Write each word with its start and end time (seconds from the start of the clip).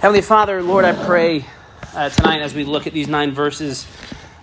Heavenly 0.00 0.22
Father, 0.22 0.62
Lord, 0.62 0.84
I 0.84 0.92
pray 0.92 1.44
uh, 1.92 2.08
tonight 2.10 2.40
as 2.40 2.54
we 2.54 2.62
look 2.62 2.86
at 2.86 2.92
these 2.92 3.08
nine 3.08 3.32
verses 3.32 3.84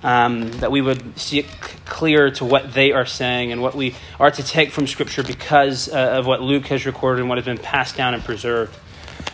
um, 0.04 0.52
that 0.60 0.70
we 0.70 0.82
would 0.82 1.18
see 1.18 1.40
it 1.40 1.46
clear 1.86 2.30
to 2.32 2.44
what 2.44 2.74
they 2.74 2.92
are 2.92 3.06
saying 3.06 3.54
and 3.54 3.62
what 3.62 3.74
we 3.74 3.96
are 4.20 4.30
to 4.30 4.44
take 4.44 4.72
from 4.72 4.86
Scripture 4.86 5.24
because 5.24 5.88
uh, 5.88 6.18
of 6.20 6.28
what 6.28 6.42
Luke 6.42 6.66
has 6.66 6.86
recorded 6.86 7.22
and 7.22 7.30
what 7.30 7.38
has 7.38 7.46
been 7.46 7.58
passed 7.58 7.96
down 7.96 8.14
and 8.14 8.22
preserved. 8.22 8.76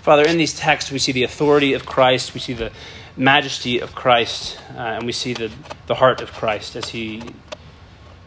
Father, 0.03 0.21
in 0.27 0.37
these 0.37 0.55
texts, 0.55 0.91
we 0.91 0.99
see 0.99 1.11
the 1.11 1.23
authority 1.23 1.73
of 1.73 1.87
Christ, 1.87 2.35
we 2.35 2.39
see 2.39 2.53
the 2.53 2.71
majesty 3.17 3.79
of 3.79 3.95
Christ, 3.95 4.59
uh, 4.75 4.79
and 4.79 5.07
we 5.07 5.13
see 5.13 5.33
the, 5.33 5.51
the 5.87 5.95
heart 5.95 6.21
of 6.21 6.31
Christ 6.31 6.75
as 6.75 6.89
he 6.89 7.23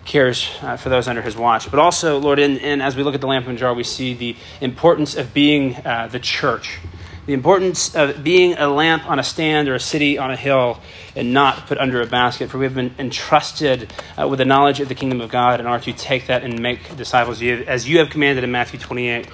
cares 0.04 0.50
uh, 0.62 0.76
for 0.76 0.88
those 0.88 1.06
under 1.06 1.22
his 1.22 1.36
watch. 1.36 1.70
But 1.70 1.78
also, 1.78 2.18
Lord, 2.18 2.40
in, 2.40 2.56
in, 2.56 2.80
as 2.80 2.96
we 2.96 3.04
look 3.04 3.14
at 3.14 3.20
the 3.20 3.28
lamp 3.28 3.46
and 3.46 3.56
jar, 3.56 3.72
we 3.72 3.84
see 3.84 4.14
the 4.14 4.34
importance 4.60 5.14
of 5.14 5.32
being 5.32 5.76
uh, 5.76 6.08
the 6.10 6.18
church 6.18 6.80
the 7.26 7.32
importance 7.32 7.94
of 7.94 8.22
being 8.22 8.54
a 8.54 8.68
lamp 8.68 9.08
on 9.08 9.18
a 9.18 9.22
stand 9.22 9.68
or 9.68 9.74
a 9.74 9.80
city 9.80 10.18
on 10.18 10.30
a 10.30 10.36
hill 10.36 10.80
and 11.16 11.32
not 11.32 11.66
put 11.66 11.78
under 11.78 12.02
a 12.02 12.06
basket. 12.06 12.50
For 12.50 12.58
we 12.58 12.64
have 12.64 12.74
been 12.74 12.94
entrusted 12.98 13.92
uh, 14.20 14.28
with 14.28 14.38
the 14.38 14.44
knowledge 14.44 14.80
of 14.80 14.88
the 14.88 14.94
kingdom 14.94 15.20
of 15.20 15.30
God 15.30 15.60
and 15.60 15.68
are 15.68 15.80
to 15.80 15.92
take 15.92 16.26
that 16.26 16.42
and 16.42 16.60
make 16.60 16.96
disciples 16.96 17.40
you, 17.40 17.64
as 17.66 17.88
you 17.88 17.98
have 17.98 18.10
commanded 18.10 18.44
in 18.44 18.50
Matthew 18.50 18.78
28. 18.78 19.26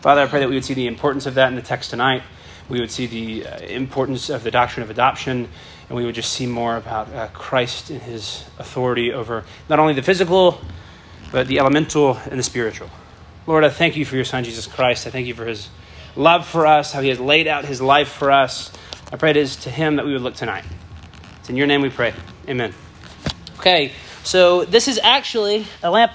Father, 0.00 0.22
I 0.22 0.26
pray 0.26 0.40
that 0.40 0.48
we 0.48 0.54
would 0.54 0.64
see 0.64 0.74
the 0.74 0.86
importance 0.86 1.26
of 1.26 1.34
that 1.34 1.48
in 1.48 1.54
the 1.54 1.62
text 1.62 1.90
tonight. 1.90 2.22
We 2.68 2.80
would 2.80 2.90
see 2.90 3.06
the 3.06 3.46
uh, 3.46 3.58
importance 3.60 4.30
of 4.30 4.42
the 4.42 4.50
doctrine 4.50 4.82
of 4.82 4.90
adoption, 4.90 5.48
and 5.88 5.96
we 5.96 6.04
would 6.04 6.14
just 6.14 6.32
see 6.32 6.46
more 6.46 6.76
about 6.76 7.12
uh, 7.12 7.28
Christ 7.28 7.90
and 7.90 8.02
his 8.02 8.44
authority 8.58 9.12
over 9.12 9.44
not 9.68 9.78
only 9.78 9.94
the 9.94 10.02
physical, 10.02 10.60
but 11.32 11.46
the 11.46 11.58
elemental 11.58 12.16
and 12.30 12.38
the 12.38 12.42
spiritual. 12.42 12.90
Lord, 13.46 13.64
I 13.64 13.70
thank 13.70 13.96
you 13.96 14.04
for 14.04 14.16
your 14.16 14.24
Son, 14.24 14.44
Jesus 14.44 14.66
Christ. 14.66 15.06
I 15.06 15.10
thank 15.10 15.26
you 15.26 15.34
for 15.34 15.46
his 15.46 15.68
love 16.16 16.46
for 16.46 16.66
us, 16.66 16.92
how 16.92 17.00
he 17.00 17.08
has 17.08 17.20
laid 17.20 17.46
out 17.46 17.64
his 17.64 17.80
life 17.80 18.08
for 18.08 18.30
us. 18.30 18.72
I 19.12 19.16
pray 19.16 19.30
it 19.30 19.36
is 19.36 19.56
to 19.56 19.70
him 19.70 19.96
that 19.96 20.04
we 20.04 20.12
would 20.12 20.22
look 20.22 20.34
tonight. 20.34 20.64
It's 21.40 21.48
in 21.48 21.56
your 21.56 21.66
name 21.66 21.82
we 21.82 21.90
pray. 21.90 22.14
Amen. 22.48 22.74
Okay, 23.58 23.92
so 24.24 24.64
this 24.64 24.88
is 24.88 25.00
actually 25.02 25.66
a 25.82 25.90
lamp 25.90 26.12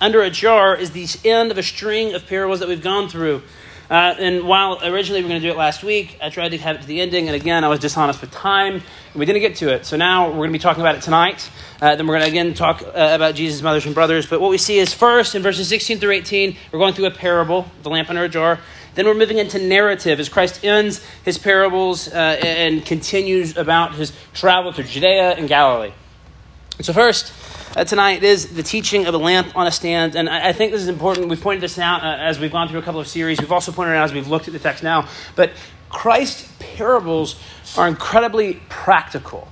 under 0.00 0.22
a 0.22 0.30
jar 0.30 0.76
is 0.76 0.92
the 0.92 1.06
end 1.28 1.50
of 1.50 1.58
a 1.58 1.62
string 1.62 2.14
of 2.14 2.26
parables 2.26 2.60
that 2.60 2.68
we've 2.68 2.82
gone 2.82 3.08
through. 3.08 3.42
Uh, 3.90 4.14
and 4.18 4.46
while 4.46 4.78
originally 4.84 5.20
we 5.20 5.24
were 5.24 5.30
going 5.30 5.40
to 5.40 5.48
do 5.48 5.52
it 5.52 5.56
last 5.56 5.82
week, 5.82 6.18
I 6.22 6.28
tried 6.28 6.50
to 6.50 6.58
have 6.58 6.76
it 6.76 6.82
to 6.82 6.86
the 6.86 7.00
ending, 7.00 7.26
and 7.26 7.34
again, 7.34 7.64
I 7.64 7.68
was 7.68 7.80
dishonest 7.80 8.20
with 8.20 8.30
time, 8.30 8.74
and 8.74 9.14
we 9.14 9.24
didn't 9.24 9.40
get 9.40 9.56
to 9.56 9.72
it. 9.72 9.86
So 9.86 9.96
now 9.96 10.28
we're 10.28 10.36
going 10.36 10.50
to 10.50 10.52
be 10.52 10.58
talking 10.58 10.82
about 10.82 10.94
it 10.94 11.02
tonight. 11.02 11.50
Uh, 11.80 11.96
then 11.96 12.06
we're 12.06 12.18
going 12.18 12.24
to 12.24 12.30
again 12.30 12.52
talk 12.52 12.82
uh, 12.82 12.90
about 12.94 13.34
Jesus' 13.34 13.62
mothers 13.62 13.86
and 13.86 13.94
brothers. 13.94 14.26
But 14.26 14.42
what 14.42 14.50
we 14.50 14.58
see 14.58 14.78
is 14.78 14.92
first 14.92 15.34
in 15.34 15.42
verses 15.42 15.68
16 15.68 16.00
through 16.00 16.10
18, 16.12 16.56
we're 16.70 16.78
going 16.78 16.92
through 16.92 17.06
a 17.06 17.10
parable, 17.10 17.70
the 17.82 17.88
lamp 17.88 18.10
under 18.10 18.24
a 18.24 18.28
jar. 18.28 18.58
Then 18.98 19.06
we're 19.06 19.14
moving 19.14 19.38
into 19.38 19.60
narrative 19.60 20.18
as 20.18 20.28
Christ 20.28 20.64
ends 20.64 21.06
his 21.24 21.38
parables 21.38 22.08
uh, 22.08 22.16
and 22.16 22.84
continues 22.84 23.56
about 23.56 23.94
his 23.94 24.12
travel 24.34 24.72
through 24.72 24.86
Judea 24.86 25.36
and 25.36 25.48
Galilee. 25.48 25.92
So, 26.80 26.92
first, 26.92 27.32
uh, 27.76 27.84
tonight 27.84 28.24
is 28.24 28.56
the 28.56 28.64
teaching 28.64 29.06
of 29.06 29.14
a 29.14 29.18
lamp 29.18 29.56
on 29.56 29.68
a 29.68 29.70
stand. 29.70 30.16
And 30.16 30.28
I, 30.28 30.48
I 30.48 30.52
think 30.52 30.72
this 30.72 30.82
is 30.82 30.88
important. 30.88 31.28
We've 31.28 31.40
pointed 31.40 31.60
this 31.60 31.78
out 31.78 32.02
uh, 32.02 32.16
as 32.18 32.40
we've 32.40 32.50
gone 32.50 32.68
through 32.68 32.80
a 32.80 32.82
couple 32.82 33.00
of 33.00 33.06
series. 33.06 33.40
We've 33.40 33.52
also 33.52 33.70
pointed 33.70 33.94
out 33.94 34.02
as 34.02 34.12
we've 34.12 34.26
looked 34.26 34.48
at 34.48 34.52
the 34.52 34.58
text 34.58 34.82
now. 34.82 35.08
But 35.36 35.52
Christ's 35.90 36.52
parables 36.58 37.40
are 37.76 37.86
incredibly 37.86 38.54
practical. 38.68 39.46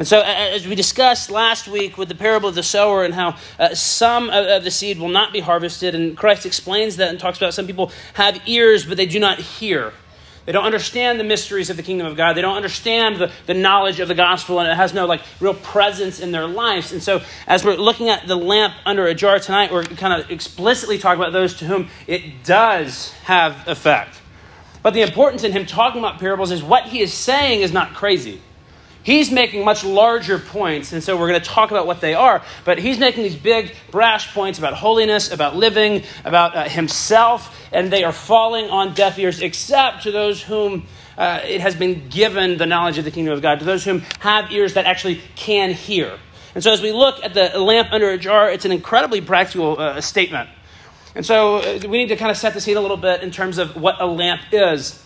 And 0.00 0.08
so, 0.08 0.22
as 0.22 0.66
we 0.66 0.74
discussed 0.76 1.30
last 1.30 1.68
week 1.68 1.98
with 1.98 2.08
the 2.08 2.14
parable 2.14 2.48
of 2.48 2.54
the 2.54 2.62
sower 2.62 3.04
and 3.04 3.12
how 3.12 3.36
uh, 3.58 3.74
some 3.74 4.30
of 4.30 4.64
the 4.64 4.70
seed 4.70 4.98
will 4.98 5.10
not 5.10 5.30
be 5.30 5.40
harvested, 5.40 5.94
and 5.94 6.16
Christ 6.16 6.46
explains 6.46 6.96
that 6.96 7.10
and 7.10 7.20
talks 7.20 7.36
about 7.36 7.52
some 7.52 7.66
people 7.66 7.92
have 8.14 8.40
ears, 8.46 8.86
but 8.86 8.96
they 8.96 9.04
do 9.04 9.20
not 9.20 9.38
hear. 9.38 9.92
They 10.46 10.52
don't 10.52 10.64
understand 10.64 11.20
the 11.20 11.24
mysteries 11.24 11.68
of 11.68 11.76
the 11.76 11.82
kingdom 11.82 12.06
of 12.06 12.16
God. 12.16 12.32
They 12.32 12.40
don't 12.40 12.56
understand 12.56 13.16
the, 13.16 13.30
the 13.44 13.52
knowledge 13.52 14.00
of 14.00 14.08
the 14.08 14.14
gospel, 14.14 14.58
and 14.58 14.70
it 14.70 14.74
has 14.74 14.94
no 14.94 15.04
like 15.04 15.20
real 15.38 15.52
presence 15.52 16.18
in 16.18 16.32
their 16.32 16.46
lives. 16.46 16.92
And 16.92 17.02
so, 17.02 17.20
as 17.46 17.62
we're 17.62 17.76
looking 17.76 18.08
at 18.08 18.26
the 18.26 18.36
lamp 18.36 18.72
under 18.86 19.06
a 19.06 19.14
jar 19.14 19.38
tonight, 19.38 19.70
we're 19.70 19.84
kind 19.84 20.18
of 20.18 20.30
explicitly 20.30 20.96
talking 20.96 21.20
about 21.20 21.34
those 21.34 21.52
to 21.56 21.66
whom 21.66 21.90
it 22.06 22.42
does 22.42 23.10
have 23.24 23.68
effect. 23.68 24.18
But 24.82 24.94
the 24.94 25.02
importance 25.02 25.44
in 25.44 25.52
him 25.52 25.66
talking 25.66 25.98
about 25.98 26.18
parables 26.18 26.52
is 26.52 26.62
what 26.62 26.84
he 26.84 27.02
is 27.02 27.12
saying 27.12 27.60
is 27.60 27.70
not 27.70 27.92
crazy. 27.92 28.40
He's 29.02 29.30
making 29.30 29.64
much 29.64 29.82
larger 29.82 30.38
points, 30.38 30.92
and 30.92 31.02
so 31.02 31.16
we're 31.16 31.28
going 31.28 31.40
to 31.40 31.46
talk 31.46 31.70
about 31.70 31.86
what 31.86 32.00
they 32.02 32.14
are. 32.14 32.42
But 32.64 32.78
he's 32.78 32.98
making 32.98 33.22
these 33.22 33.36
big, 33.36 33.74
brash 33.90 34.34
points 34.34 34.58
about 34.58 34.74
holiness, 34.74 35.32
about 35.32 35.56
living, 35.56 36.02
about 36.24 36.54
uh, 36.54 36.64
himself, 36.64 37.56
and 37.72 37.90
they 37.90 38.04
are 38.04 38.12
falling 38.12 38.68
on 38.68 38.92
deaf 38.92 39.18
ears, 39.18 39.40
except 39.40 40.02
to 40.02 40.10
those 40.10 40.42
whom 40.42 40.86
uh, 41.16 41.40
it 41.44 41.62
has 41.62 41.74
been 41.74 42.08
given 42.08 42.58
the 42.58 42.66
knowledge 42.66 42.98
of 42.98 43.04
the 43.04 43.10
kingdom 43.10 43.32
of 43.32 43.40
God, 43.40 43.58
to 43.60 43.64
those 43.64 43.84
whom 43.84 44.00
have 44.20 44.52
ears 44.52 44.74
that 44.74 44.84
actually 44.84 45.20
can 45.34 45.72
hear. 45.72 46.18
And 46.54 46.62
so 46.62 46.72
as 46.72 46.82
we 46.82 46.92
look 46.92 47.24
at 47.24 47.32
the 47.32 47.58
lamp 47.58 47.88
under 47.92 48.10
a 48.10 48.18
jar, 48.18 48.50
it's 48.50 48.64
an 48.64 48.72
incredibly 48.72 49.20
practical 49.20 49.80
uh, 49.80 50.00
statement. 50.00 50.50
And 51.14 51.24
so 51.24 51.56
uh, 51.56 51.78
we 51.88 51.98
need 51.98 52.08
to 52.08 52.16
kind 52.16 52.30
of 52.30 52.36
set 52.36 52.54
the 52.54 52.60
scene 52.60 52.76
a 52.76 52.80
little 52.80 52.96
bit 52.96 53.22
in 53.22 53.30
terms 53.30 53.58
of 53.58 53.76
what 53.76 54.00
a 54.00 54.06
lamp 54.06 54.42
is. 54.52 55.02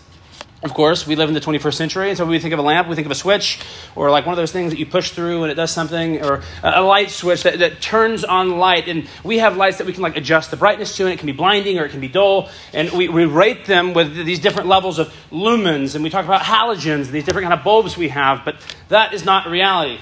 Of 0.65 0.73
course, 0.73 1.05
we 1.05 1.15
live 1.15 1.29
in 1.29 1.35
the 1.35 1.41
21st 1.41 1.75
century, 1.75 2.09
and 2.09 2.17
so 2.17 2.23
when 2.23 2.31
we 2.31 2.39
think 2.39 2.51
of 2.51 2.57
a 2.57 2.63
lamp, 2.63 2.87
we 2.87 2.95
think 2.95 3.05
of 3.05 3.11
a 3.11 3.15
switch, 3.15 3.59
or 3.95 4.09
like 4.09 4.25
one 4.25 4.33
of 4.33 4.37
those 4.37 4.51
things 4.51 4.71
that 4.71 4.79
you 4.79 4.87
push 4.87 5.11
through 5.11 5.43
and 5.43 5.51
it 5.51 5.53
does 5.53 5.69
something, 5.69 6.25
or 6.25 6.41
a 6.63 6.81
light 6.81 7.11
switch 7.11 7.43
that, 7.43 7.59
that 7.59 7.81
turns 7.81 8.23
on 8.23 8.57
light. 8.57 8.87
And 8.87 9.07
we 9.23 9.37
have 9.37 9.57
lights 9.57 9.77
that 9.77 9.85
we 9.85 9.93
can 9.93 10.01
like 10.01 10.17
adjust 10.17 10.49
the 10.49 10.57
brightness 10.57 10.97
to, 10.97 11.03
and 11.03 11.13
it 11.13 11.19
can 11.19 11.27
be 11.27 11.33
blinding 11.33 11.77
or 11.77 11.85
it 11.85 11.91
can 11.91 11.99
be 11.99 12.07
dull. 12.07 12.49
And 12.73 12.89
we, 12.93 13.09
we 13.09 13.25
rate 13.25 13.65
them 13.65 13.93
with 13.93 14.15
these 14.15 14.39
different 14.39 14.67
levels 14.67 14.97
of 14.97 15.13
lumens, 15.31 15.93
and 15.93 16.03
we 16.03 16.09
talk 16.09 16.25
about 16.25 16.41
halogens, 16.41 17.05
and 17.05 17.13
these 17.13 17.25
different 17.25 17.47
kind 17.47 17.53
of 17.53 17.63
bulbs 17.63 17.95
we 17.95 18.07
have, 18.07 18.43
but 18.43 18.55
that 18.89 19.13
is 19.13 19.23
not 19.23 19.45
reality. 19.47 19.99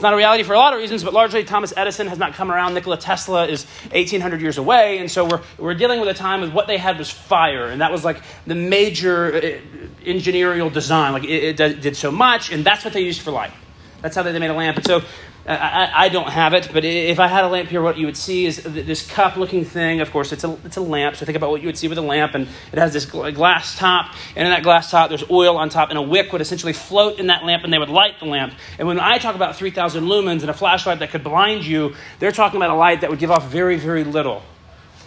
It's 0.00 0.02
not 0.02 0.14
a 0.14 0.16
reality 0.16 0.44
for 0.44 0.54
a 0.54 0.58
lot 0.58 0.72
of 0.72 0.78
reasons, 0.78 1.04
but 1.04 1.12
largely 1.12 1.44
Thomas 1.44 1.74
Edison 1.76 2.06
has 2.06 2.16
not 2.16 2.32
come 2.32 2.50
around. 2.50 2.72
Nikola 2.72 2.96
Tesla 2.96 3.46
is 3.46 3.66
1800 3.92 4.40
years 4.40 4.56
away. 4.56 4.96
And 4.96 5.10
so 5.10 5.26
we're, 5.26 5.42
we're 5.58 5.74
dealing 5.74 6.00
with 6.00 6.08
a 6.08 6.14
time 6.14 6.40
with 6.40 6.54
what 6.54 6.66
they 6.66 6.78
had 6.78 6.96
was 6.96 7.10
fire. 7.10 7.66
And 7.66 7.82
that 7.82 7.92
was 7.92 8.02
like 8.02 8.22
the 8.46 8.54
major 8.54 9.34
uh, 9.34 9.58
engineering 10.06 10.66
design. 10.70 11.12
Like 11.12 11.24
it, 11.24 11.60
it 11.60 11.82
did 11.82 11.98
so 11.98 12.10
much, 12.10 12.50
and 12.50 12.64
that's 12.64 12.82
what 12.82 12.94
they 12.94 13.02
used 13.02 13.20
for 13.20 13.30
light. 13.30 13.52
That's 14.00 14.16
how 14.16 14.22
they 14.22 14.38
made 14.38 14.48
a 14.48 14.54
lamp. 14.54 14.78
And 14.78 14.86
so 14.86 15.02
I, 15.46 15.90
I, 15.94 16.08
don't 16.10 16.28
have 16.28 16.52
it, 16.52 16.68
but 16.72 16.84
if 16.84 17.18
I 17.18 17.26
had 17.26 17.44
a 17.44 17.48
lamp 17.48 17.70
here, 17.70 17.80
what 17.80 17.96
you 17.96 18.06
would 18.06 18.16
see 18.16 18.44
is 18.44 18.62
this 18.62 19.06
cup 19.06 19.36
looking 19.36 19.64
thing. 19.64 20.00
Of 20.00 20.10
course, 20.10 20.32
it's 20.32 20.44
a, 20.44 20.56
it's 20.64 20.76
a 20.76 20.82
lamp. 20.82 21.16
So 21.16 21.24
think 21.24 21.36
about 21.36 21.50
what 21.50 21.62
you 21.62 21.66
would 21.66 21.78
see 21.78 21.88
with 21.88 21.96
a 21.96 22.02
lamp. 22.02 22.34
And 22.34 22.46
it 22.72 22.78
has 22.78 22.92
this 22.92 23.06
glass 23.06 23.76
top. 23.78 24.14
And 24.36 24.46
in 24.46 24.52
that 24.52 24.62
glass 24.62 24.90
top, 24.90 25.08
there's 25.08 25.28
oil 25.30 25.56
on 25.56 25.70
top. 25.70 25.88
And 25.88 25.98
a 25.98 26.02
wick 26.02 26.32
would 26.32 26.42
essentially 26.42 26.74
float 26.74 27.18
in 27.18 27.28
that 27.28 27.44
lamp, 27.44 27.64
and 27.64 27.72
they 27.72 27.78
would 27.78 27.88
light 27.88 28.20
the 28.20 28.26
lamp. 28.26 28.52
And 28.78 28.86
when 28.86 29.00
I 29.00 29.18
talk 29.18 29.34
about 29.34 29.56
3,000 29.56 30.04
lumens 30.04 30.42
and 30.42 30.50
a 30.50 30.54
flashlight 30.54 30.98
that 30.98 31.10
could 31.10 31.24
blind 31.24 31.64
you, 31.64 31.94
they're 32.18 32.32
talking 32.32 32.56
about 32.58 32.70
a 32.70 32.74
light 32.74 33.00
that 33.00 33.10
would 33.10 33.18
give 33.18 33.30
off 33.30 33.48
very, 33.48 33.78
very 33.78 34.04
little. 34.04 34.42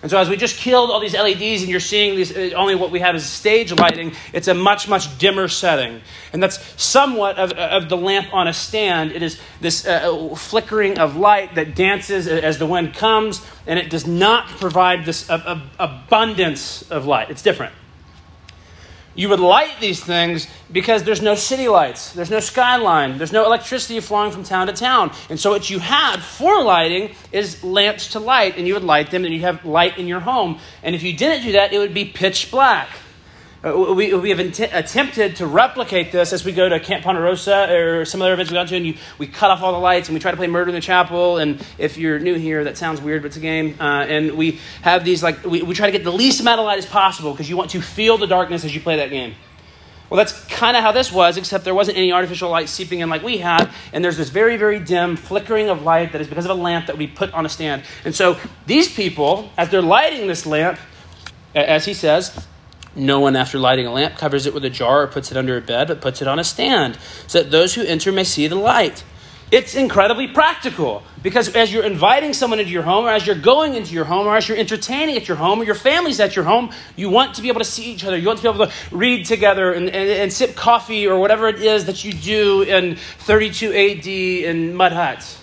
And 0.03 0.11
so, 0.11 0.17
as 0.17 0.27
we 0.27 0.35
just 0.35 0.57
killed 0.57 0.91
all 0.91 0.99
these 0.99 1.13
LEDs 1.13 1.61
and 1.61 1.71
you're 1.71 1.79
seeing 1.79 2.17
these, 2.17 2.35
uh, 2.35 2.51
only 2.57 2.75
what 2.75 2.91
we 2.91 2.99
have 2.99 3.15
is 3.15 3.25
stage 3.25 3.71
lighting, 3.71 4.11
it's 4.33 4.49
a 4.49 4.53
much, 4.53 4.89
much 4.89 5.17
dimmer 5.17 5.47
setting. 5.47 6.01
And 6.33 6.43
that's 6.43 6.59
somewhat 6.81 7.37
of, 7.37 7.53
of 7.53 7.87
the 7.87 7.95
lamp 7.95 8.33
on 8.33 8.49
a 8.49 8.53
stand. 8.53 9.13
It 9.13 9.23
is 9.23 9.39
this 9.61 9.87
uh, 9.87 10.35
flickering 10.35 10.99
of 10.99 11.15
light 11.15 11.55
that 11.55 11.73
dances 11.73 12.27
as 12.27 12.57
the 12.57 12.65
wind 12.65 12.93
comes, 12.93 13.41
and 13.65 13.79
it 13.79 13.89
does 13.89 14.05
not 14.05 14.49
provide 14.49 15.05
this 15.05 15.29
uh, 15.29 15.35
uh, 15.35 15.61
abundance 15.79 16.81
of 16.91 17.05
light. 17.05 17.29
It's 17.29 17.41
different. 17.41 17.73
You 19.15 19.29
would 19.29 19.39
light 19.39 19.79
these 19.79 20.03
things 20.03 20.47
because 20.71 21.03
there's 21.03 21.21
no 21.21 21.35
city 21.35 21.67
lights, 21.67 22.13
there's 22.13 22.31
no 22.31 22.39
skyline, 22.39 23.19
there's 23.19 23.31
no 23.31 23.45
electricity 23.45 23.99
flowing 23.99 24.31
from 24.31 24.43
town 24.43 24.67
to 24.67 24.73
town. 24.73 25.11
And 25.29 25.39
so, 25.39 25.51
what 25.51 25.69
you 25.69 25.77
had 25.79 26.17
for 26.17 26.63
lighting 26.63 27.15
is 27.31 27.63
lamps 27.63 28.09
to 28.09 28.19
light, 28.19 28.57
and 28.57 28.67
you 28.67 28.73
would 28.73 28.83
light 28.83 29.11
them, 29.11 29.23
and 29.23 29.33
you 29.33 29.41
have 29.41 29.63
light 29.65 29.99
in 29.99 30.07
your 30.07 30.19
home. 30.19 30.59
And 30.81 30.95
if 30.95 31.03
you 31.03 31.15
didn't 31.15 31.43
do 31.43 31.51
that, 31.51 31.73
it 31.73 31.77
would 31.77 31.93
be 31.93 32.05
pitch 32.05 32.49
black. 32.49 32.89
Uh, 33.65 33.93
we, 33.93 34.13
we 34.13 34.29
have 34.29 34.39
attempted 34.39 35.37
to 35.37 35.47
replicate 35.47 36.11
this 36.11 36.33
as 36.33 36.43
we 36.43 36.51
go 36.51 36.67
to 36.67 36.81
Camp 36.81 37.01
Ponderosa 37.01 37.71
or 37.73 38.03
some 38.03 38.21
other 38.21 38.33
events 38.33 38.51
we 38.51 38.55
go 38.55 38.65
to, 38.65 38.75
and 38.75 38.85
you, 38.85 38.95
we 39.17 39.25
cut 39.25 39.51
off 39.51 39.61
all 39.61 39.71
the 39.71 39.77
lights 39.77 40.09
and 40.09 40.13
we 40.13 40.19
try 40.19 40.31
to 40.31 40.37
play 40.37 40.47
Murder 40.47 40.67
in 40.67 40.75
the 40.75 40.81
Chapel. 40.81 41.37
And 41.37 41.65
if 41.77 41.95
you're 41.97 42.19
new 42.19 42.33
here, 42.33 42.65
that 42.65 42.77
sounds 42.77 42.99
weird, 42.99 43.21
but 43.21 43.27
it's 43.27 43.37
a 43.37 43.39
game. 43.39 43.77
Uh, 43.79 44.03
and 44.03 44.33
we 44.33 44.59
have 44.81 45.05
these, 45.05 45.23
like, 45.23 45.45
we, 45.45 45.61
we 45.61 45.73
try 45.75 45.85
to 45.85 45.93
get 45.93 46.03
the 46.03 46.11
least 46.11 46.41
amount 46.41 46.59
of 46.59 46.65
light 46.65 46.77
as 46.77 46.85
possible 46.85 47.31
because 47.31 47.49
you 47.49 47.55
want 47.55 47.69
to 47.69 47.81
feel 47.81 48.17
the 48.17 48.27
darkness 48.27 48.65
as 48.65 48.75
you 48.75 48.81
play 48.81 48.97
that 48.97 49.11
game. 49.11 49.33
Well, 50.09 50.17
that's 50.17 50.43
kind 50.47 50.75
of 50.75 50.83
how 50.83 50.91
this 50.91 51.09
was, 51.09 51.37
except 51.37 51.63
there 51.63 51.73
wasn't 51.73 51.97
any 51.97 52.11
artificial 52.11 52.49
light 52.49 52.67
seeping 52.67 52.99
in 52.99 53.09
like 53.09 53.23
we 53.23 53.37
had. 53.37 53.71
And 53.93 54.03
there's 54.03 54.17
this 54.17 54.29
very, 54.29 54.57
very 54.57 54.79
dim 54.79 55.15
flickering 55.15 55.69
of 55.69 55.83
light 55.83 56.11
that 56.11 56.19
is 56.19 56.27
because 56.27 56.43
of 56.43 56.51
a 56.51 56.61
lamp 56.61 56.87
that 56.87 56.97
we 56.97 57.07
put 57.07 57.33
on 57.33 57.45
a 57.45 57.49
stand. 57.49 57.83
And 58.03 58.13
so 58.13 58.37
these 58.65 58.93
people, 58.93 59.49
as 59.57 59.69
they're 59.69 59.81
lighting 59.81 60.27
this 60.27 60.45
lamp, 60.45 60.79
as 61.55 61.85
he 61.85 61.93
says, 61.93 62.45
no 62.95 63.19
one, 63.19 63.35
after 63.35 63.57
lighting 63.57 63.87
a 63.87 63.91
lamp, 63.91 64.17
covers 64.17 64.45
it 64.45 64.53
with 64.53 64.63
a 64.65 64.69
jar 64.69 65.03
or 65.03 65.07
puts 65.07 65.31
it 65.31 65.37
under 65.37 65.57
a 65.57 65.61
bed, 65.61 65.87
but 65.87 66.01
puts 66.01 66.21
it 66.21 66.27
on 66.27 66.39
a 66.39 66.43
stand, 66.43 66.97
so 67.27 67.41
that 67.41 67.51
those 67.51 67.73
who 67.75 67.83
enter 67.83 68.11
may 68.11 68.23
see 68.23 68.47
the 68.47 68.55
light. 68.55 69.03
It's 69.51 69.75
incredibly 69.75 70.27
practical 70.27 71.03
because 71.21 71.55
as 71.55 71.71
you're 71.71 71.83
inviting 71.83 72.33
someone 72.33 72.59
into 72.59 72.71
your 72.71 72.81
home, 72.81 73.05
or 73.05 73.11
as 73.11 73.27
you're 73.27 73.35
going 73.35 73.75
into 73.75 73.93
your 73.93 74.03
home, 74.03 74.25
or 74.25 74.35
as 74.35 74.47
you're 74.47 74.57
entertaining 74.57 75.15
at 75.15 75.27
your 75.27 75.37
home, 75.37 75.61
or 75.61 75.63
your 75.63 75.75
family's 75.75 76.19
at 76.19 76.35
your 76.35 76.43
home, 76.43 76.71
you 76.95 77.09
want 77.09 77.35
to 77.35 77.43
be 77.43 77.49
able 77.49 77.59
to 77.59 77.65
see 77.65 77.83
each 77.83 78.03
other. 78.03 78.17
You 78.17 78.25
want 78.25 78.39
to 78.39 78.43
be 78.43 78.49
able 78.49 78.65
to 78.65 78.73
read 78.91 79.27
together 79.27 79.71
and, 79.71 79.89
and, 79.89 80.09
and 80.09 80.33
sip 80.33 80.55
coffee 80.55 81.07
or 81.07 81.19
whatever 81.19 81.47
it 81.47 81.61
is 81.61 81.85
that 81.85 82.03
you 82.03 82.13
do 82.13 82.63
in 82.63 82.95
32 82.95 83.73
AD 83.73 84.07
in 84.07 84.73
mud 84.73 84.91
huts. 84.91 85.39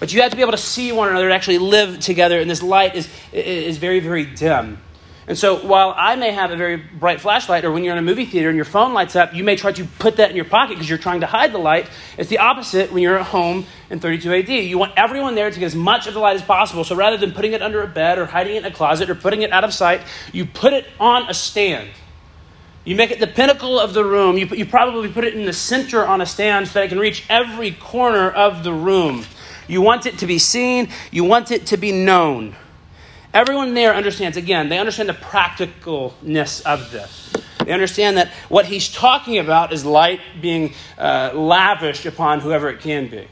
But 0.00 0.12
you 0.12 0.22
have 0.22 0.32
to 0.32 0.36
be 0.36 0.42
able 0.42 0.52
to 0.52 0.58
see 0.58 0.90
one 0.90 1.08
another 1.08 1.26
and 1.26 1.34
actually 1.34 1.58
live 1.58 2.00
together, 2.00 2.40
and 2.40 2.50
this 2.50 2.64
light 2.64 2.96
is, 2.96 3.08
is 3.32 3.78
very, 3.78 4.00
very 4.00 4.24
dim. 4.24 4.78
And 5.28 5.36
so 5.36 5.56
while 5.56 5.92
I 5.96 6.14
may 6.14 6.30
have 6.30 6.52
a 6.52 6.56
very 6.56 6.76
bright 6.76 7.20
flashlight, 7.20 7.64
or 7.64 7.72
when 7.72 7.82
you're 7.82 7.92
in 7.92 7.98
a 7.98 8.02
movie 8.02 8.26
theater 8.26 8.48
and 8.48 8.54
your 8.54 8.64
phone 8.64 8.92
lights 8.92 9.16
up, 9.16 9.34
you 9.34 9.42
may 9.42 9.56
try 9.56 9.72
to 9.72 9.84
put 9.84 10.16
that 10.18 10.30
in 10.30 10.36
your 10.36 10.44
pocket 10.44 10.74
because 10.74 10.88
you're 10.88 10.98
trying 10.98 11.20
to 11.20 11.26
hide 11.26 11.52
the 11.52 11.58
light. 11.58 11.90
It's 12.16 12.30
the 12.30 12.38
opposite 12.38 12.92
when 12.92 13.02
you're 13.02 13.18
at 13.18 13.26
home 13.26 13.66
in 13.90 13.98
32 13.98 14.32
AD. 14.32 14.48
You 14.48 14.78
want 14.78 14.92
everyone 14.96 15.34
there 15.34 15.50
to 15.50 15.58
get 15.58 15.66
as 15.66 15.74
much 15.74 16.06
of 16.06 16.14
the 16.14 16.20
light 16.20 16.36
as 16.36 16.42
possible. 16.42 16.84
So 16.84 16.94
rather 16.94 17.16
than 17.16 17.32
putting 17.32 17.54
it 17.54 17.62
under 17.62 17.82
a 17.82 17.88
bed 17.88 18.18
or 18.18 18.26
hiding 18.26 18.54
it 18.54 18.58
in 18.58 18.64
a 18.66 18.70
closet 18.70 19.10
or 19.10 19.16
putting 19.16 19.42
it 19.42 19.50
out 19.50 19.64
of 19.64 19.74
sight, 19.74 20.02
you 20.32 20.46
put 20.46 20.72
it 20.72 20.86
on 21.00 21.28
a 21.28 21.34
stand. 21.34 21.90
You 22.84 22.94
make 22.94 23.10
it 23.10 23.18
the 23.18 23.26
pinnacle 23.26 23.80
of 23.80 23.94
the 23.94 24.04
room. 24.04 24.38
You, 24.38 24.46
put, 24.46 24.58
you 24.58 24.64
probably 24.64 25.08
put 25.10 25.24
it 25.24 25.34
in 25.34 25.44
the 25.44 25.52
center 25.52 26.06
on 26.06 26.20
a 26.20 26.26
stand 26.26 26.68
so 26.68 26.74
that 26.74 26.84
it 26.84 26.88
can 26.88 27.00
reach 27.00 27.24
every 27.28 27.72
corner 27.72 28.30
of 28.30 28.62
the 28.62 28.72
room. 28.72 29.24
You 29.66 29.82
want 29.82 30.06
it 30.06 30.18
to 30.18 30.26
be 30.28 30.38
seen, 30.38 30.90
you 31.10 31.24
want 31.24 31.50
it 31.50 31.66
to 31.66 31.76
be 31.76 31.90
known. 31.90 32.54
Everyone 33.36 33.74
there 33.74 33.94
understands, 33.94 34.38
again, 34.38 34.70
they 34.70 34.78
understand 34.78 35.10
the 35.10 35.12
practicalness 35.12 36.64
of 36.64 36.90
this. 36.90 37.34
They 37.62 37.70
understand 37.70 38.16
that 38.16 38.30
what 38.48 38.64
he's 38.64 38.90
talking 38.90 39.36
about 39.36 39.74
is 39.74 39.84
light 39.84 40.20
being 40.40 40.72
uh, 40.96 41.32
lavished 41.34 42.06
upon 42.06 42.40
whoever 42.40 42.70
it 42.70 42.80
can 42.80 43.08
be. 43.08 43.28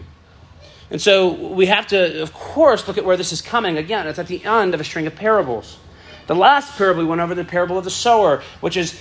And 0.91 1.01
so 1.01 1.33
we 1.33 1.65
have 1.65 1.87
to, 1.87 2.21
of 2.21 2.35
course, 2.35 2.87
look 2.87 2.99
at 2.99 3.07
where 3.07 3.17
this 3.17 3.33
is 3.33 3.41
coming. 3.41 3.79
Again, 3.79 4.07
it's 4.07 4.19
at 4.19 4.27
the 4.27 4.45
end 4.45 4.75
of 4.75 4.81
a 4.83 4.85
string 4.85 5.07
of 5.07 5.17
parables. 5.17 5.79
The 6.27 6.35
last 6.35 6.77
parable 6.77 7.01
we 7.01 7.07
went 7.07 7.23
over, 7.23 7.35
the 7.35 7.43
parable 7.43 7.79
of 7.79 7.85
the 7.85 7.91
sower, 7.91 8.43
which 8.61 8.77
is 8.77 9.01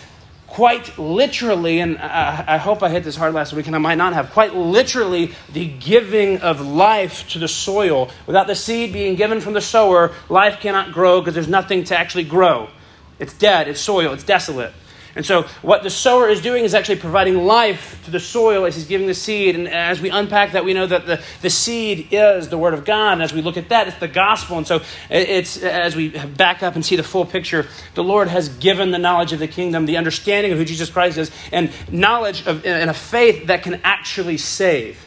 quite 0.53 0.99
literally, 0.99 1.79
and 1.79 1.97
I, 1.97 2.43
I, 2.47 2.57
hope 2.57 2.83
I 2.83 2.89
hit 2.89 3.03
this 3.03 3.15
hard 3.15 3.33
last 3.33 3.53
week, 3.53 3.65
and 3.65 3.75
I 3.75 3.79
might 3.79 3.97
not 3.97 4.13
have, 4.13 4.29
quite 4.29 4.53
literally 4.53 5.33
the 5.51 5.65
giving 5.65 6.41
of 6.41 6.61
life 6.61 7.27
to 7.29 7.39
the 7.39 7.47
soil. 7.47 8.11
Without 8.27 8.45
the 8.45 8.53
seed 8.53 8.93
being 8.93 9.15
given 9.15 9.41
from 9.41 9.53
the 9.53 9.61
sower, 9.61 10.11
life 10.29 10.59
cannot 10.59 10.91
grow 10.91 11.21
because 11.21 11.33
there's 11.33 11.47
nothing 11.47 11.83
to 11.85 11.97
actually 11.97 12.25
grow. 12.25 12.69
It's 13.17 13.33
dead, 13.33 13.67
it's 13.67 13.81
soil, 13.81 14.13
it's 14.13 14.23
desolate. 14.23 14.73
And 15.15 15.23
so, 15.23 15.43
what 15.61 15.83
the 15.83 15.91
sower 15.91 16.27
is 16.27 16.41
doing 16.41 16.63
is 16.63 16.73
actually 16.73 16.95
providing 16.95 17.37
life 17.37 18.03
to 18.05 18.11
the 18.11 18.19
soil 18.19 18.65
as 18.65 18.75
he's 18.75 18.87
giving 18.87 19.05
the 19.05 19.13
seed. 19.13 19.55
And 19.55 19.67
as 19.67 20.01
we 20.01 20.09
unpack 20.09 20.53
that, 20.53 20.65
we 20.65 20.73
know 20.73 20.87
that 20.87 21.05
the, 21.05 21.21
the 21.43 21.51
seed 21.51 22.07
is 22.11 22.49
the 22.49 22.57
Word 22.57 22.73
of 22.73 22.83
God. 22.83 23.13
And 23.13 23.21
as 23.21 23.31
we 23.31 23.43
look 23.43 23.55
at 23.55 23.69
that, 23.69 23.87
it's 23.87 23.97
the 23.97 24.07
gospel. 24.07 24.57
And 24.57 24.65
so, 24.65 24.81
it's 25.11 25.61
as 25.61 25.95
we 25.95 26.09
back 26.09 26.63
up 26.63 26.73
and 26.75 26.83
see 26.83 26.95
the 26.95 27.03
full 27.03 27.25
picture, 27.25 27.67
the 27.93 28.03
Lord 28.03 28.27
has 28.27 28.49
given 28.49 28.89
the 28.89 28.97
knowledge 28.97 29.33
of 29.33 29.39
the 29.39 29.47
kingdom, 29.47 29.85
the 29.85 29.97
understanding 29.97 30.51
of 30.51 30.57
who 30.57 30.65
Jesus 30.65 30.89
Christ 30.89 31.19
is, 31.19 31.29
and 31.51 31.71
knowledge 31.91 32.47
of, 32.47 32.65
and 32.65 32.89
a 32.89 32.93
faith 32.93 33.47
that 33.47 33.61
can 33.61 33.81
actually 33.83 34.37
save. 34.37 35.05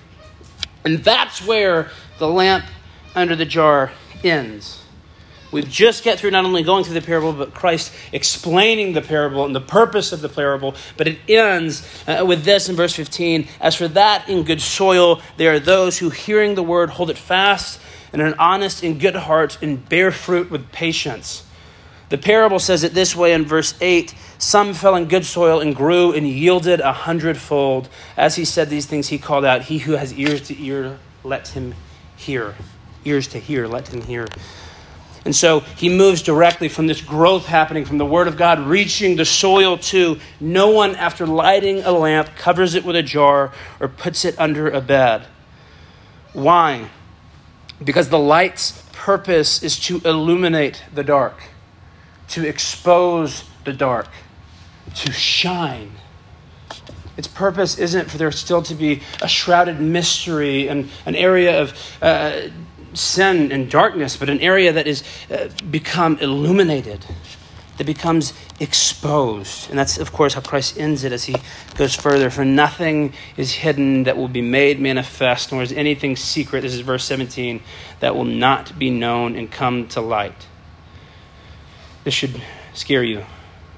And 0.84 1.02
that's 1.02 1.44
where 1.44 1.90
the 2.20 2.28
lamp 2.28 2.64
under 3.16 3.34
the 3.34 3.44
jar 3.44 3.90
ends. 4.22 4.85
We 5.52 5.62
just 5.62 6.02
get 6.02 6.18
through 6.18 6.32
not 6.32 6.44
only 6.44 6.62
going 6.62 6.84
through 6.84 6.94
the 6.94 7.06
parable, 7.06 7.32
but 7.32 7.54
Christ 7.54 7.92
explaining 8.12 8.92
the 8.92 9.02
parable 9.02 9.44
and 9.44 9.54
the 9.54 9.60
purpose 9.60 10.12
of 10.12 10.20
the 10.20 10.28
parable. 10.28 10.74
But 10.96 11.08
it 11.08 11.18
ends 11.28 11.86
uh, 12.06 12.24
with 12.26 12.44
this 12.44 12.68
in 12.68 12.76
verse 12.76 12.94
15 12.94 13.46
As 13.60 13.74
for 13.74 13.88
that 13.88 14.28
in 14.28 14.42
good 14.42 14.60
soil, 14.60 15.20
there 15.36 15.54
are 15.54 15.60
those 15.60 15.98
who, 15.98 16.10
hearing 16.10 16.54
the 16.54 16.62
word, 16.62 16.90
hold 16.90 17.10
it 17.10 17.18
fast 17.18 17.80
and 18.12 18.22
an 18.22 18.34
honest 18.38 18.82
and 18.82 19.00
good 19.00 19.14
heart 19.14 19.58
and 19.60 19.86
bear 19.88 20.10
fruit 20.10 20.50
with 20.50 20.72
patience. 20.72 21.44
The 22.08 22.18
parable 22.18 22.58
says 22.58 22.84
it 22.84 22.94
this 22.94 23.16
way 23.16 23.32
in 23.32 23.44
verse 23.44 23.74
8 23.80 24.14
Some 24.38 24.74
fell 24.74 24.94
in 24.94 25.06
good 25.06 25.24
soil 25.24 25.60
and 25.60 25.74
grew 25.74 26.12
and 26.12 26.26
yielded 26.26 26.80
a 26.80 26.92
hundredfold. 26.92 27.88
As 28.16 28.36
he 28.36 28.44
said 28.44 28.70
these 28.70 28.86
things, 28.86 29.08
he 29.08 29.18
called 29.18 29.44
out, 29.44 29.62
He 29.62 29.78
who 29.78 29.92
has 29.92 30.14
ears 30.14 30.40
to 30.48 30.62
ear, 30.62 30.98
let 31.24 31.48
him 31.48 31.74
hear. 32.16 32.54
Ears 33.04 33.26
to 33.28 33.38
hear, 33.38 33.66
let 33.66 33.88
him 33.88 34.02
hear. 34.02 34.28
And 35.26 35.34
so 35.34 35.58
he 35.60 35.88
moves 35.88 36.22
directly 36.22 36.68
from 36.68 36.86
this 36.86 37.00
growth 37.00 37.46
happening 37.46 37.84
from 37.84 37.98
the 37.98 38.06
Word 38.06 38.28
of 38.28 38.36
God 38.36 38.60
reaching 38.60 39.16
the 39.16 39.24
soil 39.24 39.76
to 39.78 40.20
no 40.38 40.70
one, 40.70 40.94
after 40.94 41.26
lighting 41.26 41.82
a 41.82 41.90
lamp, 41.90 42.36
covers 42.36 42.76
it 42.76 42.84
with 42.84 42.94
a 42.94 43.02
jar 43.02 43.52
or 43.80 43.88
puts 43.88 44.24
it 44.24 44.38
under 44.38 44.70
a 44.70 44.80
bed. 44.80 45.26
Why? 46.32 46.90
Because 47.82 48.08
the 48.08 48.20
light's 48.20 48.84
purpose 48.92 49.64
is 49.64 49.80
to 49.80 50.00
illuminate 50.04 50.80
the 50.94 51.02
dark, 51.02 51.42
to 52.28 52.46
expose 52.46 53.42
the 53.64 53.72
dark, 53.72 54.06
to 54.94 55.10
shine. 55.10 55.90
Its 57.16 57.26
purpose 57.26 57.78
isn't 57.78 58.12
for 58.12 58.16
there 58.16 58.30
still 58.30 58.62
to 58.62 58.76
be 58.76 59.02
a 59.20 59.26
shrouded 59.26 59.80
mystery 59.80 60.68
and 60.68 60.88
an 61.04 61.16
area 61.16 61.60
of 61.60 61.96
uh, 62.00 62.42
sin 62.96 63.52
and 63.52 63.70
darkness, 63.70 64.16
but 64.16 64.28
an 64.28 64.40
area 64.40 64.72
that 64.72 64.86
is 64.86 65.02
uh, 65.30 65.48
become 65.70 66.18
illuminated, 66.18 67.04
that 67.76 67.84
becomes 67.84 68.32
exposed. 68.58 69.68
And 69.70 69.78
that's, 69.78 69.98
of 69.98 70.12
course, 70.12 70.34
how 70.34 70.40
Christ 70.40 70.78
ends 70.78 71.04
it 71.04 71.12
as 71.12 71.24
he 71.24 71.36
goes 71.74 71.94
further. 71.94 72.30
For 72.30 72.44
nothing 72.44 73.12
is 73.36 73.52
hidden 73.52 74.04
that 74.04 74.16
will 74.16 74.28
be 74.28 74.40
made 74.40 74.80
manifest, 74.80 75.52
nor 75.52 75.62
is 75.62 75.72
anything 75.72 76.16
secret, 76.16 76.62
this 76.62 76.74
is 76.74 76.80
verse 76.80 77.04
17, 77.04 77.62
that 78.00 78.14
will 78.14 78.24
not 78.24 78.78
be 78.78 78.90
known 78.90 79.36
and 79.36 79.50
come 79.50 79.88
to 79.88 80.00
light. 80.00 80.46
This 82.04 82.14
should 82.14 82.40
scare 82.72 83.02
you. 83.02 83.24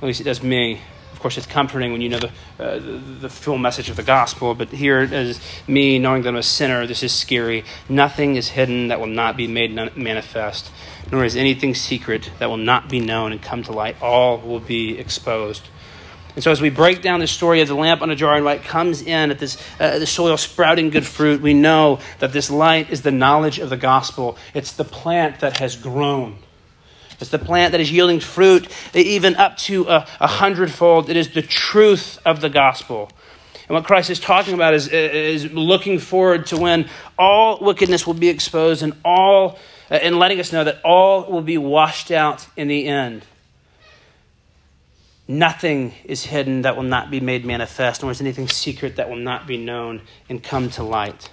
At 0.00 0.06
least 0.06 0.20
it 0.20 0.24
does 0.24 0.42
me. 0.42 0.80
Of 1.12 1.20
course, 1.20 1.36
it's 1.36 1.46
comforting 1.46 1.90
when 1.90 2.00
you 2.00 2.08
know 2.08 2.20
the, 2.20 2.30
uh, 2.58 2.80
the, 3.20 3.28
full 3.28 3.56
message 3.56 3.88
of 3.88 3.96
the 3.96 4.02
gospel, 4.02 4.54
but 4.54 4.68
here 4.68 5.00
is 5.00 5.40
me 5.68 5.98
knowing 5.98 6.22
that 6.22 6.30
I'm 6.30 6.36
a 6.36 6.42
sinner. 6.42 6.86
This 6.86 7.04
is 7.04 7.12
scary. 7.12 7.64
Nothing 7.88 8.34
is 8.34 8.48
hidden 8.48 8.88
that 8.88 8.98
will 8.98 9.06
not 9.06 9.36
be 9.36 9.46
made 9.46 9.72
manifest, 9.96 10.70
nor 11.12 11.24
is 11.24 11.36
anything 11.36 11.74
secret 11.74 12.32
that 12.40 12.48
will 12.48 12.56
not 12.56 12.88
be 12.88 12.98
known 12.98 13.30
and 13.30 13.40
come 13.40 13.62
to 13.62 13.72
light. 13.72 13.96
All 14.02 14.38
will 14.38 14.60
be 14.60 14.98
exposed. 14.98 15.68
And 16.34 16.42
so, 16.42 16.50
as 16.50 16.60
we 16.60 16.70
break 16.70 17.00
down 17.00 17.20
the 17.20 17.26
story 17.26 17.60
of 17.60 17.68
the 17.68 17.74
lamp 17.74 18.02
on 18.02 18.10
a 18.10 18.16
jar 18.16 18.36
and 18.36 18.44
light 18.44 18.62
comes 18.62 19.02
in 19.02 19.30
at 19.30 19.38
this 19.38 19.56
uh, 19.78 19.98
the 19.98 20.06
soil 20.06 20.36
sprouting 20.36 20.90
good 20.90 21.06
fruit, 21.06 21.40
we 21.40 21.54
know 21.54 22.00
that 22.18 22.32
this 22.32 22.50
light 22.50 22.90
is 22.90 23.02
the 23.02 23.10
knowledge 23.10 23.58
of 23.58 23.70
the 23.70 23.76
gospel. 23.76 24.36
It's 24.54 24.72
the 24.72 24.84
plant 24.84 25.40
that 25.40 25.58
has 25.58 25.76
grown. 25.76 26.38
It's 27.20 27.30
the 27.30 27.38
plant 27.38 27.72
that 27.72 27.80
is 27.80 27.90
yielding 27.90 28.20
fruit 28.20 28.68
even 28.94 29.36
up 29.36 29.56
to 29.58 29.88
a, 29.88 30.06
a 30.20 30.26
hundredfold. 30.26 31.10
It 31.10 31.16
is 31.16 31.30
the 31.30 31.42
truth 31.42 32.18
of 32.24 32.40
the 32.40 32.48
gospel. 32.48 33.10
And 33.68 33.74
what 33.74 33.84
Christ 33.84 34.08
is 34.08 34.20
talking 34.20 34.54
about 34.54 34.74
is, 34.74 34.88
is 34.88 35.52
looking 35.52 35.98
forward 35.98 36.46
to 36.46 36.56
when 36.56 36.88
all 37.18 37.58
wickedness 37.60 38.06
will 38.06 38.14
be 38.14 38.28
exposed 38.28 38.82
and 38.82 38.94
all 39.04 39.58
and 39.90 40.18
letting 40.18 40.38
us 40.38 40.52
know 40.52 40.64
that 40.64 40.80
all 40.84 41.30
will 41.30 41.42
be 41.42 41.58
washed 41.58 42.10
out 42.10 42.46
in 42.56 42.68
the 42.68 42.86
end. 42.86 43.24
Nothing 45.26 45.94
is 46.04 46.24
hidden 46.24 46.62
that 46.62 46.76
will 46.76 46.82
not 46.82 47.10
be 47.10 47.20
made 47.20 47.44
manifest, 47.44 48.02
nor 48.02 48.10
is 48.10 48.20
anything 48.20 48.48
secret 48.48 48.96
that 48.96 49.08
will 49.08 49.16
not 49.16 49.46
be 49.46 49.58
known 49.58 50.02
and 50.28 50.42
come 50.42 50.70
to 50.70 50.82
light. 50.82 51.30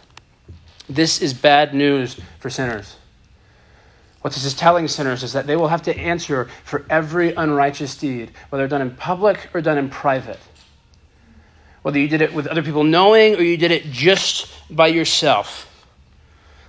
This 0.89 1.22
is 1.22 1.34
bad 1.34 1.74
news 1.74 2.20
for 2.39 2.50
sinners. 2.50 2.98
What 4.25 4.34
this 4.34 4.46
is 4.46 4.55
telling 4.55 4.88
sinners 4.88 5.22
is 5.22 5.34
that 5.34 5.46
they 5.46 5.55
will 5.55 5.67
have 5.67 5.84
to 5.84 5.96
answer 5.96 6.46
for 6.63 6.84
every 6.89 7.36
unrighteous 7.36 7.96
deed, 7.96 8.32
whether 8.50 8.67
done 8.67 8.82
in 8.82 8.96
public 8.96 9.51
or 9.53 9.62
done 9.62 9.77
in 9.77 9.91
private. 9.91 10.39
Whether 11.84 12.00
you 12.00 12.08
did 12.08 12.24
it 12.24 12.34
with 12.34 12.48
other 12.48 12.63
people 12.63 12.84
knowing 12.84 13.36
or 13.36 13.44
you 13.44 13.55
did 13.55 13.70
it 13.70 13.91
just 13.91 14.51
by 14.67 14.88
yourself. 14.88 15.70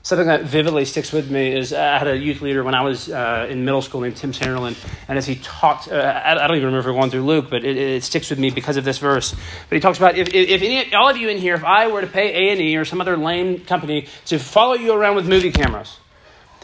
Something 0.03 0.27
that 0.27 0.43
vividly 0.43 0.85
sticks 0.85 1.13
with 1.13 1.31
me 1.31 1.57
is 1.57 1.73
I 1.73 1.97
had 1.97 2.09
a 2.09 2.19
youth 2.19 2.43
leader 2.43 2.63
when 2.63 2.75
I 2.75 2.83
was 2.83 3.09
uh, 3.09 3.47
in 3.49 3.65
middle 3.65 3.81
school 3.81 4.03
named 4.03 4.17
Tim 4.19 4.35
Sanderland, 4.35 4.77
and 5.09 5.17
as 5.17 5.25
he 5.25 5.37
talked, 5.37 5.89
uh, 5.91 6.23
I 6.25 6.35
don't 6.35 6.59
even 6.59 6.67
remember 6.67 6.93
going 6.93 7.11
through 7.11 7.25
Luke, 7.25 7.47
but 7.49 7.65
it, 7.65 7.79
it, 7.79 8.05
sticks 8.05 8.29
with 8.29 8.39
me 8.39 8.51
because 8.51 8.77
of 8.77 8.85
this 8.85 8.99
verse. 8.99 9.33
But 9.33 9.77
he 9.77 9.81
talks 9.81 9.97
about 9.97 10.19
if, 10.19 10.29
if 10.35 10.61
any, 10.61 10.95
all 10.95 11.09
of 11.09 11.17
you 11.17 11.31
in 11.31 11.39
here, 11.39 11.55
if 11.55 11.65
I 11.65 11.87
were 11.87 12.03
to 12.03 12.07
pay 12.07 12.51
A 12.51 12.53
and 12.53 12.61
E 12.61 12.77
or 12.77 12.85
some 12.85 13.01
other 13.01 13.17
lame 13.17 13.65
company 13.65 14.09
to 14.27 14.39
follow 14.39 14.75
you 14.75 14.93
around 14.93 15.17
with 15.17 15.27
movie 15.27 15.53
cameras, 15.53 15.97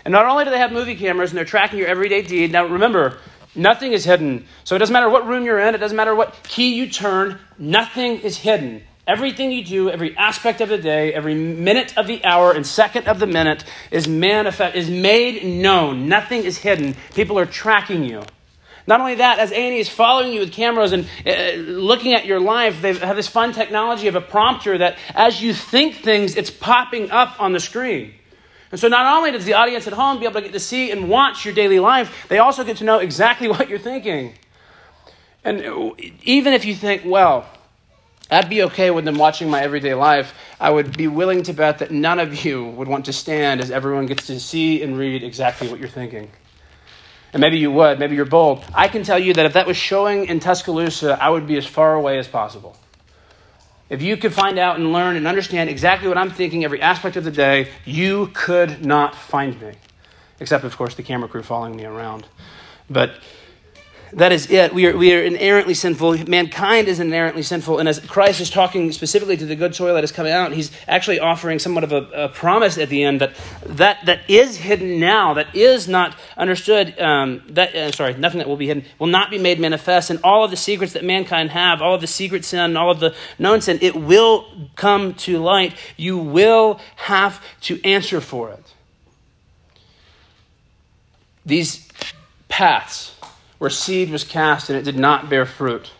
and 0.04 0.12
not 0.12 0.26
only 0.26 0.44
do 0.44 0.50
they 0.50 0.58
have 0.58 0.72
movie 0.72 0.96
cameras 0.96 1.30
and 1.30 1.38
they're 1.38 1.44
tracking 1.44 1.78
your 1.78 1.88
everyday 1.88 2.22
deed, 2.22 2.52
now 2.52 2.66
remember, 2.66 3.18
nothing 3.54 3.92
is 3.92 4.04
hidden. 4.04 4.46
So 4.64 4.76
it 4.76 4.78
doesn't 4.78 4.92
matter 4.92 5.08
what 5.08 5.26
room 5.26 5.44
you're 5.44 5.60
in, 5.60 5.74
it 5.74 5.78
doesn't 5.78 5.96
matter 5.96 6.14
what 6.14 6.42
key 6.44 6.74
you 6.74 6.88
turn, 6.88 7.38
nothing 7.58 8.20
is 8.20 8.36
hidden. 8.36 8.82
Everything 9.06 9.50
you 9.50 9.64
do, 9.64 9.90
every 9.90 10.16
aspect 10.16 10.60
of 10.60 10.68
the 10.68 10.78
day, 10.78 11.12
every 11.12 11.34
minute 11.34 11.96
of 11.96 12.06
the 12.06 12.24
hour 12.24 12.52
and 12.52 12.64
second 12.64 13.08
of 13.08 13.18
the 13.18 13.26
minute 13.26 13.64
is 13.90 14.06
manifest 14.06 14.76
is 14.76 14.88
made 14.88 15.44
known. 15.44 16.08
Nothing 16.08 16.44
is 16.44 16.56
hidden. 16.58 16.94
People 17.14 17.36
are 17.38 17.46
tracking 17.46 18.04
you. 18.04 18.22
Not 18.86 19.00
only 19.00 19.16
that, 19.16 19.38
as 19.38 19.50
Annie 19.52 19.78
is 19.78 19.88
following 19.88 20.32
you 20.32 20.40
with 20.40 20.52
cameras 20.52 20.92
and 20.92 21.08
uh, 21.26 21.54
looking 21.56 22.14
at 22.14 22.26
your 22.26 22.40
life, 22.40 22.80
they 22.80 22.94
have 22.94 23.16
this 23.16 23.28
fun 23.28 23.52
technology 23.52 24.08
of 24.08 24.14
a 24.14 24.20
prompter 24.20 24.78
that 24.78 24.98
as 25.14 25.42
you 25.42 25.52
think 25.52 25.96
things, 25.96 26.36
it's 26.36 26.50
popping 26.50 27.10
up 27.10 27.40
on 27.40 27.52
the 27.52 27.60
screen. 27.60 28.14
And 28.72 28.80
so 28.80 28.88
not 28.88 29.18
only 29.18 29.30
does 29.30 29.44
the 29.44 29.52
audience 29.52 29.86
at 29.86 29.92
home 29.92 30.18
be 30.18 30.24
able 30.24 30.36
to 30.36 30.40
get 30.40 30.54
to 30.54 30.60
see 30.60 30.90
and 30.90 31.08
watch 31.08 31.44
your 31.44 31.54
daily 31.54 31.78
life, 31.78 32.26
they 32.28 32.38
also 32.38 32.64
get 32.64 32.78
to 32.78 32.84
know 32.84 32.98
exactly 32.98 33.46
what 33.52 33.68
you're 33.68 33.78
thinking. 33.78 34.34
And 35.44 35.60
even 36.22 36.54
if 36.54 36.64
you 36.64 36.74
think, 36.74 37.02
well, 37.04 37.46
I'd 38.30 38.48
be 38.48 38.62
okay 38.62 38.90
with 38.90 39.04
them 39.04 39.18
watching 39.18 39.50
my 39.50 39.60
everyday 39.60 39.92
life, 39.92 40.32
I 40.58 40.70
would 40.70 40.96
be 40.96 41.06
willing 41.06 41.42
to 41.44 41.52
bet 41.52 41.80
that 41.80 41.90
none 41.90 42.18
of 42.18 42.44
you 42.44 42.64
would 42.64 42.88
want 42.88 43.04
to 43.06 43.12
stand 43.12 43.60
as 43.60 43.70
everyone 43.70 44.06
gets 44.06 44.28
to 44.28 44.40
see 44.40 44.82
and 44.82 44.96
read 44.96 45.22
exactly 45.22 45.68
what 45.68 45.78
you're 45.78 45.88
thinking. 45.88 46.30
And 47.34 47.40
maybe 47.40 47.58
you 47.58 47.70
would, 47.72 47.98
maybe 47.98 48.14
you're 48.14 48.24
bold. 48.24 48.64
I 48.74 48.88
can 48.88 49.02
tell 49.02 49.18
you 49.18 49.34
that 49.34 49.44
if 49.44 49.52
that 49.52 49.66
was 49.66 49.76
showing 49.76 50.26
in 50.26 50.40
Tuscaloosa, 50.40 51.18
I 51.20 51.28
would 51.28 51.46
be 51.46 51.58
as 51.58 51.66
far 51.66 51.94
away 51.94 52.18
as 52.18 52.28
possible. 52.28 52.76
If 53.92 54.00
you 54.00 54.16
could 54.16 54.32
find 54.32 54.58
out 54.58 54.76
and 54.76 54.90
learn 54.90 55.16
and 55.16 55.26
understand 55.26 55.68
exactly 55.68 56.08
what 56.08 56.16
I'm 56.16 56.30
thinking 56.30 56.64
every 56.64 56.80
aspect 56.80 57.16
of 57.16 57.24
the 57.24 57.30
day, 57.30 57.68
you 57.84 58.30
could 58.32 58.86
not 58.86 59.14
find 59.14 59.60
me. 59.60 59.74
Except, 60.40 60.64
of 60.64 60.74
course, 60.78 60.94
the 60.94 61.02
camera 61.02 61.28
crew 61.28 61.42
following 61.42 61.76
me 61.76 61.84
around. 61.84 62.26
But 62.88 63.16
that 64.14 64.30
is 64.30 64.50
it. 64.50 64.74
We 64.74 64.86
are, 64.86 64.96
we 64.96 65.14
are 65.14 65.22
inherently 65.22 65.72
sinful. 65.72 66.28
Mankind 66.28 66.86
is 66.86 67.00
inherently 67.00 67.42
sinful. 67.42 67.78
And 67.78 67.88
as 67.88 67.98
Christ 67.98 68.40
is 68.40 68.50
talking 68.50 68.92
specifically 68.92 69.38
to 69.38 69.46
the 69.46 69.56
good 69.56 69.74
soil 69.74 69.94
that 69.94 70.04
is 70.04 70.12
coming 70.12 70.32
out, 70.32 70.52
he's 70.52 70.70
actually 70.86 71.18
offering 71.18 71.58
somewhat 71.58 71.84
of 71.84 71.92
a, 71.92 72.02
a 72.12 72.28
promise 72.28 72.76
at 72.76 72.90
the 72.90 73.04
end 73.04 73.22
that, 73.22 73.34
that 73.64 74.04
that 74.04 74.28
is 74.28 74.58
hidden 74.58 75.00
now, 75.00 75.34
that 75.34 75.54
is 75.56 75.88
not 75.88 76.14
understood, 76.36 76.98
um, 77.00 77.42
that, 77.48 77.74
uh, 77.74 77.90
sorry, 77.92 78.14
nothing 78.14 78.38
that 78.38 78.48
will 78.48 78.56
be 78.56 78.66
hidden, 78.66 78.84
will 78.98 79.06
not 79.06 79.30
be 79.30 79.38
made 79.38 79.58
manifest. 79.58 80.10
And 80.10 80.20
all 80.22 80.44
of 80.44 80.50
the 80.50 80.58
secrets 80.58 80.92
that 80.92 81.04
mankind 81.04 81.50
have, 81.50 81.80
all 81.80 81.94
of 81.94 82.02
the 82.02 82.06
secret 82.06 82.44
sin, 82.44 82.76
all 82.76 82.90
of 82.90 83.00
the 83.00 83.14
known 83.38 83.62
sin, 83.62 83.78
it 83.80 83.96
will 83.96 84.46
come 84.76 85.14
to 85.14 85.38
light. 85.38 85.74
You 85.96 86.18
will 86.18 86.80
have 86.96 87.42
to 87.62 87.82
answer 87.82 88.20
for 88.20 88.50
it. 88.50 88.74
These 91.46 91.88
paths 92.48 93.16
where 93.62 93.70
seed 93.70 94.10
was 94.10 94.24
cast 94.24 94.70
and 94.70 94.76
it 94.76 94.82
did 94.82 94.98
not 94.98 95.30
bear 95.30 95.46
fruit. 95.46 95.92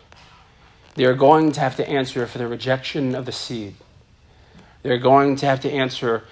They 0.95 1.05
are 1.05 1.13
going 1.13 1.53
to 1.53 1.61
have 1.61 1.77
to 1.77 1.87
answer 1.87 2.27
for 2.27 2.37
the 2.37 2.45
rejection 2.45 3.15
of 3.15 3.25
the 3.25 3.31
seed. 3.31 3.75
They're 4.81 4.97
going 4.97 5.37
to 5.37 5.45
have 5.45 5.61
to 5.61 5.71
answer 5.71 6.25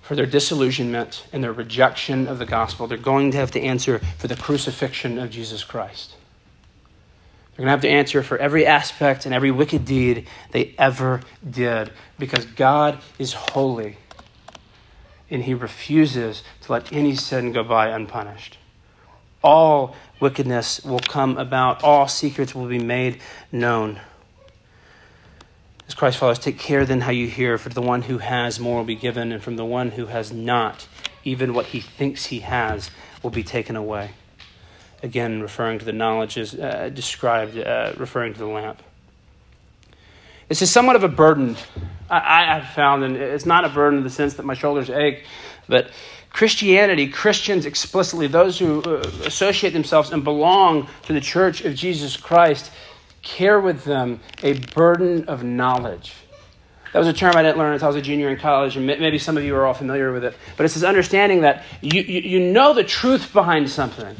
for 0.00 0.16
their 0.16 0.24
disillusionment 0.24 1.26
and 1.30 1.44
their 1.44 1.52
rejection 1.52 2.26
of 2.26 2.38
the 2.38 2.46
gospel. 2.46 2.86
They're 2.86 2.96
going 2.96 3.32
to 3.32 3.36
have 3.36 3.50
to 3.50 3.60
answer 3.60 3.98
for 4.16 4.28
the 4.28 4.34
crucifixion 4.34 5.18
of 5.18 5.28
Jesus 5.28 5.62
Christ. 5.62 6.14
They're 7.50 7.66
going 7.66 7.66
to 7.66 7.72
have 7.72 7.82
to 7.82 7.90
answer 7.90 8.22
for 8.22 8.38
every 8.38 8.64
aspect 8.64 9.26
and 9.26 9.34
every 9.34 9.50
wicked 9.50 9.84
deed 9.84 10.26
they 10.52 10.74
ever 10.78 11.20
did 11.50 11.92
because 12.18 12.46
God 12.46 12.98
is 13.18 13.34
holy 13.34 13.98
and 15.28 15.42
he 15.42 15.52
refuses 15.52 16.42
to 16.62 16.72
let 16.72 16.90
any 16.94 17.14
sin 17.14 17.52
go 17.52 17.62
by 17.62 17.88
unpunished. 17.88 18.56
All 19.42 19.96
wickedness 20.20 20.84
will 20.84 21.00
come 21.00 21.36
about, 21.36 21.82
all 21.82 22.06
secrets 22.06 22.54
will 22.54 22.66
be 22.66 22.78
made 22.78 23.20
known. 23.50 24.00
As 25.88 25.94
Christ 25.94 26.18
follows, 26.18 26.38
take 26.38 26.58
care 26.58 26.86
then 26.86 27.00
how 27.00 27.10
you 27.10 27.26
hear, 27.26 27.58
for 27.58 27.68
the 27.68 27.82
one 27.82 28.02
who 28.02 28.18
has 28.18 28.60
more 28.60 28.78
will 28.78 28.84
be 28.84 28.94
given, 28.94 29.32
and 29.32 29.42
from 29.42 29.56
the 29.56 29.64
one 29.64 29.90
who 29.90 30.06
has 30.06 30.32
not, 30.32 30.86
even 31.24 31.54
what 31.54 31.66
he 31.66 31.80
thinks 31.80 32.26
he 32.26 32.40
has 32.40 32.90
will 33.22 33.30
be 33.30 33.42
taken 33.42 33.76
away. 33.76 34.12
Again, 35.02 35.42
referring 35.42 35.80
to 35.80 35.84
the 35.84 35.92
knowledge 35.92 36.38
uh, 36.38 36.88
described, 36.88 37.58
uh, 37.58 37.92
referring 37.96 38.32
to 38.34 38.38
the 38.38 38.46
lamp. 38.46 38.82
This 40.52 40.60
is 40.60 40.70
somewhat 40.70 40.96
of 40.96 41.02
a 41.02 41.08
burden. 41.08 41.56
I, 42.10 42.58
have 42.58 42.74
found, 42.74 43.04
and 43.04 43.16
it's 43.16 43.46
not 43.46 43.64
a 43.64 43.70
burden 43.70 44.00
in 44.00 44.04
the 44.04 44.10
sense 44.10 44.34
that 44.34 44.44
my 44.44 44.52
shoulders 44.52 44.90
ache, 44.90 45.24
but 45.66 45.90
Christianity, 46.28 47.08
Christians 47.08 47.64
explicitly, 47.64 48.26
those 48.26 48.58
who 48.58 48.82
uh, 48.82 48.98
associate 49.24 49.72
themselves 49.72 50.12
and 50.12 50.22
belong 50.22 50.88
to 51.04 51.14
the 51.14 51.22
church 51.22 51.62
of 51.62 51.74
Jesus 51.74 52.18
Christ, 52.18 52.70
care 53.22 53.60
with 53.60 53.84
them 53.84 54.20
a 54.42 54.58
burden 54.74 55.24
of 55.24 55.42
knowledge. 55.42 56.12
That 56.92 56.98
was 56.98 57.08
a 57.08 57.14
term 57.14 57.34
I 57.34 57.42
didn't 57.42 57.56
learn 57.56 57.72
until 57.72 57.86
I 57.86 57.88
was 57.88 57.96
a 57.96 58.02
junior 58.02 58.28
in 58.28 58.36
college, 58.36 58.76
and 58.76 58.84
maybe 58.84 59.18
some 59.18 59.38
of 59.38 59.44
you 59.44 59.56
are 59.56 59.64
all 59.64 59.72
familiar 59.72 60.12
with 60.12 60.22
it. 60.22 60.36
But 60.58 60.64
it's 60.64 60.74
this 60.74 60.82
understanding 60.82 61.40
that 61.40 61.64
you, 61.80 62.02
you, 62.02 62.20
you 62.20 62.52
know 62.52 62.74
the 62.74 62.84
truth 62.84 63.32
behind 63.32 63.70
something. 63.70 64.14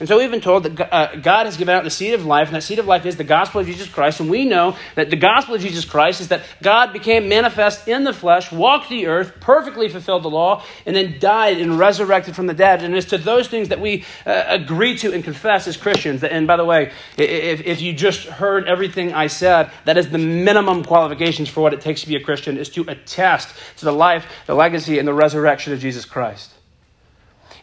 And 0.00 0.08
so 0.08 0.16
we've 0.16 0.30
been 0.30 0.40
told 0.40 0.62
that 0.62 0.92
uh, 0.92 1.16
God 1.16 1.44
has 1.44 1.58
given 1.58 1.74
out 1.74 1.84
the 1.84 1.90
seed 1.90 2.14
of 2.14 2.24
life, 2.24 2.48
and 2.48 2.56
that 2.56 2.62
seed 2.62 2.78
of 2.78 2.86
life 2.86 3.04
is 3.04 3.16
the 3.16 3.24
gospel 3.24 3.60
of 3.60 3.66
Jesus 3.66 3.86
Christ. 3.86 4.18
And 4.18 4.30
we 4.30 4.46
know 4.46 4.76
that 4.94 5.10
the 5.10 5.16
gospel 5.16 5.54
of 5.54 5.60
Jesus 5.60 5.84
Christ 5.84 6.22
is 6.22 6.28
that 6.28 6.42
God 6.62 6.94
became 6.94 7.28
manifest 7.28 7.86
in 7.86 8.04
the 8.04 8.14
flesh, 8.14 8.50
walked 8.50 8.88
the 8.88 9.08
earth, 9.08 9.34
perfectly 9.40 9.90
fulfilled 9.90 10.22
the 10.22 10.30
law, 10.30 10.64
and 10.86 10.96
then 10.96 11.18
died 11.18 11.60
and 11.60 11.78
resurrected 11.78 12.34
from 12.34 12.46
the 12.46 12.54
dead. 12.54 12.82
And 12.82 12.96
it's 12.96 13.08
to 13.08 13.18
those 13.18 13.48
things 13.48 13.68
that 13.68 13.80
we 13.80 14.06
uh, 14.24 14.44
agree 14.48 14.96
to 14.98 15.12
and 15.12 15.22
confess 15.22 15.68
as 15.68 15.76
Christians. 15.76 16.24
And 16.24 16.46
by 16.46 16.56
the 16.56 16.64
way, 16.64 16.92
if, 17.18 17.60
if 17.66 17.82
you 17.82 17.92
just 17.92 18.26
heard 18.26 18.66
everything 18.66 19.12
I 19.12 19.26
said, 19.26 19.70
that 19.84 19.98
is 19.98 20.08
the 20.08 20.18
minimum 20.18 20.82
qualifications 20.82 21.50
for 21.50 21.60
what 21.60 21.74
it 21.74 21.82
takes 21.82 22.00
to 22.00 22.08
be 22.08 22.16
a 22.16 22.20
Christian, 22.20 22.56
is 22.56 22.70
to 22.70 22.84
attest 22.88 23.54
to 23.76 23.84
the 23.84 23.92
life, 23.92 24.24
the 24.46 24.54
legacy, 24.54 24.98
and 24.98 25.06
the 25.06 25.12
resurrection 25.12 25.74
of 25.74 25.78
Jesus 25.78 26.06
Christ. 26.06 26.54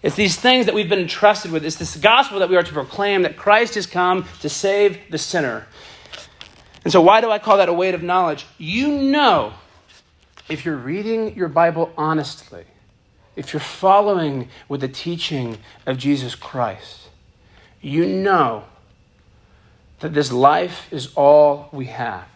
It's 0.03 0.15
these 0.15 0.35
things 0.35 0.65
that 0.67 0.75
we've 0.75 0.89
been 0.89 0.99
entrusted 0.99 1.51
with. 1.51 1.65
It's 1.65 1.75
this 1.75 1.95
gospel 1.97 2.39
that 2.39 2.49
we 2.49 2.55
are 2.55 2.63
to 2.63 2.73
proclaim 2.73 3.23
that 3.23 3.37
Christ 3.37 3.75
has 3.75 3.87
come 3.87 4.25
to 4.41 4.49
save 4.49 4.99
the 5.09 5.17
sinner. 5.17 5.67
And 6.83 6.91
so, 6.91 7.01
why 7.01 7.21
do 7.21 7.31
I 7.31 7.39
call 7.39 7.57
that 7.57 7.69
a 7.69 7.73
weight 7.73 7.95
of 7.95 8.03
knowledge? 8.03 8.45
You 8.57 8.89
know, 8.89 9.53
if 10.49 10.65
you're 10.65 10.77
reading 10.77 11.35
your 11.35 11.49
Bible 11.49 11.91
honestly, 11.97 12.63
if 13.35 13.53
you're 13.53 13.59
following 13.59 14.49
with 14.69 14.81
the 14.81 14.87
teaching 14.87 15.57
of 15.85 15.97
Jesus 15.97 16.35
Christ, 16.35 17.09
you 17.81 18.05
know 18.05 18.65
that 19.99 20.13
this 20.13 20.31
life 20.31 20.91
is 20.91 21.13
all 21.15 21.69
we 21.71 21.85
have 21.85 22.27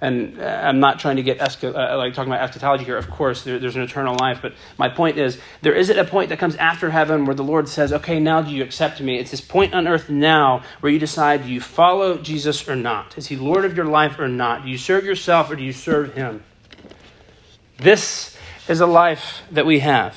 and 0.00 0.38
uh, 0.38 0.44
I'm 0.44 0.78
not 0.78 0.98
trying 0.98 1.16
to 1.16 1.22
get 1.22 1.38
esca- 1.38 1.74
uh, 1.74 1.96
like 1.96 2.12
talking 2.12 2.30
about 2.30 2.46
eschatology 2.46 2.84
here. 2.84 2.98
Of 2.98 3.10
course, 3.10 3.44
there, 3.44 3.58
there's 3.58 3.76
an 3.76 3.82
eternal 3.82 4.14
life, 4.20 4.40
but 4.42 4.52
my 4.76 4.88
point 4.88 5.16
is 5.16 5.38
there 5.62 5.74
isn't 5.74 5.98
a 5.98 6.04
point 6.04 6.28
that 6.28 6.38
comes 6.38 6.54
after 6.56 6.90
heaven 6.90 7.24
where 7.24 7.34
the 7.34 7.44
Lord 7.44 7.68
says, 7.68 7.92
"Okay, 7.92 8.20
now 8.20 8.42
do 8.42 8.50
you 8.50 8.62
accept 8.62 9.00
me?" 9.00 9.18
It's 9.18 9.30
this 9.30 9.40
point 9.40 9.72
on 9.72 9.88
earth 9.88 10.10
now 10.10 10.62
where 10.80 10.92
you 10.92 10.98
decide: 10.98 11.44
do 11.44 11.50
you 11.50 11.60
follow 11.60 12.18
Jesus 12.18 12.68
or 12.68 12.76
not? 12.76 13.16
Is 13.16 13.28
He 13.28 13.36
Lord 13.36 13.64
of 13.64 13.76
your 13.76 13.86
life 13.86 14.18
or 14.18 14.28
not? 14.28 14.64
Do 14.64 14.70
you 14.70 14.78
serve 14.78 15.04
yourself 15.04 15.50
or 15.50 15.56
do 15.56 15.64
you 15.64 15.72
serve 15.72 16.14
Him? 16.14 16.42
This 17.78 18.36
is 18.68 18.80
a 18.80 18.86
life 18.86 19.42
that 19.50 19.64
we 19.64 19.78
have. 19.80 20.16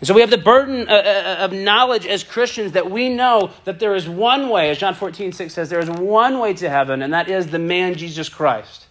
And 0.00 0.06
so 0.06 0.12
we 0.12 0.20
have 0.20 0.30
the 0.30 0.38
burden 0.38 0.88
uh, 0.88 0.92
uh, 0.92 1.36
of 1.44 1.52
knowledge 1.52 2.06
as 2.06 2.24
Christians 2.24 2.72
that 2.72 2.90
we 2.90 3.08
know 3.08 3.52
that 3.64 3.78
there 3.78 3.94
is 3.94 4.08
one 4.08 4.50
way, 4.50 4.70
as 4.70 4.78
John 4.78 4.94
14, 4.94 5.32
6 5.32 5.54
says, 5.54 5.70
there 5.70 5.80
is 5.80 5.88
one 5.88 6.40
way 6.40 6.52
to 6.54 6.68
heaven, 6.68 7.00
and 7.00 7.14
that 7.14 7.30
is 7.30 7.46
the 7.46 7.58
man 7.58 7.94
Jesus 7.94 8.28
Christ. 8.28 8.83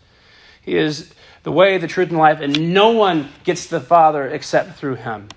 He 0.63 0.77
is 0.77 1.13
the 1.43 1.51
way, 1.51 1.77
the 1.77 1.87
truth, 1.87 2.09
and 2.09 2.17
life, 2.17 2.39
and 2.39 2.73
no 2.73 2.91
one 2.91 3.29
gets 3.43 3.65
to 3.65 3.79
the 3.79 3.81
Father 3.81 4.27
except 4.27 4.77
through 4.77 4.95
him. 4.95 5.29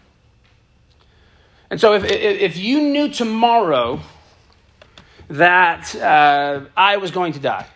And 1.68 1.80
so, 1.80 1.94
if, 1.94 2.04
if 2.04 2.56
you 2.56 2.80
knew 2.80 3.08
tomorrow 3.08 4.00
that 5.28 5.94
uh, 5.96 6.66
I 6.76 6.98
was 6.98 7.10
going 7.10 7.32
to 7.32 7.40
die, 7.40 7.66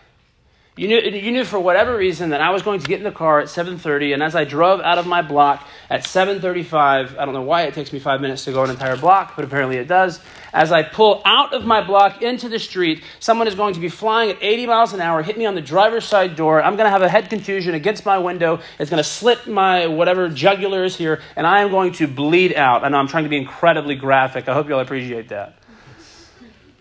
you 0.80 0.88
knew, 0.88 0.98
you 0.98 1.30
knew 1.30 1.44
for 1.44 1.60
whatever 1.60 1.94
reason 1.94 2.30
that 2.30 2.40
I 2.40 2.48
was 2.48 2.62
going 2.62 2.80
to 2.80 2.86
get 2.86 2.96
in 2.96 3.04
the 3.04 3.12
car 3.12 3.38
at 3.38 3.48
7:30, 3.48 4.14
and 4.14 4.22
as 4.22 4.34
I 4.34 4.44
drove 4.44 4.80
out 4.80 4.96
of 4.96 5.06
my 5.06 5.20
block 5.20 5.68
at 5.90 6.04
7:35, 6.04 7.18
I 7.18 7.24
don't 7.26 7.34
know 7.34 7.42
why 7.42 7.64
it 7.64 7.74
takes 7.74 7.92
me 7.92 7.98
five 7.98 8.22
minutes 8.22 8.46
to 8.46 8.52
go 8.52 8.64
an 8.64 8.70
entire 8.70 8.96
block, 8.96 9.36
but 9.36 9.44
apparently 9.44 9.76
it 9.76 9.88
does. 9.88 10.20
As 10.54 10.72
I 10.72 10.82
pull 10.82 11.20
out 11.26 11.52
of 11.52 11.66
my 11.66 11.86
block 11.86 12.22
into 12.22 12.48
the 12.48 12.58
street, 12.58 13.04
someone 13.18 13.46
is 13.46 13.54
going 13.54 13.74
to 13.74 13.80
be 13.80 13.90
flying 13.90 14.30
at 14.30 14.38
80 14.40 14.66
miles 14.68 14.94
an 14.94 15.02
hour, 15.02 15.22
hit 15.22 15.36
me 15.36 15.44
on 15.44 15.54
the 15.54 15.60
driver's 15.60 16.06
side 16.06 16.34
door. 16.34 16.62
I'm 16.62 16.76
going 16.76 16.86
to 16.86 16.90
have 16.90 17.02
a 17.02 17.10
head 17.10 17.28
contusion 17.28 17.74
against 17.74 18.06
my 18.06 18.16
window. 18.16 18.60
It's 18.78 18.88
going 18.88 19.02
to 19.02 19.08
slit 19.08 19.46
my 19.46 19.86
whatever 19.86 20.30
jugular 20.30 20.84
is 20.84 20.96
here, 20.96 21.20
and 21.36 21.46
I 21.46 21.60
am 21.60 21.68
going 21.68 21.92
to 21.92 22.08
bleed 22.08 22.54
out. 22.54 22.84
I 22.84 22.88
know 22.88 22.96
I'm 22.96 23.08
trying 23.08 23.24
to 23.24 23.30
be 23.30 23.36
incredibly 23.36 23.96
graphic. 23.96 24.48
I 24.48 24.54
hope 24.54 24.66
you'll 24.66 24.80
appreciate 24.80 25.28
that. 25.28 25.58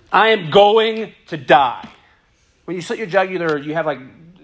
I 0.10 0.30
am 0.30 0.52
going 0.52 1.12
to 1.28 1.36
die. 1.36 1.90
When 2.70 2.76
you 2.76 2.84
slit 2.84 3.00
your 3.00 3.08
jugular, 3.08 3.58
you 3.58 3.74
have 3.74 3.88
like 3.88 3.98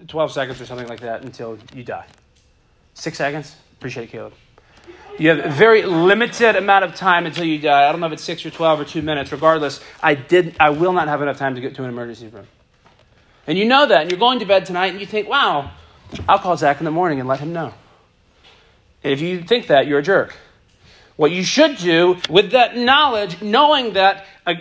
12 0.08 0.32
seconds 0.32 0.60
or 0.60 0.66
something 0.66 0.88
like 0.88 0.98
that 0.98 1.22
until 1.22 1.56
you 1.72 1.84
die. 1.84 2.06
Six 2.94 3.18
seconds? 3.18 3.54
Appreciate 3.78 4.02
it, 4.02 4.10
Caleb. 4.10 4.32
You 5.16 5.28
have 5.28 5.38
a 5.46 5.48
very 5.48 5.84
limited 5.84 6.56
amount 6.56 6.84
of 6.84 6.96
time 6.96 7.26
until 7.26 7.44
you 7.44 7.60
die. 7.60 7.88
I 7.88 7.92
don't 7.92 8.00
know 8.00 8.08
if 8.08 8.12
it's 8.14 8.24
six 8.24 8.44
or 8.44 8.50
12 8.50 8.80
or 8.80 8.84
two 8.84 9.00
minutes. 9.00 9.30
Regardless, 9.30 9.80
I, 10.02 10.16
did, 10.16 10.56
I 10.58 10.70
will 10.70 10.92
not 10.92 11.06
have 11.06 11.22
enough 11.22 11.38
time 11.38 11.54
to 11.54 11.60
get 11.60 11.76
to 11.76 11.84
an 11.84 11.88
emergency 11.88 12.26
room. 12.26 12.48
And 13.46 13.56
you 13.56 13.64
know 13.64 13.86
that, 13.86 14.00
and 14.00 14.10
you're 14.10 14.18
going 14.18 14.40
to 14.40 14.44
bed 14.44 14.66
tonight, 14.66 14.88
and 14.88 14.98
you 14.98 15.06
think, 15.06 15.28
wow, 15.28 15.70
I'll 16.28 16.40
call 16.40 16.56
Zach 16.56 16.80
in 16.80 16.84
the 16.84 16.90
morning 16.90 17.20
and 17.20 17.28
let 17.28 17.38
him 17.38 17.52
know. 17.52 17.74
And 19.04 19.12
if 19.12 19.20
you 19.20 19.40
think 19.42 19.68
that, 19.68 19.86
you're 19.86 20.00
a 20.00 20.02
jerk. 20.02 20.34
What 21.14 21.30
you 21.30 21.44
should 21.44 21.76
do 21.76 22.16
with 22.28 22.50
that 22.50 22.76
knowledge, 22.76 23.40
knowing 23.40 23.92
that 23.92 24.26
Uh, 24.46 24.54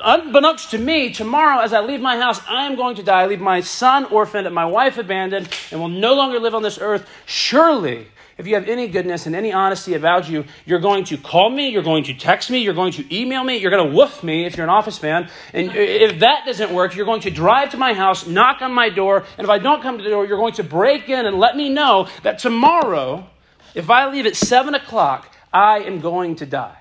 unbeknownst 0.00 0.72
to 0.72 0.78
me, 0.78 1.12
tomorrow 1.12 1.60
as 1.60 1.72
I 1.72 1.80
leave 1.80 2.00
my 2.00 2.18
house, 2.18 2.40
I 2.48 2.66
am 2.66 2.74
going 2.74 2.96
to 2.96 3.02
die. 3.04 3.22
I 3.22 3.26
leave 3.26 3.40
my 3.40 3.60
son 3.60 4.06
orphaned 4.06 4.46
and 4.46 4.54
my 4.54 4.64
wife 4.64 4.98
abandoned 4.98 5.48
and 5.70 5.80
will 5.80 5.88
no 5.88 6.14
longer 6.14 6.40
live 6.40 6.52
on 6.52 6.62
this 6.62 6.80
earth. 6.80 7.08
Surely, 7.26 8.08
if 8.38 8.48
you 8.48 8.56
have 8.56 8.68
any 8.68 8.88
goodness 8.88 9.26
and 9.26 9.36
any 9.36 9.52
honesty 9.52 9.94
about 9.94 10.28
you, 10.28 10.46
you're 10.66 10.80
going 10.80 11.04
to 11.04 11.16
call 11.16 11.48
me, 11.48 11.68
you're 11.68 11.84
going 11.84 12.02
to 12.04 12.14
text 12.14 12.50
me, 12.50 12.58
you're 12.58 12.74
going 12.74 12.90
to 12.92 13.16
email 13.16 13.44
me, 13.44 13.58
you're 13.58 13.70
going 13.70 13.88
to 13.88 13.94
woof 13.94 14.24
me 14.24 14.46
if 14.46 14.56
you're 14.56 14.64
an 14.64 14.70
office 14.70 15.00
man. 15.00 15.30
And 15.52 15.76
if 15.76 16.18
that 16.20 16.44
doesn't 16.44 16.72
work, 16.72 16.96
you're 16.96 17.06
going 17.06 17.20
to 17.20 17.30
drive 17.30 17.70
to 17.70 17.76
my 17.76 17.92
house, 17.92 18.26
knock 18.26 18.62
on 18.62 18.72
my 18.72 18.88
door, 18.88 19.24
and 19.38 19.44
if 19.44 19.50
I 19.50 19.58
don't 19.58 19.80
come 19.80 19.98
to 19.98 20.02
the 20.02 20.10
door, 20.10 20.26
you're 20.26 20.38
going 20.38 20.54
to 20.54 20.64
break 20.64 21.08
in 21.08 21.26
and 21.26 21.38
let 21.38 21.54
me 21.54 21.68
know 21.68 22.08
that 22.24 22.40
tomorrow, 22.40 23.28
if 23.76 23.90
I 23.90 24.10
leave 24.10 24.26
at 24.26 24.34
7 24.34 24.74
o'clock, 24.74 25.32
I 25.52 25.80
am 25.80 26.00
going 26.00 26.34
to 26.36 26.46
die. 26.46 26.79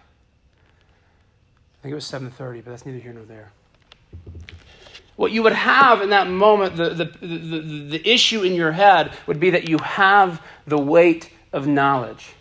I 1.80 1.84
think 1.84 1.92
it 1.92 1.96
was 1.96 2.06
7.30, 2.06 2.64
but 2.64 2.72
that's 2.72 2.86
neither 2.86 3.00
here 3.00 3.14
nor 3.14 3.24
there 3.24 3.52
what 5.20 5.34
you 5.34 5.44
would 5.44 5.52
have 5.52 6.02
in 6.02 6.12
that 6.12 6.30
moment, 6.30 6.78
the, 6.78 6.92
the, 6.92 7.06
the, 7.22 7.60
the, 7.90 8.10
issue 8.10 8.42
in 8.44 8.54
your 8.54 8.72
head 8.72 9.12
would 9.28 9.38
be 9.38 9.50
that 9.50 9.68
you 9.68 9.78
have 9.80 10.42
the 10.66 10.78
weight 10.78 11.30
of 11.52 11.68
knowledge. 11.68 12.32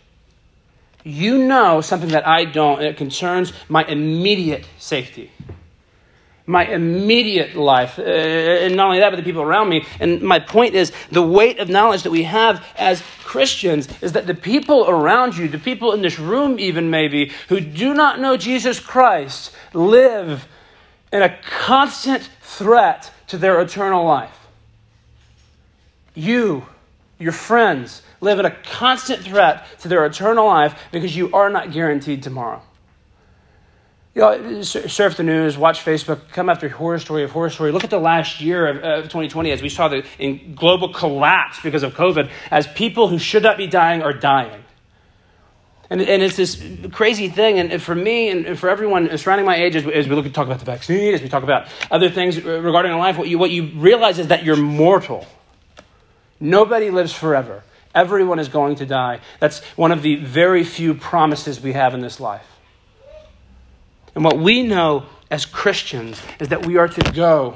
You 1.03 1.39
know 1.39 1.81
something 1.81 2.11
that 2.11 2.25
I 2.25 2.45
don't, 2.45 2.77
and 2.77 2.87
it 2.87 2.95
concerns 2.95 3.51
my 3.67 3.83
immediate 3.83 4.65
safety, 4.77 5.29
my 6.49 6.65
immediate 6.65 7.55
life. 7.55 7.99
Uh, 7.99 8.01
and 8.01 8.75
not 8.75 8.87
only 8.87 8.99
that, 8.99 9.11
but 9.11 9.17
the 9.17 9.23
people 9.23 9.43
around 9.43 9.69
me. 9.69 9.85
And 9.99 10.19
my 10.21 10.39
point 10.39 10.73
is 10.73 10.91
the 11.11 11.21
weight 11.21 11.59
of 11.59 11.69
knowledge 11.69 12.01
that 12.03 12.09
we 12.11 12.23
have 12.23 12.65
as 12.75 13.03
Christians 13.23 13.87
is 14.01 14.13
that 14.13 14.25
the 14.25 14.33
people 14.33 14.89
around 14.89 15.37
you, 15.37 15.47
the 15.47 15.59
people 15.59 15.93
in 15.93 16.01
this 16.01 16.17
room, 16.17 16.59
even 16.59 16.89
maybe, 16.89 17.31
who 17.49 17.59
do 17.59 17.93
not 17.93 18.19
know 18.19 18.35
Jesus 18.35 18.79
Christ, 18.79 19.53
live 19.73 20.47
in 21.13 21.21
a 21.21 21.37
constant 21.43 22.27
threat 22.41 23.11
to 23.27 23.37
their 23.37 23.61
eternal 23.61 24.03
life. 24.03 24.47
You, 26.15 26.65
your 27.19 27.31
friends, 27.31 28.01
live 28.21 28.39
in 28.39 28.45
a 28.45 28.55
constant 28.63 29.21
threat 29.21 29.67
to 29.81 29.87
their 29.87 30.03
eternal 30.03 30.47
life 30.47 30.81
because 30.91 31.15
you 31.15 31.31
are 31.31 31.51
not 31.51 31.71
guaranteed 31.71 32.23
tomorrow. 32.23 32.63
You 34.15 34.25
uh, 34.25 34.37
know, 34.37 34.61
surf 34.63 35.17
the 35.17 35.23
news, 35.23 35.57
watch 35.57 35.85
Facebook, 35.85 36.29
come 36.31 36.49
after 36.49 36.67
horror 36.67 36.97
story 36.97 37.23
of 37.23 37.31
horror 37.31 37.51
story. 37.51 37.71
Look 37.71 37.83
at 37.83 37.91
the 37.91 37.99
last 37.99 38.41
year 38.41 38.67
of, 38.67 38.77
of 38.77 39.03
2020 39.05 39.51
as 39.51 39.61
we 39.61 39.69
saw 39.69 39.87
the 39.87 40.03
in 40.17 40.55
global 40.55 40.91
collapse 40.91 41.59
because 41.61 41.83
of 41.83 41.93
COVID, 41.93 42.29
as 42.49 42.65
people 42.67 43.07
who 43.07 43.19
should 43.19 43.43
not 43.43 43.57
be 43.57 43.67
dying 43.67 44.01
are 44.01 44.13
dying. 44.13 44.63
And, 45.91 46.01
and 46.01 46.21
it's 46.21 46.35
this 46.35 46.63
crazy 46.91 47.29
thing. 47.29 47.59
And 47.59 47.81
for 47.81 47.95
me 47.95 48.29
and 48.29 48.57
for 48.59 48.69
everyone 48.69 49.15
surrounding 49.17 49.45
my 49.45 49.55
age, 49.55 49.75
as 49.75 49.85
we, 49.85 49.93
as 49.93 50.07
we 50.07 50.15
look 50.15 50.25
at 50.25 50.33
talk 50.33 50.45
about 50.47 50.59
the 50.59 50.65
vaccine, 50.65 51.13
as 51.13 51.21
we 51.21 51.29
talk 51.29 51.43
about 51.43 51.67
other 51.89 52.09
things 52.09 52.41
regarding 52.43 52.91
our 52.91 52.99
life, 52.99 53.17
what 53.17 53.27
you, 53.27 53.37
what 53.37 53.51
you 53.51 53.71
realize 53.75 54.19
is 54.19 54.27
that 54.27 54.43
you're 54.43 54.55
mortal. 54.55 55.25
Nobody 56.39 56.89
lives 56.89 57.13
forever. 57.13 57.63
Everyone 57.93 58.39
is 58.39 58.49
going 58.49 58.75
to 58.77 58.85
die. 58.85 59.19
That's 59.39 59.63
one 59.75 59.91
of 59.91 60.03
the 60.03 60.15
very 60.15 60.63
few 60.63 60.93
promises 60.93 61.59
we 61.59 61.73
have 61.73 61.93
in 61.93 62.01
this 62.01 62.19
life. 62.19 62.45
And 64.15 64.23
what 64.23 64.39
we 64.39 64.63
know 64.63 65.05
as 65.31 65.45
Christians 65.45 66.21
is 66.39 66.49
that 66.49 66.65
we 66.65 66.77
are 66.77 66.87
to 66.87 67.11
go 67.11 67.55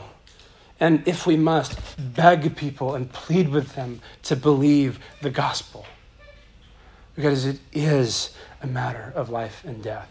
and, 0.79 1.07
if 1.07 1.25
we 1.25 1.37
must, 1.37 1.79
beg 1.97 2.57
people 2.57 2.95
and 2.95 3.11
plead 3.11 3.49
with 3.49 3.73
them 3.75 4.01
to 4.23 4.35
believe 4.35 4.99
the 5.21 5.29
gospel. 5.29 5.85
Because 7.15 7.45
it 7.45 7.59
is 7.71 8.35
a 8.61 8.67
matter 8.67 9.13
of 9.15 9.29
life 9.29 9.63
and 9.63 9.81
death. 9.81 10.09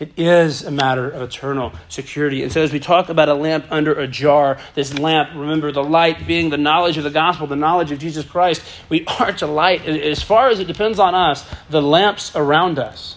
It 0.00 0.12
is 0.18 0.62
a 0.62 0.70
matter 0.72 1.08
of 1.08 1.22
eternal 1.22 1.72
security. 1.88 2.42
And 2.42 2.50
so, 2.50 2.60
as 2.60 2.72
we 2.72 2.80
talk 2.80 3.08
about 3.08 3.28
a 3.28 3.34
lamp 3.34 3.66
under 3.70 3.94
a 3.94 4.08
jar, 4.08 4.58
this 4.74 4.98
lamp, 4.98 5.30
remember 5.34 5.70
the 5.70 5.84
light 5.84 6.26
being 6.26 6.50
the 6.50 6.58
knowledge 6.58 6.98
of 6.98 7.04
the 7.04 7.10
gospel, 7.10 7.46
the 7.46 7.54
knowledge 7.54 7.92
of 7.92 8.00
Jesus 8.00 8.24
Christ, 8.24 8.60
we 8.88 9.06
are 9.06 9.32
to 9.34 9.46
light, 9.46 9.86
as 9.86 10.22
far 10.22 10.48
as 10.48 10.58
it 10.58 10.66
depends 10.66 10.98
on 10.98 11.14
us, 11.14 11.48
the 11.70 11.80
lamps 11.80 12.34
around 12.34 12.78
us. 12.78 13.16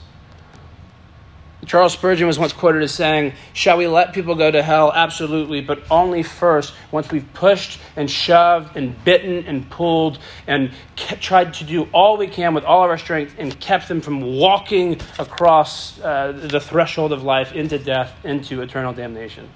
Charles 1.68 1.92
Spurgeon 1.92 2.28
was 2.28 2.40
once 2.40 2.54
quoted 2.54 2.82
as 2.82 2.94
saying, 2.94 3.34
Shall 3.52 3.78
we 3.78 3.88
let 3.88 4.14
people 4.14 4.36
go 4.36 4.50
to 4.50 4.64
hell? 4.64 4.94
Absolutely, 4.94 5.60
but 5.60 5.84
only 5.92 6.24
first 6.24 6.74
once 6.92 7.12
we've 7.12 7.32
pushed 7.34 7.80
and 7.98 8.10
shoved 8.10 8.78
and 8.78 9.04
bitten 9.04 9.46
and 9.46 9.70
pulled 9.70 10.18
and 10.48 10.72
tried 10.96 11.54
to 11.56 11.66
do 11.66 11.84
all 11.92 12.16
we 12.16 12.28
can 12.28 12.54
with 12.54 12.64
all 12.64 12.86
of 12.86 12.90
our 12.90 12.98
strength 12.98 13.36
and 13.38 13.60
kept 13.60 13.90
them 13.90 14.00
from 14.00 14.22
walking 14.22 15.00
across 15.20 16.00
uh, 16.00 16.32
the 16.32 16.62
threshold 16.62 17.12
of 17.12 17.24
life 17.24 17.52
into 17.52 17.78
death, 17.78 18.14
into 18.24 18.62
eternal 18.62 18.94
damnation. 18.94 19.50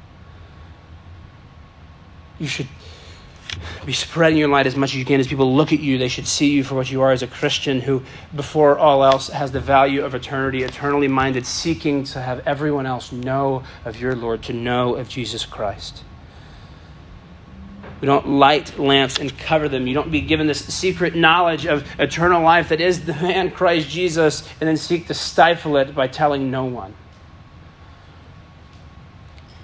You 2.40 2.48
should 2.48 2.68
be 3.86 3.94
spreading 3.94 4.38
your 4.38 4.48
light 4.48 4.68
as 4.68 4.76
much 4.76 4.92
as 4.92 4.96
you 4.96 5.06
can. 5.06 5.20
As 5.20 5.28
people 5.28 5.56
look 5.56 5.74
at 5.74 5.80
you, 5.80 5.98
they 5.98 6.08
should 6.08 6.28
see 6.28 6.50
you 6.52 6.64
for 6.64 6.76
what 6.76 6.92
you 6.92 7.02
are 7.02 7.12
as 7.12 7.24
a 7.24 7.28
Christian 7.28 7.82
who, 7.82 8.04
before 8.36 8.78
all 8.78 9.04
else, 9.04 9.30
has 9.30 9.52
the 9.52 9.60
value 9.60 10.04
of 10.04 10.16
eternity, 10.16 10.64
eternally 10.64 11.08
minded, 11.08 11.46
seeking 11.46 12.04
to 12.06 12.22
have 12.22 12.46
everyone 12.48 12.86
else 12.86 13.12
know 13.12 13.64
of 13.86 14.00
your 14.00 14.16
Lord, 14.16 14.44
to 14.44 14.54
know 14.54 14.96
of 14.96 15.10
Jesus 15.10 15.46
Christ. 15.46 16.04
We 18.02 18.08
don't 18.08 18.28
light 18.28 18.80
lamps 18.80 19.20
and 19.20 19.38
cover 19.38 19.70
them. 19.70 19.86
You 19.86 19.94
don't 19.94 20.12
be 20.12 20.22
given 20.22 20.48
this 20.48 20.66
secret 20.66 21.16
knowledge 21.16 21.68
of 21.68 21.88
eternal 22.00 22.42
life 22.42 22.70
that 22.70 22.82
is 22.82 23.06
the 23.06 23.14
man 23.14 23.52
Christ 23.52 23.90
Jesus 23.90 24.42
and 24.60 24.68
then 24.68 24.78
seek 24.78 25.08
to 25.08 25.14
stifle 25.14 25.78
it 25.78 25.94
by 25.94 26.08
telling 26.08 26.50
no 26.50 26.66
one. 26.66 26.96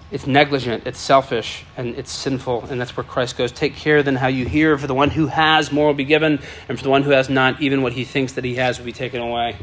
It's 0.10 0.26
negligent, 0.26 0.88
it's 0.88 1.00
selfish, 1.00 1.66
and 1.76 1.96
it's 1.96 2.12
sinful, 2.12 2.66
and 2.70 2.80
that's 2.80 2.96
where 2.96 3.04
Christ 3.04 3.38
goes. 3.38 3.52
Take 3.52 3.76
care 3.76 4.02
then 4.04 4.16
how 4.16 4.28
you 4.28 4.46
hear, 4.46 4.78
for 4.78 4.88
the 4.88 4.94
one 4.94 5.10
who 5.10 5.28
has 5.28 5.70
more 5.70 5.88
will 5.88 5.94
be 5.94 6.06
given, 6.06 6.40
and 6.70 6.78
for 6.78 6.84
the 6.84 6.90
one 6.90 7.04
who 7.04 7.12
has 7.12 7.30
not, 7.30 7.62
even 7.62 7.82
what 7.82 7.92
he 7.92 8.06
thinks 8.06 8.34
that 8.34 8.46
he 8.46 8.56
has 8.56 8.80
will 8.80 8.86
be 8.86 8.94
taken 8.94 9.22
away. 9.22 9.58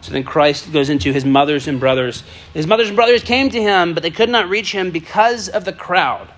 So 0.00 0.12
then 0.12 0.24
Christ 0.24 0.72
goes 0.72 0.88
into 0.88 1.12
his 1.12 1.26
mothers 1.26 1.68
and 1.68 1.78
brothers. 1.78 2.22
His 2.54 2.66
mothers 2.66 2.88
and 2.88 2.96
brothers 2.96 3.22
came 3.22 3.50
to 3.50 3.60
him, 3.60 3.92
but 3.92 4.02
they 4.02 4.10
could 4.10 4.30
not 4.30 4.48
reach 4.48 4.72
him 4.72 4.90
because 4.90 5.50
of 5.50 5.66
the 5.66 5.72
crowd. 5.72 6.28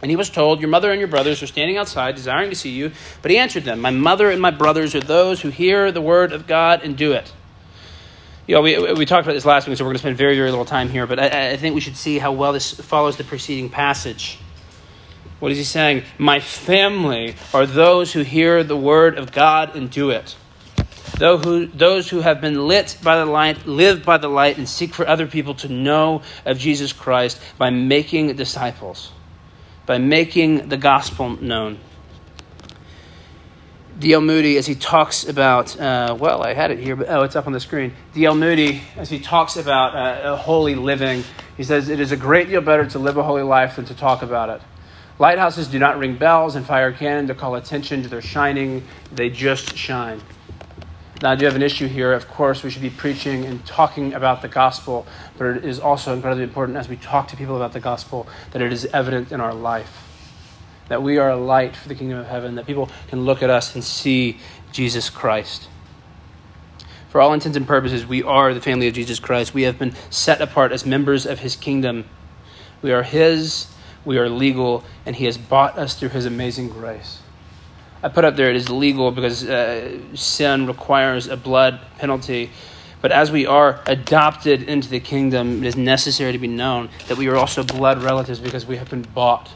And 0.00 0.10
he 0.10 0.16
was 0.16 0.28
told, 0.28 0.60
Your 0.60 0.70
mother 0.70 0.90
and 0.90 0.98
your 0.98 1.08
brothers 1.08 1.40
are 1.42 1.46
standing 1.46 1.76
outside, 1.76 2.16
desiring 2.16 2.50
to 2.50 2.56
see 2.56 2.70
you. 2.70 2.90
But 3.20 3.30
he 3.30 3.38
answered 3.38 3.62
them, 3.62 3.78
My 3.80 3.90
mother 3.90 4.30
and 4.30 4.42
my 4.42 4.50
brothers 4.50 4.96
are 4.96 5.00
those 5.00 5.40
who 5.40 5.50
hear 5.50 5.92
the 5.92 6.00
word 6.00 6.32
of 6.32 6.48
God 6.48 6.80
and 6.82 6.96
do 6.96 7.12
it. 7.12 7.32
You 8.46 8.56
know, 8.56 8.62
we, 8.62 8.92
we 8.94 9.06
talked 9.06 9.24
about 9.24 9.34
this 9.34 9.44
last 9.44 9.68
week, 9.68 9.78
so 9.78 9.84
we're 9.84 9.90
going 9.90 9.96
to 9.96 10.00
spend 10.00 10.16
very, 10.16 10.34
very 10.36 10.50
little 10.50 10.64
time 10.64 10.88
here, 10.88 11.06
but 11.06 11.20
I, 11.20 11.52
I 11.52 11.56
think 11.56 11.76
we 11.76 11.80
should 11.80 11.96
see 11.96 12.18
how 12.18 12.32
well 12.32 12.52
this 12.52 12.72
follows 12.72 13.16
the 13.16 13.22
preceding 13.22 13.70
passage. 13.70 14.38
What 15.38 15.52
is 15.52 15.58
he 15.58 15.64
saying? 15.64 16.02
My 16.18 16.40
family 16.40 17.36
are 17.54 17.66
those 17.66 18.12
who 18.12 18.22
hear 18.22 18.64
the 18.64 18.76
word 18.76 19.16
of 19.16 19.30
God 19.30 19.76
and 19.76 19.88
do 19.88 20.10
it. 20.10 20.36
Those 21.18 22.08
who 22.08 22.20
have 22.20 22.40
been 22.40 22.66
lit 22.66 22.98
by 23.00 23.16
the 23.16 23.26
light, 23.26 23.64
live 23.64 24.04
by 24.04 24.18
the 24.18 24.28
light, 24.28 24.58
and 24.58 24.68
seek 24.68 24.92
for 24.92 25.06
other 25.06 25.28
people 25.28 25.54
to 25.56 25.68
know 25.68 26.22
of 26.44 26.58
Jesus 26.58 26.92
Christ 26.92 27.40
by 27.58 27.70
making 27.70 28.34
disciples, 28.34 29.12
by 29.86 29.98
making 29.98 30.68
the 30.68 30.76
gospel 30.76 31.30
known. 31.40 31.78
D.L. 33.98 34.22
Moody, 34.22 34.56
as 34.56 34.66
he 34.66 34.74
talks 34.74 35.28
about, 35.28 35.78
uh, 35.78 36.16
well, 36.18 36.42
I 36.42 36.54
had 36.54 36.70
it 36.70 36.78
here, 36.78 36.96
but 36.96 37.08
oh, 37.10 37.22
it's 37.22 37.36
up 37.36 37.46
on 37.46 37.52
the 37.52 37.60
screen. 37.60 37.92
D.L. 38.14 38.34
Moody, 38.34 38.80
as 38.96 39.10
he 39.10 39.18
talks 39.18 39.56
about 39.56 39.94
uh, 39.94 40.32
a 40.32 40.36
holy 40.36 40.74
living, 40.74 41.22
he 41.56 41.62
says, 41.62 41.90
It 41.90 42.00
is 42.00 42.10
a 42.10 42.16
great 42.16 42.48
deal 42.48 42.62
better 42.62 42.86
to 42.86 42.98
live 42.98 43.18
a 43.18 43.22
holy 43.22 43.42
life 43.42 43.76
than 43.76 43.84
to 43.84 43.94
talk 43.94 44.22
about 44.22 44.48
it. 44.48 44.62
Lighthouses 45.18 45.68
do 45.68 45.78
not 45.78 45.98
ring 45.98 46.16
bells 46.16 46.56
and 46.56 46.64
fire 46.64 46.90
cannon 46.90 47.26
to 47.28 47.34
call 47.34 47.54
attention 47.54 48.02
to 48.02 48.08
their 48.08 48.22
shining, 48.22 48.82
they 49.12 49.28
just 49.28 49.76
shine. 49.76 50.22
Now, 51.20 51.32
I 51.32 51.36
do 51.36 51.44
have 51.44 51.54
an 51.54 51.62
issue 51.62 51.86
here. 51.86 52.12
Of 52.12 52.28
course, 52.28 52.64
we 52.64 52.70
should 52.70 52.82
be 52.82 52.90
preaching 52.90 53.44
and 53.44 53.64
talking 53.66 54.14
about 54.14 54.42
the 54.42 54.48
gospel, 54.48 55.06
but 55.38 55.58
it 55.58 55.64
is 55.64 55.78
also 55.78 56.14
incredibly 56.14 56.44
important 56.44 56.78
as 56.78 56.88
we 56.88 56.96
talk 56.96 57.28
to 57.28 57.36
people 57.36 57.56
about 57.56 57.74
the 57.74 57.80
gospel 57.80 58.26
that 58.52 58.62
it 58.62 58.72
is 58.72 58.86
evident 58.86 59.30
in 59.30 59.40
our 59.40 59.54
life 59.54 60.11
that 60.88 61.02
we 61.02 61.18
are 61.18 61.30
a 61.30 61.36
light 61.36 61.76
for 61.76 61.88
the 61.88 61.94
kingdom 61.94 62.18
of 62.18 62.26
heaven, 62.26 62.54
that 62.56 62.66
people 62.66 62.90
can 63.08 63.24
look 63.24 63.42
at 63.42 63.50
us 63.50 63.74
and 63.74 63.82
see 63.82 64.38
Jesus 64.72 65.10
Christ. 65.10 65.68
For 67.08 67.20
all 67.20 67.34
intents 67.34 67.56
and 67.56 67.66
purposes, 67.66 68.06
we 68.06 68.22
are 68.22 68.54
the 68.54 68.60
family 68.60 68.88
of 68.88 68.94
Jesus 68.94 69.20
Christ. 69.20 69.52
We 69.52 69.62
have 69.64 69.78
been 69.78 69.94
set 70.08 70.40
apart 70.40 70.72
as 70.72 70.86
members 70.86 71.26
of 71.26 71.40
his 71.40 71.56
kingdom. 71.56 72.06
We 72.80 72.90
are 72.92 73.02
his, 73.02 73.66
we 74.04 74.16
are 74.18 74.28
legal, 74.28 74.82
and 75.04 75.14
he 75.14 75.26
has 75.26 75.36
bought 75.36 75.76
us 75.76 75.94
through 75.94 76.08
his 76.10 76.24
amazing 76.24 76.70
grace. 76.70 77.20
I 78.02 78.08
put 78.08 78.24
up 78.24 78.34
there 78.34 78.50
it 78.50 78.56
is 78.56 78.68
legal 78.68 79.12
because 79.12 79.44
uh, 79.48 80.14
sin 80.14 80.66
requires 80.66 81.28
a 81.28 81.36
blood 81.36 81.80
penalty. 81.98 82.50
But 83.00 83.12
as 83.12 83.30
we 83.30 83.46
are 83.46 83.80
adopted 83.86 84.62
into 84.62 84.88
the 84.88 85.00
kingdom, 85.00 85.62
it 85.62 85.66
is 85.66 85.76
necessary 85.76 86.32
to 86.32 86.38
be 86.38 86.48
known 86.48 86.88
that 87.08 87.18
we 87.18 87.28
are 87.28 87.36
also 87.36 87.62
blood 87.62 88.02
relatives 88.02 88.40
because 88.40 88.64
we 88.64 88.76
have 88.76 88.88
been 88.90 89.02
bought 89.02 89.50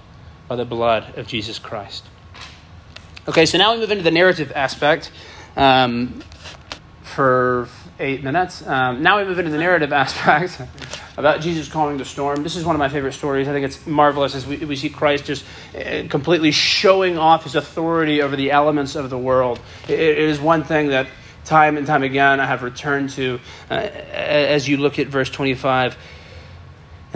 by 0.48 0.56
the 0.56 0.64
blood 0.64 1.16
of 1.18 1.26
Jesus 1.26 1.59
Christ. 1.59 2.04
Okay, 3.28 3.46
so 3.46 3.59
now 3.59 3.74
we 3.74 3.80
move 3.80 3.90
into 3.90 4.04
the 4.04 4.11
narrative 4.11 4.52
aspect 4.54 5.11
um, 5.56 6.22
for 7.02 7.68
eight 7.98 8.22
minutes. 8.22 8.66
Um, 8.66 9.02
now 9.02 9.18
we 9.18 9.24
move 9.24 9.38
into 9.38 9.50
the 9.50 9.59
narrative 9.59 9.92
aspect. 9.92 10.61
about 11.16 11.40
Jesus 11.40 11.68
calming 11.68 11.96
the 11.96 12.04
storm. 12.04 12.42
This 12.42 12.56
is 12.56 12.64
one 12.64 12.76
of 12.76 12.78
my 12.78 12.88
favorite 12.88 13.12
stories. 13.12 13.48
I 13.48 13.52
think 13.52 13.64
it's 13.64 13.87
marvelous 13.87 14.35
as 14.35 14.46
we, 14.46 14.59
we 14.59 14.76
see 14.76 14.90
Christ 14.90 15.24
just 15.24 15.44
uh, 15.74 16.04
completely 16.09 16.50
showing 16.50 17.18
off 17.18 17.44
his 17.44 17.54
authority 17.54 18.20
over 18.22 18.37
the 18.37 18.50
elements 18.50 18.96
of 18.96 19.09
the 19.09 19.18
world. 19.18 19.59
it, 19.88 19.98
it 19.98 20.18
is 20.18 20.40
one 20.40 20.62
thing 20.62 20.88
that 20.88 21.06
time 21.44 21.76
and 21.76 21.87
time 21.87 22.02
again 22.02 22.40
I 22.40 22.46
have 22.46 22.62
returned 22.62 23.11
to 23.11 23.40
uh, 23.70 23.74
as 23.74 24.68
you 24.68 24.76
look 24.76 24.98
at 24.98 25.06
verse 25.06 25.30
25. 25.30 25.96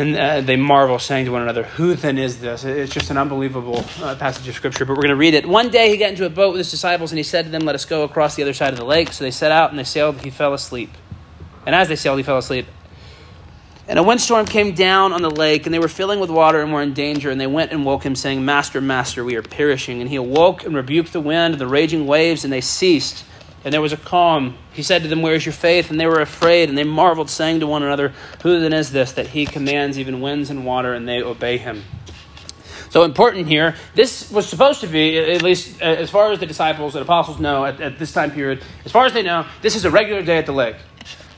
And 0.01 0.17
uh, 0.17 0.41
they 0.41 0.57
marvel, 0.57 0.99
saying 0.99 1.27
to 1.27 1.33
one 1.33 1.43
another, 1.43 1.65
Who 1.65 1.93
then 1.95 2.17
is 2.17 2.41
this? 2.41 2.65
It's 2.65 2.91
just 2.91 3.11
an 3.11 3.19
unbelievable 3.19 3.85
uh, 4.01 4.15
passage 4.15 4.49
of 4.49 4.55
Scripture, 4.55 4.87
but 4.87 4.93
we're 4.93 5.03
going 5.03 5.11
to 5.11 5.17
read 5.17 5.35
it. 5.35 5.47
One 5.47 5.69
day 5.69 5.91
he 5.91 5.99
got 5.99 6.09
into 6.09 6.25
a 6.25 6.31
boat 6.31 6.53
with 6.53 6.61
his 6.61 6.71
disciples, 6.71 7.13
and 7.13 7.19
he 7.19 7.23
said 7.23 7.45
to 7.45 7.51
them, 7.51 7.67
Let 7.67 7.75
us 7.75 7.85
go 7.85 8.03
across 8.05 8.35
the 8.35 8.43
other 8.43 8.55
side 8.55 8.73
of 8.73 8.79
the 8.79 8.85
lake. 8.87 9.13
So 9.13 9.25
they 9.25 9.31
set 9.31 9.53
out, 9.53 9.69
and 9.69 9.79
they 9.79 9.85
sailed. 9.85 10.23
He 10.23 10.31
fell 10.31 10.55
asleep. 10.55 10.89
And 11.67 11.75
as 11.75 11.89
they 11.89 11.97
sailed, 11.97 12.17
he 12.17 12.23
fell 12.23 12.39
asleep. 12.39 12.67
And 13.89 13.99
a 13.99 14.03
windstorm 14.03 14.47
came 14.47 14.75
down 14.75 15.13
on 15.13 15.21
the 15.21 15.31
lake, 15.31 15.67
and 15.67 15.75
they 15.75 15.79
were 15.79 15.87
filling 15.87 16.19
with 16.19 16.31
water 16.31 16.63
and 16.63 16.73
were 16.73 16.81
in 16.81 16.95
danger. 16.95 17.31
And 17.31 17.39
they 17.39 17.47
went 17.47 17.71
and 17.71 17.85
woke 17.85 18.03
him, 18.03 18.17
saying, 18.17 18.43
Master, 18.43 18.81
Master, 18.81 19.23
we 19.23 19.37
are 19.37 19.43
perishing. 19.43 20.01
And 20.01 20.09
he 20.09 20.17
awoke 20.17 20.65
and 20.65 20.75
rebuked 20.75 21.13
the 21.13 21.21
wind 21.21 21.53
and 21.53 21.61
the 21.61 21.67
raging 21.67 22.07
waves, 22.07 22.43
and 22.45 22.51
they 22.51 22.63
ceased 22.63 23.23
and 23.65 23.75
there 23.75 23.81
was 23.81 23.93
a 23.93 23.97
calm. 23.97 24.57
He 24.73 24.83
said 24.83 25.03
to 25.03 25.09
them, 25.09 25.23
Where 25.23 25.35
is 25.35 25.45
your 25.45 25.53
faith? 25.53 25.91
And 25.91 26.01
they 26.01 26.07
were 26.07 26.21
afraid, 26.21 26.69
and 26.69 26.79
they 26.79 26.85
marveled, 26.85 27.31
saying 27.31 27.61
to 27.61 27.67
one 27.67 27.83
another, 27.83 28.13
Who 28.43 28.61
then 28.61 28.73
is 28.73 28.93
this 28.93 29.13
that 29.13 29.29
he 29.29 29.47
commands 29.47 29.99
even 29.99 30.21
winds 30.21 30.51
and 30.51 30.65
water, 30.65 30.95
and 30.95 31.09
they 31.09 31.23
obey 31.23 31.59
him? 31.59 31.85
So 32.91 33.05
important 33.05 33.47
here. 33.47 33.77
This 33.95 34.31
was 34.33 34.49
supposed 34.49 34.81
to 34.81 34.89
be, 34.89 35.17
at 35.17 35.43
least 35.43 35.81
as 35.81 36.11
far 36.11 36.33
as 36.33 36.41
the 36.41 36.47
disciples 36.47 36.97
and 36.97 37.03
apostles 37.03 37.39
know 37.39 37.65
at, 37.65 37.81
at 37.81 37.99
this 38.01 38.13
time 38.13 38.33
period, 38.33 38.65
as 38.85 38.91
far 38.91 39.07
as 39.07 39.13
they 39.13 39.23
know, 39.23 39.47
this 39.63 39.77
is 39.77 39.85
a 39.85 39.91
regular 39.91 40.23
day 40.23 40.39
at 40.39 40.47
the 40.47 40.53
lake. 40.53 40.75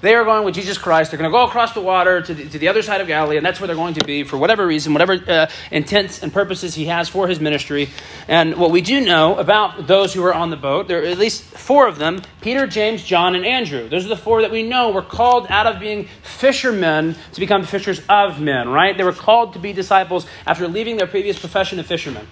They 0.02 0.16
are 0.16 0.24
going 0.24 0.44
with 0.44 0.56
Jesus 0.56 0.78
Christ. 0.78 1.12
They're 1.12 1.18
going 1.18 1.30
to 1.30 1.34
go 1.34 1.46
across 1.46 1.74
the 1.74 1.80
water 1.80 2.20
to 2.20 2.34
the, 2.34 2.48
to 2.48 2.58
the 2.58 2.66
other 2.66 2.82
side 2.82 3.00
of 3.00 3.06
Galilee, 3.06 3.36
and 3.36 3.46
that's 3.46 3.60
where 3.60 3.68
they're 3.68 3.76
going 3.76 3.94
to 3.94 4.04
be 4.04 4.24
for 4.24 4.36
whatever 4.36 4.66
reason, 4.66 4.92
whatever 4.92 5.12
uh, 5.14 5.46
intents 5.70 6.24
and 6.24 6.32
purposes 6.32 6.74
he 6.74 6.86
has 6.86 7.08
for 7.08 7.28
his 7.28 7.38
ministry. 7.38 7.88
And 8.26 8.56
what 8.56 8.72
we 8.72 8.80
do 8.80 9.00
know 9.00 9.36
about 9.36 9.86
those 9.86 10.12
who 10.12 10.24
are 10.24 10.34
on 10.34 10.50
the 10.50 10.56
boat, 10.56 10.88
there 10.88 11.02
are 11.02 11.06
at 11.06 11.18
least 11.18 11.44
four 11.44 11.86
of 11.86 11.98
them 11.98 12.20
Peter, 12.40 12.66
James, 12.66 13.04
John, 13.04 13.36
and 13.36 13.46
Andrew. 13.46 13.88
Those 13.88 14.04
are 14.04 14.08
the 14.08 14.16
four 14.16 14.42
that 14.42 14.50
we 14.50 14.64
know 14.64 14.90
were 14.90 15.02
called 15.02 15.46
out 15.48 15.68
of 15.68 15.78
being 15.78 16.08
fishermen 16.22 17.14
to 17.32 17.40
become 17.40 17.62
fishers 17.62 18.02
of 18.08 18.40
men, 18.40 18.68
right? 18.68 18.96
They 18.96 19.04
were 19.04 19.12
called 19.12 19.52
to 19.52 19.60
be 19.60 19.72
disciples 19.72 20.26
after 20.44 20.66
leaving 20.66 20.96
their 20.96 21.06
previous 21.06 21.38
profession 21.38 21.78
of 21.78 21.86
fishermen. 21.86 22.26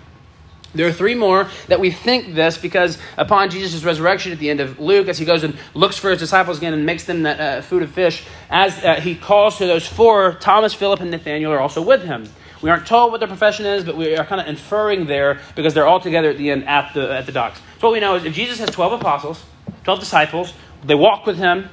There 0.73 0.87
are 0.87 0.93
three 0.93 1.17
more 1.17 1.49
that 1.67 1.81
we 1.81 1.91
think 1.91 2.35
this 2.35 2.57
because 2.57 2.99
upon 3.17 3.51
Jesus' 3.51 3.83
resurrection 3.83 4.31
at 4.31 4.39
the 4.39 4.51
end 4.51 4.61
of 4.61 4.79
Luke, 4.79 5.09
as 5.09 5.19
he 5.19 5.25
goes 5.25 5.43
and 5.43 5.57
looks 5.75 5.99
for 5.99 6.11
his 6.11 6.21
disciples 6.21 6.59
again 6.59 6.73
and 6.75 6.87
makes 6.87 7.05
them 7.05 7.25
that 7.25 7.41
uh, 7.41 7.63
food 7.63 7.83
of 7.83 7.91
fish, 7.91 8.25
as 8.49 8.79
uh, 8.85 9.01
he 9.01 9.17
calls 9.17 9.59
to 9.59 9.67
those 9.67 9.87
four, 9.87 10.35
Thomas, 10.35 10.73
Philip, 10.73 11.01
and 11.01 11.11
Nathaniel 11.11 11.53
are 11.53 11.61
also 11.61 11.83
with 11.83 12.05
him. 12.05 12.29
We 12.63 12.71
aren't 12.71 12.87
told 12.87 13.11
what 13.11 13.19
their 13.19 13.29
profession 13.29 13.67
is, 13.67 13.85
but 13.85 13.97
we 13.97 14.17
are 14.17 14.25
kind 14.25 14.41
of 14.41 14.47
inferring 14.47 15.07
there 15.07 15.41
because 15.57 15.75
they're 15.75 15.87
all 15.87 16.01
together 16.01 16.31
at 16.31 16.39
the 16.39 16.51
end 16.51 16.69
at 16.69 16.93
the, 16.95 17.13
at 17.13 17.27
the 17.27 17.33
docks. 17.33 17.59
So 17.81 17.89
what 17.89 17.93
we 17.95 18.01
know 18.01 18.15
is 18.17 18.25
if 18.25 18.35
Jesus 18.35 18.59
has 18.59 18.71
12 18.71 19.01
apostles, 19.01 19.43
12 19.85 20.01
disciples, 20.01 20.53
they 20.85 20.95
walk 20.95 21.27
with 21.27 21.39
him, 21.39 21.69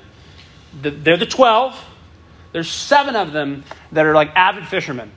they're 0.81 1.17
the 1.17 1.25
12, 1.25 1.85
there's 2.53 2.71
seven 2.71 3.15
of 3.15 3.33
them 3.33 3.63
that 3.91 4.05
are 4.05 4.13
like 4.13 4.31
avid 4.35 4.67
fishermen. 4.67 5.11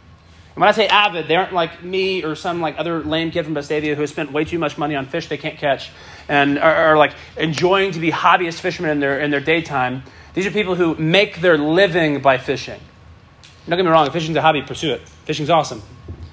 When 0.60 0.68
I 0.68 0.72
say 0.72 0.88
avid, 0.88 1.26
they 1.26 1.36
aren't 1.36 1.54
like 1.54 1.82
me 1.82 2.22
or 2.22 2.34
some 2.34 2.60
like 2.60 2.78
other 2.78 3.02
lame 3.02 3.30
kid 3.30 3.46
from 3.46 3.54
Vestavia 3.54 3.94
who 3.94 4.02
has 4.02 4.10
spent 4.10 4.30
way 4.30 4.44
too 4.44 4.58
much 4.58 4.76
money 4.76 4.94
on 4.94 5.06
fish 5.06 5.26
they 5.26 5.38
can't 5.38 5.56
catch 5.56 5.90
and 6.28 6.58
are, 6.58 6.74
are 6.74 6.98
like 6.98 7.14
enjoying 7.38 7.92
to 7.92 7.98
be 7.98 8.10
hobbyist 8.10 8.60
fishermen 8.60 8.90
in 8.90 9.00
their, 9.00 9.20
in 9.20 9.30
their 9.30 9.40
daytime. 9.40 10.02
These 10.34 10.44
are 10.44 10.50
people 10.50 10.74
who 10.74 10.96
make 10.96 11.40
their 11.40 11.56
living 11.56 12.20
by 12.20 12.36
fishing. 12.36 12.78
Don't 13.66 13.78
get 13.78 13.86
me 13.86 13.90
wrong, 13.90 14.06
if 14.06 14.12
fishing's 14.12 14.36
a 14.36 14.42
hobby, 14.42 14.60
pursue 14.60 14.92
it. 14.92 15.00
Fishing's 15.24 15.48
awesome. 15.48 15.82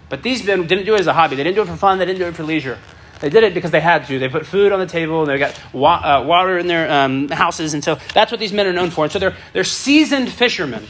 But 0.09 0.23
these 0.23 0.43
men 0.43 0.67
didn't 0.67 0.83
do 0.83 0.95
it 0.95 0.99
as 0.99 1.07
a 1.07 1.13
hobby. 1.13 1.37
They 1.37 1.45
didn't 1.45 1.55
do 1.55 1.61
it 1.61 1.67
for 1.67 1.77
fun. 1.77 1.97
They 1.97 2.05
didn't 2.05 2.19
do 2.19 2.27
it 2.27 2.35
for 2.35 2.43
leisure. 2.43 2.77
They 3.21 3.29
did 3.29 3.45
it 3.45 3.53
because 3.53 3.71
they 3.71 3.79
had 3.79 4.07
to. 4.07 4.19
They 4.19 4.27
put 4.27 4.45
food 4.45 4.73
on 4.73 4.79
the 4.81 4.87
table 4.87 5.21
and 5.21 5.29
they 5.29 5.37
got 5.37 5.57
wa- 5.71 6.01
uh, 6.03 6.25
water 6.27 6.57
in 6.57 6.67
their 6.67 6.91
um, 6.91 7.29
houses. 7.29 7.73
And 7.73 7.81
so 7.81 7.97
that's 8.13 8.29
what 8.29 8.41
these 8.41 8.51
men 8.51 8.67
are 8.67 8.73
known 8.73 8.89
for. 8.89 9.05
And 9.05 9.13
so 9.13 9.19
they're, 9.19 9.37
they're 9.53 9.63
seasoned 9.63 10.29
fishermen. 10.29 10.85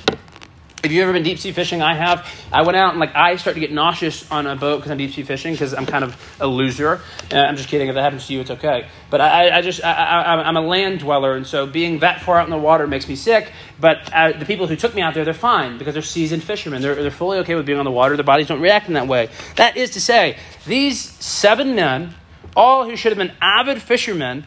If 0.84 0.92
you've 0.92 1.02
ever 1.02 1.14
been 1.14 1.24
deep 1.24 1.40
sea 1.40 1.52
fishing, 1.52 1.82
I 1.82 1.96
have. 1.96 2.32
I 2.54 2.62
went 2.62 2.78
out 2.78 2.92
and 2.92 3.00
like 3.00 3.16
I 3.16 3.36
start 3.38 3.56
to 3.56 3.60
get 3.60 3.72
nauseous 3.72 4.30
on 4.30 4.46
a 4.46 4.56
boat 4.56 4.78
because 4.78 4.92
I'm 4.92 5.00
deep 5.00 5.12
sea 5.12 5.24
fishing 5.24 5.54
because 5.54 5.74
I'm 5.74 5.88
kind 5.88 6.04
of 6.04 6.38
a 6.40 6.46
loser. 6.46 7.02
Uh, 7.34 7.38
I'm 7.40 7.56
just 7.56 7.68
kidding. 7.68 7.88
If 7.88 7.96
that 7.96 8.04
happens 8.04 8.28
to 8.28 8.34
you, 8.34 8.42
it's 8.42 8.52
okay. 8.52 8.88
But 9.10 9.20
I, 9.20 9.58
I 9.58 9.62
just 9.62 9.84
I, 9.84 10.48
am 10.48 10.56
a 10.56 10.62
land 10.62 11.00
dweller, 11.00 11.36
and 11.36 11.48
so 11.48 11.66
being 11.66 12.00
that 12.00 12.22
far 12.22 12.38
out 12.38 12.46
in 12.46 12.52
the 12.52 12.60
water 12.60 12.86
makes 12.86 13.08
me 13.08 13.16
sick. 13.16 13.52
But 13.80 14.14
uh, 14.14 14.34
the 14.34 14.46
people 14.46 14.68
who 14.68 14.76
took 14.76 14.94
me 14.94 15.02
out 15.02 15.16
there, 15.16 15.26
they're 15.26 15.34
fine 15.34 15.80
because 15.80 15.96
they're 15.96 16.04
seasoned 16.04 16.44
fishermen. 16.44 16.84
They're, 16.84 16.96
they're 16.96 17.10
fully 17.10 17.40
okay 17.40 17.56
with 17.56 17.66
being 17.66 17.80
on 17.80 17.86
the 17.86 17.92
water. 17.92 18.16
Their 18.16 18.24
bodies 18.24 18.48
don't 18.48 18.62
react 18.62 18.88
in 18.88 18.94
that 18.94 19.08
way. 19.08 19.30
That 19.56 19.78
is 19.78 19.92
to 19.92 20.02
say, 20.02 20.38
these 20.68 21.02
seven 21.02 21.76
men, 21.76 22.14
all 22.56 22.86
who 22.86 22.96
should 22.96 23.12
have 23.12 23.18
been 23.18 23.36
avid 23.42 23.82
fishermen, 23.82 24.46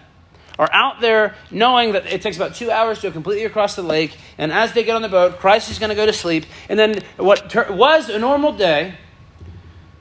are 0.60 0.68
out 0.74 1.00
there 1.00 1.34
knowing 1.50 1.92
that 1.92 2.04
it 2.04 2.20
takes 2.20 2.36
about 2.36 2.54
two 2.54 2.70
hours 2.70 3.00
to 3.00 3.08
go 3.08 3.12
completely 3.12 3.46
across 3.46 3.76
the 3.76 3.82
lake. 3.82 4.16
And 4.36 4.52
as 4.52 4.74
they 4.74 4.84
get 4.84 4.94
on 4.94 5.00
the 5.00 5.08
boat, 5.08 5.38
Christ 5.38 5.70
is 5.70 5.78
going 5.78 5.88
to 5.88 5.96
go 5.96 6.04
to 6.04 6.12
sleep. 6.12 6.44
And 6.68 6.78
then 6.78 7.02
what 7.16 7.48
ter- 7.48 7.72
was 7.72 8.10
a 8.10 8.18
normal 8.18 8.52
day, 8.52 8.94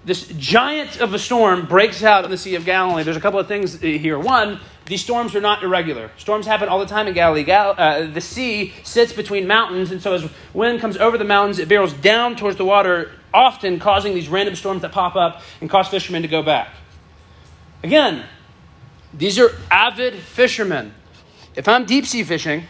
this 0.03 0.27
giant 0.27 0.99
of 0.99 1.13
a 1.13 1.19
storm 1.19 1.65
breaks 1.65 2.03
out 2.03 2.25
in 2.25 2.31
the 2.31 2.37
Sea 2.37 2.55
of 2.55 2.65
Galilee. 2.65 3.03
There's 3.03 3.15
a 3.15 3.21
couple 3.21 3.39
of 3.39 3.47
things 3.47 3.79
here. 3.79 4.19
One, 4.19 4.59
these 4.85 5.01
storms 5.01 5.33
are 5.33 5.39
not 5.39 5.63
irregular. 5.63 6.11
Storms 6.17 6.45
happen 6.45 6.67
all 6.67 6.79
the 6.79 6.85
time 6.85 7.07
in 7.07 7.13
Galilee. 7.13 7.43
Gal- 7.43 7.75
uh, 7.77 8.07
the 8.07 8.19
sea 8.19 8.73
sits 8.83 9.13
between 9.13 9.47
mountains, 9.47 9.91
and 9.91 10.01
so 10.01 10.13
as 10.13 10.29
wind 10.53 10.81
comes 10.81 10.97
over 10.97 11.17
the 11.17 11.23
mountains, 11.23 11.59
it 11.59 11.69
barrels 11.69 11.93
down 11.93 12.35
towards 12.35 12.57
the 12.57 12.65
water, 12.65 13.11
often 13.33 13.79
causing 13.79 14.13
these 14.13 14.27
random 14.27 14.55
storms 14.55 14.81
that 14.81 14.91
pop 14.91 15.15
up 15.15 15.41
and 15.61 15.69
cause 15.69 15.87
fishermen 15.87 16.23
to 16.23 16.27
go 16.27 16.43
back. 16.43 16.73
Again, 17.81 18.25
these 19.13 19.39
are 19.39 19.51
avid 19.71 20.15
fishermen. 20.15 20.93
If 21.55 21.67
I'm 21.67 21.85
deep 21.85 22.05
sea 22.05 22.23
fishing 22.23 22.63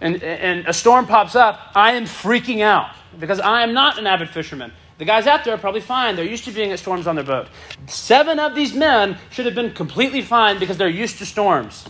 and, 0.00 0.22
and 0.22 0.66
a 0.66 0.72
storm 0.72 1.06
pops 1.06 1.36
up, 1.36 1.72
I 1.74 1.92
am 1.92 2.04
freaking 2.04 2.60
out 2.60 2.94
because 3.18 3.40
I 3.40 3.62
am 3.62 3.72
not 3.72 3.98
an 3.98 4.06
avid 4.06 4.28
fisherman. 4.30 4.72
The 4.98 5.04
guys 5.04 5.26
out 5.26 5.44
there 5.44 5.54
are 5.54 5.58
probably 5.58 5.80
fine. 5.80 6.14
They're 6.14 6.24
used 6.24 6.44
to 6.44 6.52
being 6.52 6.70
at 6.70 6.78
storms 6.78 7.06
on 7.06 7.16
their 7.16 7.24
boat. 7.24 7.48
Seven 7.86 8.38
of 8.38 8.54
these 8.54 8.74
men 8.74 9.18
should 9.30 9.46
have 9.46 9.54
been 9.54 9.72
completely 9.72 10.22
fine 10.22 10.58
because 10.58 10.76
they're 10.76 10.88
used 10.88 11.18
to 11.18 11.26
storms. 11.26 11.84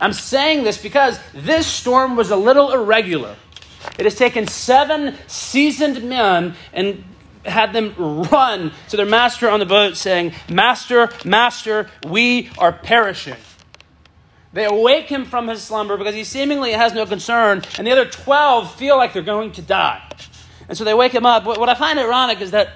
I'm 0.00 0.12
saying 0.12 0.64
this 0.64 0.82
because 0.82 1.20
this 1.32 1.66
storm 1.66 2.16
was 2.16 2.30
a 2.30 2.36
little 2.36 2.72
irregular. 2.72 3.36
It 3.98 4.04
has 4.04 4.16
taken 4.16 4.46
seven 4.46 5.16
seasoned 5.28 6.02
men 6.02 6.54
and 6.72 7.04
had 7.44 7.72
them 7.72 7.94
run 7.96 8.72
to 8.88 8.96
their 8.96 9.06
master 9.06 9.48
on 9.48 9.60
the 9.60 9.66
boat, 9.66 9.96
saying, 9.96 10.32
Master, 10.48 11.10
Master, 11.24 11.88
we 12.06 12.50
are 12.58 12.72
perishing. 12.72 13.36
They 14.52 14.64
awake 14.64 15.06
him 15.06 15.24
from 15.24 15.48
his 15.48 15.62
slumber 15.62 15.96
because 15.96 16.14
he 16.14 16.24
seemingly 16.24 16.72
has 16.72 16.92
no 16.92 17.06
concern, 17.06 17.62
and 17.78 17.86
the 17.86 17.92
other 17.92 18.04
12 18.04 18.74
feel 18.74 18.96
like 18.96 19.12
they're 19.12 19.22
going 19.22 19.52
to 19.52 19.62
die. 19.62 20.02
And 20.68 20.76
so 20.76 20.84
they 20.84 20.94
wake 20.94 21.12
him 21.12 21.26
up. 21.26 21.44
What 21.44 21.68
I 21.68 21.74
find 21.74 21.98
ironic 21.98 22.40
is 22.40 22.50
that 22.52 22.68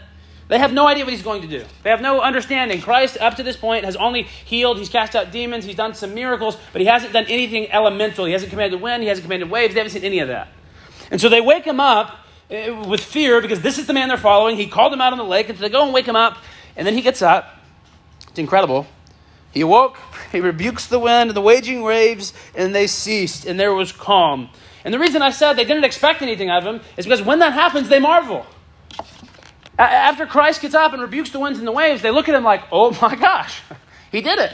they 0.48 0.58
have 0.58 0.72
no 0.72 0.86
idea 0.86 1.04
what 1.04 1.12
he's 1.12 1.22
going 1.22 1.42
to 1.42 1.48
do. 1.48 1.64
They 1.82 1.90
have 1.90 2.00
no 2.00 2.20
understanding. 2.20 2.80
Christ, 2.80 3.18
up 3.20 3.34
to 3.36 3.42
this 3.42 3.56
point, 3.56 3.84
has 3.84 3.96
only 3.96 4.22
healed, 4.22 4.78
he's 4.78 4.88
cast 4.88 5.16
out 5.16 5.32
demons, 5.32 5.64
he's 5.64 5.76
done 5.76 5.94
some 5.94 6.14
miracles, 6.14 6.56
but 6.72 6.80
he 6.80 6.86
hasn't 6.86 7.12
done 7.12 7.26
anything 7.28 7.70
elemental. 7.70 8.24
He 8.24 8.32
hasn't 8.32 8.50
commanded 8.50 8.80
wind, 8.80 9.02
he 9.02 9.08
hasn't 9.08 9.24
commanded 9.24 9.50
waves, 9.50 9.74
they 9.74 9.80
haven't 9.80 9.92
seen 9.92 10.04
any 10.04 10.20
of 10.20 10.28
that. 10.28 10.48
And 11.10 11.20
so 11.20 11.28
they 11.28 11.40
wake 11.40 11.64
him 11.64 11.80
up 11.80 12.25
Uh, 12.48 12.84
with 12.86 13.00
fear 13.00 13.40
because 13.40 13.60
this 13.60 13.76
is 13.76 13.86
the 13.86 13.92
man 13.92 14.08
they're 14.08 14.16
following. 14.16 14.56
He 14.56 14.68
called 14.68 14.92
them 14.92 15.00
out 15.00 15.12
on 15.12 15.18
the 15.18 15.24
lake, 15.24 15.48
and 15.48 15.58
they 15.58 15.68
go 15.68 15.84
and 15.84 15.92
wake 15.92 16.06
him 16.06 16.14
up. 16.14 16.38
And 16.76 16.86
then 16.86 16.94
he 16.94 17.02
gets 17.02 17.20
up. 17.20 17.58
It's 18.28 18.38
incredible. 18.38 18.86
He 19.50 19.62
awoke, 19.62 19.98
he 20.32 20.40
rebukes 20.40 20.86
the 20.86 21.00
wind 21.00 21.30
and 21.30 21.36
the 21.36 21.40
waging 21.40 21.82
waves, 21.82 22.32
and 22.54 22.72
they 22.72 22.86
ceased, 22.86 23.46
and 23.46 23.58
there 23.58 23.74
was 23.74 23.90
calm. 23.90 24.50
And 24.84 24.94
the 24.94 24.98
reason 25.00 25.22
I 25.22 25.30
said 25.30 25.54
they 25.54 25.64
didn't 25.64 25.84
expect 25.84 26.22
anything 26.22 26.48
of 26.48 26.62
him 26.62 26.80
is 26.96 27.06
because 27.06 27.22
when 27.22 27.40
that 27.40 27.52
happens, 27.52 27.88
they 27.88 27.98
marvel. 27.98 28.46
After 29.76 30.24
Christ 30.24 30.62
gets 30.62 30.74
up 30.74 30.92
and 30.92 31.02
rebukes 31.02 31.30
the 31.30 31.40
winds 31.40 31.58
and 31.58 31.66
the 31.66 31.72
waves, 31.72 32.00
they 32.00 32.12
look 32.12 32.28
at 32.28 32.34
him 32.34 32.44
like, 32.44 32.62
oh 32.70 32.96
my 33.02 33.16
gosh, 33.20 33.60
he 34.12 34.20
did 34.20 34.38
it. 34.38 34.52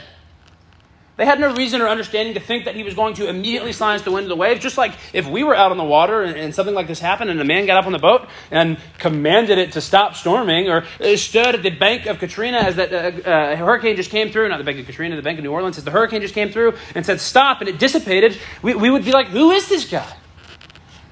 They 1.15 1.25
had 1.25 1.39
no 1.39 1.53
reason 1.53 1.79
or 1.79 1.87
understanding 1.87 2.33
to 2.33 2.39
think 2.39 2.65
that 2.65 2.75
he 2.75 2.81
was 2.81 2.95
going 2.95 3.13
to 3.15 3.29
immediately 3.29 3.71
silence 3.71 4.01
the 4.01 4.09
wind 4.09 4.23
and 4.23 4.31
the 4.31 4.35
waves. 4.35 4.61
Just 4.61 4.79
like 4.79 4.93
if 5.13 5.27
we 5.27 5.43
were 5.43 5.55
out 5.55 5.69
on 5.69 5.77
the 5.77 5.83
water 5.83 6.23
and, 6.23 6.35
and, 6.35 6.55
something 6.55 6.73
like 6.73 6.87
this 6.87 6.99
happened 6.99 7.29
and 7.29 7.39
a 7.39 7.45
man 7.45 7.67
got 7.67 7.77
up 7.77 7.85
on 7.85 7.91
the 7.91 7.99
boat 7.99 8.27
and 8.49 8.79
commanded 8.97 9.59
it 9.59 9.73
to 9.73 9.81
stop 9.81 10.15
storming 10.15 10.69
or 10.69 10.85
stood 11.15 11.55
at 11.55 11.61
the 11.61 11.69
bank 11.69 12.07
of 12.07 12.17
Katrina 12.17 12.57
as 12.57 12.77
that 12.77 12.91
uh, 12.91 13.29
uh, 13.29 13.55
hurricane 13.55 13.95
just 13.95 14.09
came 14.09 14.31
through, 14.31 14.49
not 14.49 14.57
the 14.57 14.63
bank 14.63 14.79
of 14.79 14.87
Katrina, 14.87 15.15
the 15.15 15.21
bank 15.21 15.37
of 15.37 15.43
New 15.43 15.51
Orleans, 15.51 15.77
as 15.77 15.83
the 15.83 15.91
hurricane 15.91 16.21
just 16.21 16.33
came 16.33 16.49
through 16.49 16.73
and 16.95 17.05
said 17.05 17.19
stop 17.19 17.59
and 17.59 17.69
it 17.69 17.77
dissipated, 17.77 18.39
we, 18.63 18.73
we 18.73 18.89
would 18.89 19.05
be 19.05 19.11
like, 19.11 19.27
who 19.27 19.51
is 19.51 19.69
this 19.69 19.87
guy? 19.89 20.15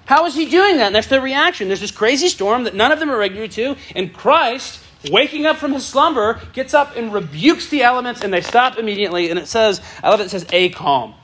How 0.06 0.26
is 0.26 0.34
he 0.34 0.50
doing 0.50 0.78
that? 0.78 0.88
And 0.88 0.96
that's 0.96 1.08
their 1.08 1.22
reaction. 1.22 1.68
There's 1.68 1.80
this 1.80 1.92
crazy 1.92 2.28
storm 2.28 2.64
that 2.64 2.74
none 2.74 2.92
of 2.92 3.00
them 3.00 3.12
are 3.12 3.18
regular 3.18 3.48
to, 3.50 3.76
and 3.96 4.12
Christ 4.12 4.81
waking 5.10 5.46
up 5.46 5.58
from 5.58 5.74
his 5.74 5.86
slumber, 5.86 6.40
gets 6.54 6.74
up 6.74 6.96
and 6.96 7.14
rebukes 7.14 7.70
the 7.70 7.84
elements, 7.84 8.22
and 8.22 8.34
they 8.34 8.42
stop 8.42 8.78
immediately. 8.78 9.30
And 9.30 9.40
it 9.40 9.48
says, 9.48 9.82
I 10.04 10.10
love 10.10 10.20
it, 10.20 10.26
it 10.26 10.30
says 10.30 10.46
a 10.52 10.70
calm. 10.70 11.16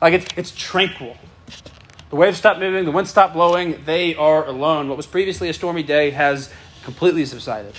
Like 0.00 0.14
it's, 0.14 0.26
it's 0.36 0.50
tranquil. 0.54 1.16
The 2.10 2.16
waves 2.16 2.36
stop 2.36 2.58
moving, 2.58 2.84
the 2.84 2.90
wind 2.90 3.08
stop 3.08 3.32
blowing, 3.32 3.82
they 3.86 4.14
are 4.14 4.44
alone. 4.46 4.88
What 4.88 4.96
was 4.96 5.06
previously 5.06 5.48
a 5.48 5.54
stormy 5.54 5.82
day 5.82 6.10
has 6.10 6.52
completely 6.84 7.24
subsided. 7.24 7.74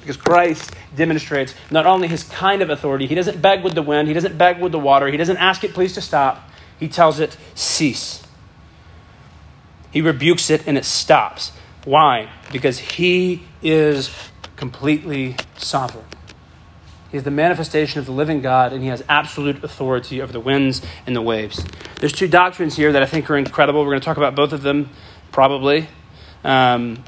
Because 0.00 0.16
Christ 0.16 0.72
demonstrates 0.94 1.54
not 1.70 1.84
only 1.84 2.08
his 2.08 2.22
kind 2.22 2.62
of 2.62 2.70
authority, 2.70 3.06
he 3.06 3.14
doesn't 3.14 3.42
beg 3.42 3.64
with 3.64 3.74
the 3.74 3.82
wind, 3.82 4.08
he 4.08 4.14
doesn't 4.14 4.38
beg 4.38 4.60
with 4.60 4.72
the 4.72 4.78
water, 4.78 5.08
he 5.08 5.16
doesn't 5.16 5.38
ask 5.38 5.64
it 5.64 5.74
please 5.74 5.92
to 5.94 6.00
stop, 6.00 6.48
he 6.78 6.88
tells 6.88 7.18
it 7.18 7.36
cease. 7.54 8.22
He 9.90 10.02
rebukes 10.02 10.50
it 10.50 10.66
and 10.66 10.78
it 10.78 10.84
stops. 10.84 11.52
Why? 11.84 12.30
Because 12.52 12.78
he 12.78 13.42
is 13.62 14.08
completely 14.58 15.36
sovereign. 15.56 16.04
He 17.10 17.16
is 17.16 17.22
the 17.22 17.30
manifestation 17.30 18.00
of 18.00 18.06
the 18.06 18.12
living 18.12 18.42
God, 18.42 18.74
and 18.74 18.82
he 18.82 18.88
has 18.88 19.02
absolute 19.08 19.64
authority 19.64 20.20
over 20.20 20.30
the 20.30 20.40
winds 20.40 20.82
and 21.06 21.16
the 21.16 21.22
waves. 21.22 21.64
There's 22.00 22.12
two 22.12 22.28
doctrines 22.28 22.76
here 22.76 22.92
that 22.92 23.02
I 23.02 23.06
think 23.06 23.30
are 23.30 23.38
incredible. 23.38 23.80
We're 23.80 23.92
going 23.92 24.00
to 24.00 24.04
talk 24.04 24.18
about 24.18 24.34
both 24.34 24.52
of 24.52 24.62
them, 24.62 24.90
probably. 25.32 25.88
Um, 26.44 27.02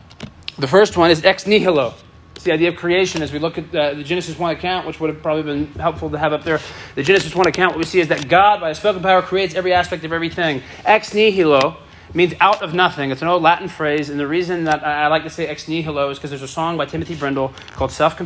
the 0.59 0.69
first 0.69 0.97
one 0.97 1.11
is 1.11 1.25
ex 1.25 1.47
nihilo. 1.47 1.95
It's 2.35 2.45
the 2.45 2.53
idea 2.53 2.71
of 2.71 2.77
creation. 2.77 3.21
As 3.21 3.33
we 3.33 3.39
look 3.39 3.59
at 3.59 3.75
uh, 3.75 3.95
the 3.95 4.05
Genesis 4.05 4.39
1 4.39 4.57
account, 4.57 4.87
which 4.87 4.99
would 5.01 5.11
have 5.11 5.23
probably 5.23 5.43
been 5.43 5.67
helpful 5.75 6.09
to 6.09 6.19
have 6.19 6.33
up 6.33 6.45
there, 6.45 6.61
the 6.95 7.03
Genesis 7.03 7.35
1 7.35 7.49
account, 7.49 7.73
what 7.73 7.79
we 7.79 7.85
see 7.85 8.01
is 8.01 8.09
that 8.09 8.29
God, 8.29 8.61
by 8.61 8.71
a 8.71 8.75
spoken 8.75 9.03
power, 9.03 9.21
creates 9.21 9.55
every 9.55 9.75
aspect 9.75 10.05
of 10.05 10.13
everything. 10.13 10.63
Ex 10.87 11.13
nihilo 11.13 11.77
means 12.15 12.35
out 12.41 12.63
of 12.63 12.75
nothing. 12.75 13.11
It's 13.11 13.23
an 13.23 13.29
old 13.29 13.43
Latin 13.43 13.69
phrase, 13.69 14.11
and 14.11 14.19
the 14.19 14.27
reason 14.27 14.65
that 14.65 14.85
I 14.85 15.07
like 15.09 15.23
to 15.25 15.31
say 15.31 15.47
ex 15.47 15.69
nihilo 15.69 16.11
is 16.11 16.19
because 16.19 16.31
there's 16.31 16.43
a 16.43 16.49
song 16.49 16.77
by 16.77 16.87
Timothy 16.87 17.15
Brindle 17.15 17.53
called 17.73 17.93
Self 17.93 18.19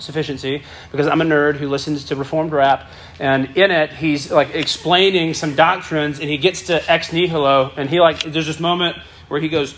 Sufficiency, 0.00 0.62
because 0.90 1.06
I'm 1.06 1.20
a 1.20 1.24
nerd 1.24 1.56
who 1.56 1.68
listens 1.68 2.04
to 2.06 2.16
Reformed 2.16 2.52
rap, 2.52 2.90
and 3.18 3.56
in 3.56 3.70
it, 3.70 3.90
he's 3.92 4.30
like 4.30 4.54
explaining 4.54 5.34
some 5.34 5.54
doctrines, 5.54 6.20
and 6.20 6.28
he 6.28 6.38
gets 6.38 6.62
to 6.62 6.90
ex 6.90 7.12
nihilo, 7.12 7.72
and 7.76 7.88
he 7.88 8.00
like, 8.00 8.22
there's 8.22 8.46
this 8.46 8.60
moment 8.60 8.96
where 9.28 9.40
he 9.40 9.48
goes, 9.48 9.74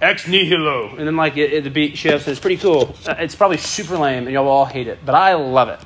ex 0.00 0.26
nihilo, 0.26 0.96
and 0.96 1.06
then 1.06 1.16
like 1.16 1.36
it, 1.36 1.52
it, 1.52 1.64
the 1.64 1.70
beat 1.70 1.98
shifts, 1.98 2.26
and 2.26 2.32
it's 2.32 2.40
pretty 2.40 2.56
cool. 2.56 2.94
Uh, 3.06 3.14
it's 3.18 3.34
probably 3.34 3.56
super 3.56 3.98
lame, 3.98 4.24
and 4.24 4.32
y'all 4.32 4.44
will 4.44 4.52
all 4.52 4.64
hate 4.64 4.88
it, 4.88 4.98
but 5.04 5.14
I 5.14 5.34
love 5.34 5.68
it. 5.68 5.80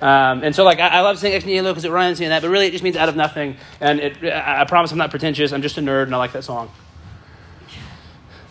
Um, 0.00 0.42
and 0.44 0.54
so, 0.54 0.64
like, 0.64 0.78
I, 0.78 0.88
I 0.88 1.00
love 1.00 1.18
saying 1.18 1.34
ex 1.34 1.44
nihilo 1.44 1.72
because 1.72 1.84
it 1.84 1.90
rhymes 1.90 2.20
me 2.20 2.26
and 2.26 2.32
that, 2.32 2.42
but 2.42 2.50
really 2.50 2.66
it 2.66 2.72
just 2.72 2.84
means 2.84 2.96
out 2.96 3.08
of 3.08 3.16
nothing. 3.16 3.56
And 3.80 4.00
it, 4.00 4.24
I, 4.24 4.62
I 4.62 4.64
promise 4.64 4.92
I'm 4.92 4.98
not 4.98 5.10
pretentious. 5.10 5.52
I'm 5.52 5.62
just 5.62 5.78
a 5.78 5.80
nerd 5.80 6.04
and 6.04 6.14
I 6.14 6.18
like 6.18 6.32
that 6.32 6.44
song. 6.44 6.70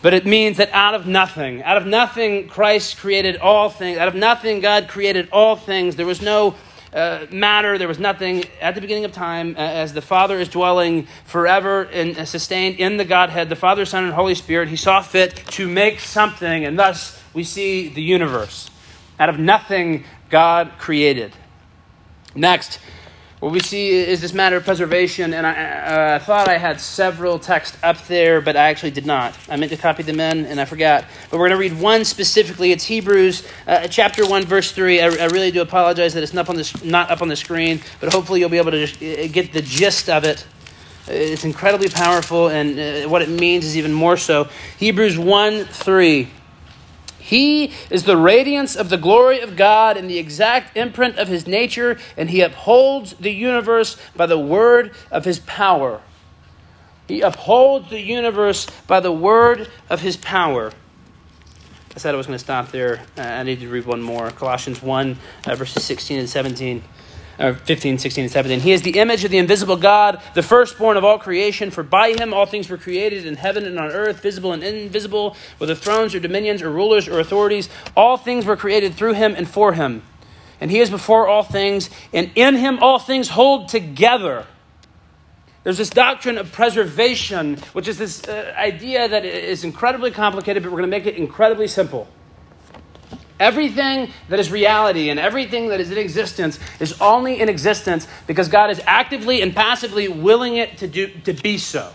But 0.02 0.14
it 0.14 0.26
means 0.26 0.58
that 0.58 0.70
out 0.72 0.94
of 0.94 1.06
nothing, 1.06 1.62
out 1.62 1.76
of 1.76 1.86
nothing, 1.86 2.48
Christ 2.48 2.98
created 2.98 3.38
all 3.38 3.68
things. 3.68 3.98
Out 3.98 4.08
of 4.08 4.14
nothing, 4.14 4.60
God 4.60 4.88
created 4.88 5.28
all 5.32 5.56
things. 5.56 5.96
There 5.96 6.06
was 6.06 6.22
no 6.22 6.54
uh, 6.92 7.26
matter, 7.30 7.76
there 7.76 7.88
was 7.88 7.98
nothing 7.98 8.44
at 8.60 8.74
the 8.74 8.80
beginning 8.80 9.04
of 9.04 9.12
time, 9.12 9.54
uh, 9.56 9.60
as 9.60 9.92
the 9.92 10.00
Father 10.00 10.38
is 10.38 10.48
dwelling 10.48 11.06
forever 11.24 11.82
and 11.82 12.16
uh, 12.16 12.24
sustained 12.24 12.78
in 12.78 12.96
the 12.96 13.04
Godhead, 13.04 13.48
the 13.48 13.56
Father, 13.56 13.84
Son, 13.84 14.04
and 14.04 14.12
Holy 14.12 14.34
Spirit. 14.34 14.68
He 14.68 14.76
saw 14.76 15.02
fit 15.02 15.36
to 15.48 15.68
make 15.68 16.00
something, 16.00 16.64
and 16.64 16.78
thus 16.78 17.22
we 17.34 17.44
see 17.44 17.88
the 17.88 18.02
universe. 18.02 18.70
Out 19.18 19.28
of 19.28 19.38
nothing, 19.38 20.04
God 20.30 20.72
created. 20.78 21.34
Next, 22.34 22.78
what 23.38 23.52
we 23.52 23.60
see 23.60 23.90
is 23.90 24.22
this 24.22 24.32
matter 24.32 24.56
of 24.56 24.64
preservation, 24.64 25.34
and 25.34 25.46
I 25.46 25.52
uh, 25.52 26.18
thought 26.20 26.48
I 26.48 26.56
had 26.56 26.80
several 26.80 27.38
texts 27.38 27.76
up 27.82 28.02
there, 28.06 28.40
but 28.40 28.56
I 28.56 28.70
actually 28.70 28.92
did 28.92 29.04
not. 29.04 29.36
I 29.48 29.56
meant 29.56 29.70
to 29.72 29.76
copy 29.76 30.02
them 30.02 30.20
in, 30.20 30.46
and 30.46 30.58
I 30.58 30.64
forgot. 30.64 31.04
But 31.30 31.38
we're 31.38 31.48
going 31.48 31.58
to 31.60 31.74
read 31.74 31.78
one 31.78 32.06
specifically. 32.06 32.72
It's 32.72 32.84
Hebrews 32.84 33.46
uh, 33.66 33.88
chapter 33.88 34.26
1, 34.26 34.44
verse 34.44 34.72
3. 34.72 35.00
I, 35.00 35.04
I, 35.04 35.26
really 35.26 35.50
do 35.50 35.60
apologize 35.60 36.14
that 36.14 36.22
it's 36.22 36.32
not, 36.32 36.48
on 36.48 36.56
the, 36.56 36.80
not 36.82 37.10
up 37.10 37.20
on 37.20 37.28
the 37.28 37.36
screen, 37.36 37.82
but 38.00 38.10
hopefully 38.10 38.40
you'll 38.40 38.48
be 38.48 38.56
able 38.56 38.70
to 38.70 38.84
uh, 38.84 39.28
get 39.28 39.52
the 39.52 39.62
gist 39.62 40.08
of 40.08 40.24
it. 40.24 40.46
It's 41.06 41.44
incredibly 41.44 41.90
powerful, 41.90 42.48
and 42.48 43.04
uh, 43.04 43.08
what 43.08 43.20
it 43.20 43.28
means 43.28 43.66
is 43.66 43.76
even 43.76 43.92
more 43.92 44.16
so. 44.16 44.48
Hebrews 44.78 45.18
1 45.18 45.66
3. 45.66 46.30
He 47.26 47.72
is 47.90 48.04
the 48.04 48.16
radiance 48.16 48.76
of 48.76 48.88
the 48.88 48.96
glory 48.96 49.40
of 49.40 49.56
God 49.56 49.96
and 49.96 50.08
the 50.08 50.16
exact 50.16 50.76
imprint 50.76 51.18
of 51.18 51.26
his 51.26 51.44
nature, 51.44 51.98
and 52.16 52.30
he 52.30 52.40
upholds 52.40 53.14
the 53.14 53.32
universe 53.32 53.96
by 54.14 54.26
the 54.26 54.38
word 54.38 54.92
of 55.10 55.24
his 55.24 55.40
power. 55.40 56.00
He 57.08 57.22
upholds 57.22 57.90
the 57.90 58.00
universe 58.00 58.68
by 58.86 59.00
the 59.00 59.10
word 59.10 59.68
of 59.90 60.02
his 60.02 60.16
power. 60.16 60.70
I 61.96 61.98
said 61.98 62.14
I 62.14 62.16
was 62.16 62.28
going 62.28 62.38
to 62.38 62.44
stop 62.44 62.70
there. 62.70 63.02
Uh, 63.18 63.22
I 63.22 63.42
need 63.42 63.58
to 63.58 63.68
read 63.68 63.86
one 63.86 64.02
more. 64.02 64.30
Colossians 64.30 64.80
1, 64.80 65.18
uh, 65.46 65.54
verses 65.56 65.82
16 65.82 66.20
and 66.20 66.30
17 66.30 66.80
uh, 67.38 67.52
15, 67.54 67.98
16, 67.98 68.24
and 68.24 68.32
17. 68.32 68.60
He 68.60 68.72
is 68.72 68.82
the 68.82 68.98
image 68.98 69.24
of 69.24 69.30
the 69.30 69.38
invisible 69.38 69.76
God, 69.76 70.22
the 70.34 70.42
firstborn 70.42 70.96
of 70.96 71.04
all 71.04 71.18
creation, 71.18 71.70
for 71.70 71.82
by 71.82 72.12
him 72.12 72.32
all 72.32 72.46
things 72.46 72.68
were 72.68 72.78
created 72.78 73.26
in 73.26 73.36
heaven 73.36 73.64
and 73.64 73.78
on 73.78 73.90
earth, 73.90 74.20
visible 74.20 74.52
and 74.52 74.62
invisible, 74.62 75.36
whether 75.58 75.74
thrones 75.74 76.14
or 76.14 76.20
dominions 76.20 76.62
or 76.62 76.70
rulers 76.70 77.08
or 77.08 77.20
authorities. 77.20 77.68
All 77.96 78.16
things 78.16 78.46
were 78.46 78.56
created 78.56 78.94
through 78.94 79.14
him 79.14 79.34
and 79.34 79.48
for 79.48 79.72
him. 79.72 80.02
And 80.60 80.70
he 80.70 80.80
is 80.80 80.88
before 80.88 81.28
all 81.28 81.42
things, 81.42 81.90
and 82.12 82.30
in 82.34 82.56
him 82.56 82.78
all 82.80 82.98
things 82.98 83.28
hold 83.28 83.68
together. 83.68 84.46
There's 85.64 85.78
this 85.78 85.90
doctrine 85.90 86.38
of 86.38 86.52
preservation, 86.52 87.56
which 87.72 87.88
is 87.88 87.98
this 87.98 88.22
uh, 88.28 88.54
idea 88.56 89.08
that 89.08 89.24
is 89.24 89.64
incredibly 89.64 90.12
complicated, 90.12 90.62
but 90.62 90.70
we're 90.70 90.78
going 90.78 90.90
to 90.90 90.96
make 90.96 91.06
it 91.06 91.16
incredibly 91.16 91.66
simple. 91.66 92.08
Everything 93.38 94.12
that 94.28 94.40
is 94.40 94.50
reality 94.50 95.10
and 95.10 95.20
everything 95.20 95.68
that 95.68 95.80
is 95.80 95.90
in 95.90 95.98
existence 95.98 96.58
is 96.80 96.98
only 97.00 97.40
in 97.40 97.48
existence 97.48 98.08
because 98.26 98.48
God 98.48 98.70
is 98.70 98.80
actively 98.86 99.42
and 99.42 99.54
passively 99.54 100.08
willing 100.08 100.56
it 100.56 100.78
to, 100.78 100.88
do, 100.88 101.08
to 101.24 101.32
be 101.34 101.58
so. 101.58 101.92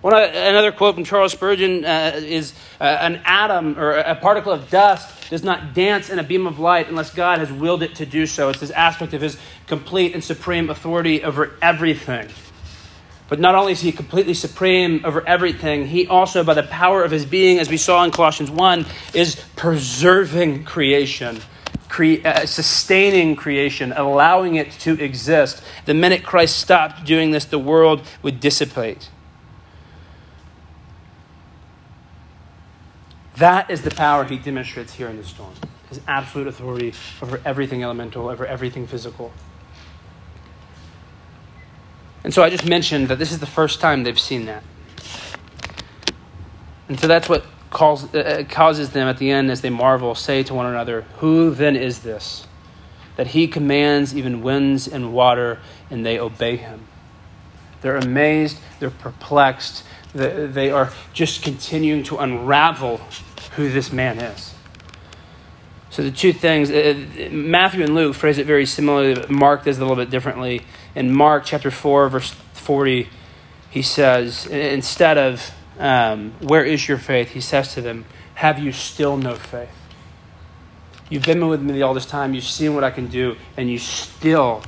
One, 0.00 0.14
another 0.14 0.70
quote 0.70 0.94
from 0.94 1.04
Charles 1.04 1.32
Spurgeon 1.32 1.84
uh, 1.84 2.12
is 2.14 2.54
uh, 2.80 2.84
An 2.84 3.20
atom 3.24 3.78
or 3.78 3.94
a 3.94 4.14
particle 4.14 4.52
of 4.52 4.70
dust 4.70 5.28
does 5.28 5.42
not 5.42 5.74
dance 5.74 6.08
in 6.08 6.18
a 6.18 6.22
beam 6.22 6.46
of 6.46 6.58
light 6.58 6.88
unless 6.88 7.12
God 7.12 7.40
has 7.40 7.52
willed 7.52 7.82
it 7.82 7.96
to 7.96 8.06
do 8.06 8.24
so. 8.24 8.48
It's 8.48 8.60
this 8.60 8.70
aspect 8.70 9.12
of 9.12 9.20
his 9.20 9.36
complete 9.66 10.14
and 10.14 10.22
supreme 10.22 10.70
authority 10.70 11.24
over 11.24 11.52
everything. 11.60 12.28
But 13.28 13.40
not 13.40 13.54
only 13.54 13.72
is 13.72 13.80
he 13.80 13.92
completely 13.92 14.34
supreme 14.34 15.02
over 15.04 15.26
everything, 15.26 15.86
he 15.86 16.06
also, 16.06 16.42
by 16.42 16.54
the 16.54 16.62
power 16.62 17.04
of 17.04 17.10
his 17.10 17.26
being, 17.26 17.58
as 17.58 17.68
we 17.68 17.76
saw 17.76 18.02
in 18.04 18.10
Colossians 18.10 18.50
1, 18.50 18.86
is 19.12 19.36
preserving 19.54 20.64
creation, 20.64 21.38
cre- 21.88 22.24
uh, 22.24 22.46
sustaining 22.46 23.36
creation, 23.36 23.92
allowing 23.92 24.54
it 24.54 24.70
to 24.72 24.98
exist. 25.02 25.62
The 25.84 25.94
minute 25.94 26.24
Christ 26.24 26.58
stopped 26.58 27.04
doing 27.04 27.30
this, 27.30 27.44
the 27.44 27.58
world 27.58 28.00
would 28.22 28.40
dissipate. 28.40 29.10
That 33.36 33.70
is 33.70 33.82
the 33.82 33.90
power 33.90 34.24
he 34.24 34.38
demonstrates 34.38 34.94
here 34.94 35.08
in 35.08 35.16
the 35.16 35.24
storm 35.24 35.54
his 35.88 36.00
absolute 36.06 36.46
authority 36.46 36.92
over 37.22 37.40
everything 37.44 37.82
elemental, 37.82 38.28
over 38.28 38.46
everything 38.46 38.86
physical. 38.86 39.32
And 42.24 42.34
so 42.34 42.42
I 42.42 42.50
just 42.50 42.66
mentioned 42.66 43.08
that 43.08 43.18
this 43.18 43.32
is 43.32 43.38
the 43.38 43.46
first 43.46 43.80
time 43.80 44.02
they've 44.02 44.18
seen 44.18 44.46
that. 44.46 44.62
And 46.88 46.98
so 46.98 47.06
that's 47.06 47.28
what 47.28 47.44
calls, 47.70 48.12
uh, 48.14 48.18
uh, 48.18 48.44
causes 48.44 48.90
them 48.90 49.08
at 49.08 49.18
the 49.18 49.30
end 49.30 49.50
as 49.50 49.60
they 49.60 49.70
marvel, 49.70 50.14
say 50.14 50.42
to 50.42 50.54
one 50.54 50.66
another, 50.66 51.02
Who 51.18 51.50
then 51.50 51.76
is 51.76 52.00
this? 52.00 52.46
That 53.16 53.28
he 53.28 53.48
commands 53.48 54.16
even 54.16 54.42
winds 54.42 54.88
and 54.88 55.12
water, 55.12 55.58
and 55.90 56.04
they 56.04 56.18
obey 56.18 56.56
him. 56.56 56.86
They're 57.80 57.96
amazed, 57.96 58.58
they're 58.80 58.90
perplexed, 58.90 59.84
they 60.14 60.70
are 60.70 60.92
just 61.12 61.42
continuing 61.42 62.02
to 62.04 62.16
unravel 62.18 63.00
who 63.56 63.70
this 63.70 63.92
man 63.92 64.18
is. 64.18 64.54
So 65.90 66.02
the 66.02 66.10
two 66.10 66.32
things, 66.32 66.70
uh, 66.70 67.28
Matthew 67.30 67.82
and 67.82 67.94
Luke 67.94 68.14
phrase 68.14 68.38
it 68.38 68.46
very 68.46 68.66
similarly, 68.66 69.14
but 69.14 69.30
Mark 69.30 69.64
does 69.64 69.78
it 69.78 69.80
a 69.80 69.84
little 69.84 70.02
bit 70.02 70.10
differently. 70.10 70.62
In 70.98 71.14
Mark 71.14 71.44
chapter 71.44 71.70
4, 71.70 72.08
verse 72.08 72.30
40, 72.54 73.08
he 73.70 73.82
says, 73.82 74.48
instead 74.48 75.16
of, 75.16 75.52
um, 75.78 76.32
where 76.40 76.64
is 76.64 76.88
your 76.88 76.98
faith? 76.98 77.28
He 77.28 77.40
says 77.40 77.72
to 77.74 77.80
them, 77.80 78.04
have 78.34 78.58
you 78.58 78.72
still 78.72 79.16
no 79.16 79.36
faith? 79.36 79.70
You've 81.08 81.22
been 81.22 81.46
with 81.46 81.62
me 81.62 81.82
all 81.82 81.94
this 81.94 82.04
time, 82.04 82.34
you've 82.34 82.42
seen 82.42 82.74
what 82.74 82.82
I 82.82 82.90
can 82.90 83.06
do, 83.06 83.36
and 83.56 83.70
you 83.70 83.78
still 83.78 84.64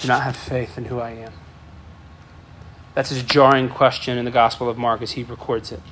do 0.00 0.08
not 0.08 0.22
have 0.22 0.36
faith 0.36 0.78
in 0.78 0.86
who 0.86 1.00
I 1.00 1.10
am. 1.10 1.34
That's 2.94 3.10
his 3.10 3.22
jarring 3.22 3.68
question 3.68 4.16
in 4.16 4.24
the 4.24 4.30
Gospel 4.30 4.70
of 4.70 4.78
Mark 4.78 5.02
as 5.02 5.10
he 5.12 5.22
records 5.22 5.70
it. 5.70 5.82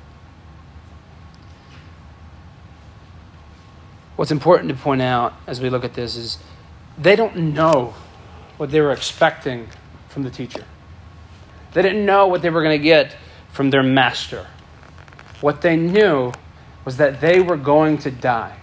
What's 4.15 4.31
important 4.31 4.69
to 4.69 4.75
point 4.75 5.03
out 5.03 5.35
as 5.45 5.61
we 5.61 5.69
look 5.69 5.83
at 5.83 5.93
this 5.93 6.15
is 6.15 6.39
they 6.97 7.15
don't 7.15 7.53
know 7.53 7.93
what 8.57 8.71
they 8.71 8.81
were 8.81 8.91
expecting 8.91 9.67
from 10.09 10.23
the 10.23 10.29
teacher. 10.29 10.65
They 11.73 11.81
didn't 11.81 12.05
know 12.05 12.27
what 12.27 12.41
they 12.41 12.49
were 12.49 12.63
going 12.63 12.77
to 12.79 12.83
get 12.83 13.15
from 13.51 13.69
their 13.69 13.83
master. 13.83 14.47
What 15.41 15.61
they 15.61 15.75
knew 15.75 16.31
was 16.85 16.97
that 16.97 17.21
they 17.21 17.39
were 17.39 17.57
going 17.57 17.99
to 17.99 18.11
die. 18.11 18.57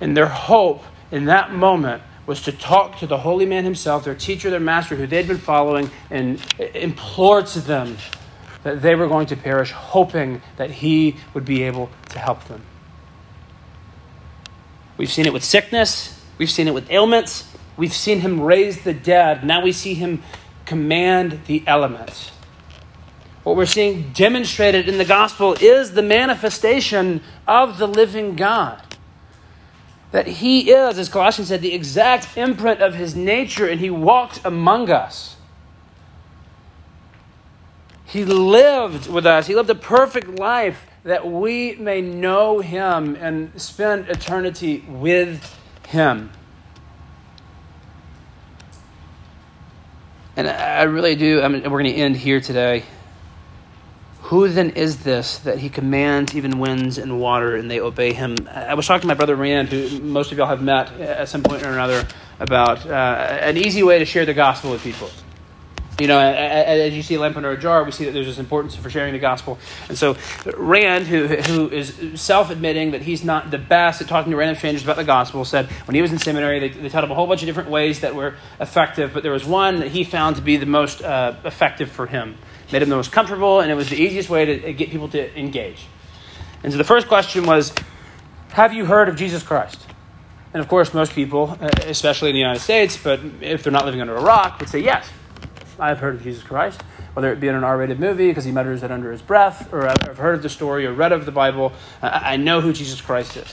And 0.00 0.16
their 0.16 0.26
hope 0.26 0.82
in 1.10 1.26
that 1.26 1.52
moment 1.52 2.02
was 2.26 2.42
to 2.42 2.52
talk 2.52 2.98
to 2.98 3.06
the 3.06 3.18
holy 3.18 3.46
man 3.46 3.64
himself, 3.64 4.04
their 4.04 4.14
teacher, 4.14 4.50
their 4.50 4.60
master, 4.60 4.94
who 4.94 5.06
they'd 5.06 5.26
been 5.26 5.38
following, 5.38 5.90
and 6.10 6.40
implore 6.74 7.42
to 7.42 7.60
them 7.60 7.96
that 8.62 8.82
they 8.82 8.94
were 8.94 9.08
going 9.08 9.26
to 9.26 9.36
perish, 9.36 9.72
hoping 9.72 10.42
that 10.56 10.70
he 10.70 11.16
would 11.34 11.44
be 11.44 11.62
able 11.62 11.90
to 12.10 12.18
help 12.18 12.44
them. 12.44 12.62
We've 14.96 15.10
seen 15.10 15.26
it 15.26 15.32
with 15.32 15.44
sickness, 15.44 16.22
we've 16.38 16.50
seen 16.50 16.68
it 16.68 16.74
with 16.74 16.90
ailments, 16.90 17.49
we've 17.80 17.94
seen 17.94 18.20
him 18.20 18.42
raise 18.42 18.82
the 18.82 18.92
dead. 18.92 19.42
Now 19.42 19.62
we 19.62 19.72
see 19.72 19.94
him 19.94 20.22
command 20.66 21.40
the 21.46 21.64
elements. 21.66 22.30
What 23.42 23.56
we're 23.56 23.64
seeing 23.64 24.12
demonstrated 24.12 24.86
in 24.86 24.98
the 24.98 25.04
gospel 25.06 25.56
is 25.58 25.92
the 25.92 26.02
manifestation 26.02 27.22
of 27.48 27.78
the 27.78 27.88
living 27.88 28.36
God. 28.36 28.82
That 30.12 30.26
he 30.26 30.70
is, 30.70 30.98
as 30.98 31.08
Colossians 31.08 31.48
said, 31.48 31.62
the 31.62 31.72
exact 31.72 32.36
imprint 32.36 32.82
of 32.82 32.96
his 32.96 33.16
nature, 33.16 33.66
and 33.66 33.80
he 33.80 33.88
walked 33.88 34.44
among 34.44 34.90
us. 34.90 35.36
He 38.04 38.26
lived 38.26 39.08
with 39.08 39.24
us. 39.24 39.46
He 39.46 39.54
lived 39.54 39.70
a 39.70 39.74
perfect 39.74 40.38
life 40.38 40.84
that 41.04 41.26
we 41.26 41.76
may 41.76 42.02
know 42.02 42.58
him 42.60 43.16
and 43.16 43.58
spend 43.58 44.10
eternity 44.10 44.84
with 44.86 45.56
him. 45.88 46.30
And 50.36 50.48
I 50.48 50.84
really 50.84 51.16
do, 51.16 51.42
I 51.42 51.48
mean, 51.48 51.62
we're 51.64 51.82
going 51.82 51.92
to 51.92 52.00
end 52.00 52.16
here 52.16 52.40
today. 52.40 52.84
Who 54.22 54.48
then 54.48 54.70
is 54.70 55.02
this 55.02 55.38
that 55.38 55.58
he 55.58 55.68
commands 55.68 56.36
even 56.36 56.58
winds 56.58 56.98
and 56.98 57.20
water 57.20 57.56
and 57.56 57.70
they 57.70 57.80
obey 57.80 58.12
him? 58.12 58.36
I 58.48 58.74
was 58.74 58.86
talking 58.86 59.02
to 59.02 59.06
my 59.08 59.14
brother 59.14 59.34
Rand, 59.34 59.70
who 59.70 60.00
most 60.00 60.30
of 60.30 60.38
y'all 60.38 60.46
have 60.46 60.62
met 60.62 60.92
at 61.00 61.28
some 61.28 61.42
point 61.42 61.64
or 61.64 61.72
another, 61.72 62.06
about 62.38 62.86
uh, 62.86 62.90
an 62.92 63.56
easy 63.56 63.82
way 63.82 63.98
to 63.98 64.04
share 64.04 64.24
the 64.24 64.34
gospel 64.34 64.70
with 64.70 64.82
people 64.82 65.10
you 66.00 66.06
know, 66.06 66.18
as 66.18 66.94
you 66.94 67.02
see 67.02 67.14
a 67.14 67.20
lamp 67.20 67.36
under 67.36 67.50
a 67.50 67.58
jar, 67.58 67.84
we 67.84 67.92
see 67.92 68.06
that 68.06 68.12
there's 68.12 68.26
this 68.26 68.38
importance 68.38 68.74
for 68.74 68.88
sharing 68.88 69.12
the 69.12 69.18
gospel. 69.18 69.58
And 69.88 69.98
so, 69.98 70.16
Rand, 70.56 71.06
who, 71.06 71.26
who 71.26 71.68
is 71.68 71.94
self 72.14 72.50
admitting 72.50 72.92
that 72.92 73.02
he's 73.02 73.22
not 73.22 73.50
the 73.50 73.58
best 73.58 74.00
at 74.00 74.08
talking 74.08 74.30
to 74.30 74.36
random 74.36 74.56
strangers 74.56 74.82
about 74.82 74.96
the 74.96 75.04
gospel, 75.04 75.44
said 75.44 75.66
when 75.86 75.94
he 75.94 76.00
was 76.00 76.10
in 76.10 76.18
seminary, 76.18 76.58
they, 76.58 76.68
they 76.70 76.88
taught 76.88 77.04
him 77.04 77.10
a 77.10 77.14
whole 77.14 77.26
bunch 77.26 77.42
of 77.42 77.46
different 77.46 77.68
ways 77.68 78.00
that 78.00 78.14
were 78.14 78.34
effective, 78.60 79.12
but 79.12 79.22
there 79.22 79.32
was 79.32 79.44
one 79.44 79.80
that 79.80 79.88
he 79.88 80.02
found 80.02 80.36
to 80.36 80.42
be 80.42 80.56
the 80.56 80.66
most 80.66 81.02
uh, 81.02 81.36
effective 81.44 81.90
for 81.90 82.06
him, 82.06 82.36
made 82.72 82.80
him 82.80 82.88
the 82.88 82.96
most 82.96 83.12
comfortable, 83.12 83.60
and 83.60 83.70
it 83.70 83.74
was 83.74 83.90
the 83.90 84.00
easiest 84.00 84.30
way 84.30 84.46
to 84.46 84.72
get 84.72 84.90
people 84.90 85.08
to 85.08 85.38
engage. 85.38 85.86
And 86.62 86.72
so, 86.72 86.78
the 86.78 86.84
first 86.84 87.08
question 87.08 87.44
was 87.44 87.74
Have 88.52 88.72
you 88.72 88.86
heard 88.86 89.10
of 89.10 89.16
Jesus 89.16 89.42
Christ? 89.42 89.86
And 90.54 90.60
of 90.60 90.68
course, 90.68 90.94
most 90.94 91.12
people, 91.12 91.58
uh, 91.60 91.68
especially 91.84 92.30
in 92.30 92.34
the 92.34 92.40
United 92.40 92.60
States, 92.60 92.96
but 92.96 93.20
if 93.40 93.62
they're 93.62 93.72
not 93.72 93.84
living 93.84 94.00
under 94.00 94.16
a 94.16 94.22
rock, 94.22 94.58
would 94.60 94.68
say 94.68 94.80
yes. 94.80 95.06
I've 95.80 95.98
heard 95.98 96.14
of 96.16 96.22
Jesus 96.22 96.42
Christ, 96.42 96.82
whether 97.14 97.32
it 97.32 97.40
be 97.40 97.48
in 97.48 97.54
an 97.54 97.64
R 97.64 97.78
rated 97.78 97.98
movie 97.98 98.28
because 98.28 98.44
he 98.44 98.52
mutters 98.52 98.82
it 98.82 98.90
under 98.90 99.10
his 99.10 99.22
breath, 99.22 99.72
or 99.72 99.88
I've 99.88 100.18
heard 100.18 100.34
of 100.36 100.42
the 100.42 100.48
story 100.48 100.86
or 100.86 100.92
read 100.92 101.12
of 101.12 101.26
the 101.26 101.32
Bible. 101.32 101.72
I 102.02 102.36
know 102.36 102.60
who 102.60 102.72
Jesus 102.72 103.00
Christ 103.00 103.36
is. 103.36 103.52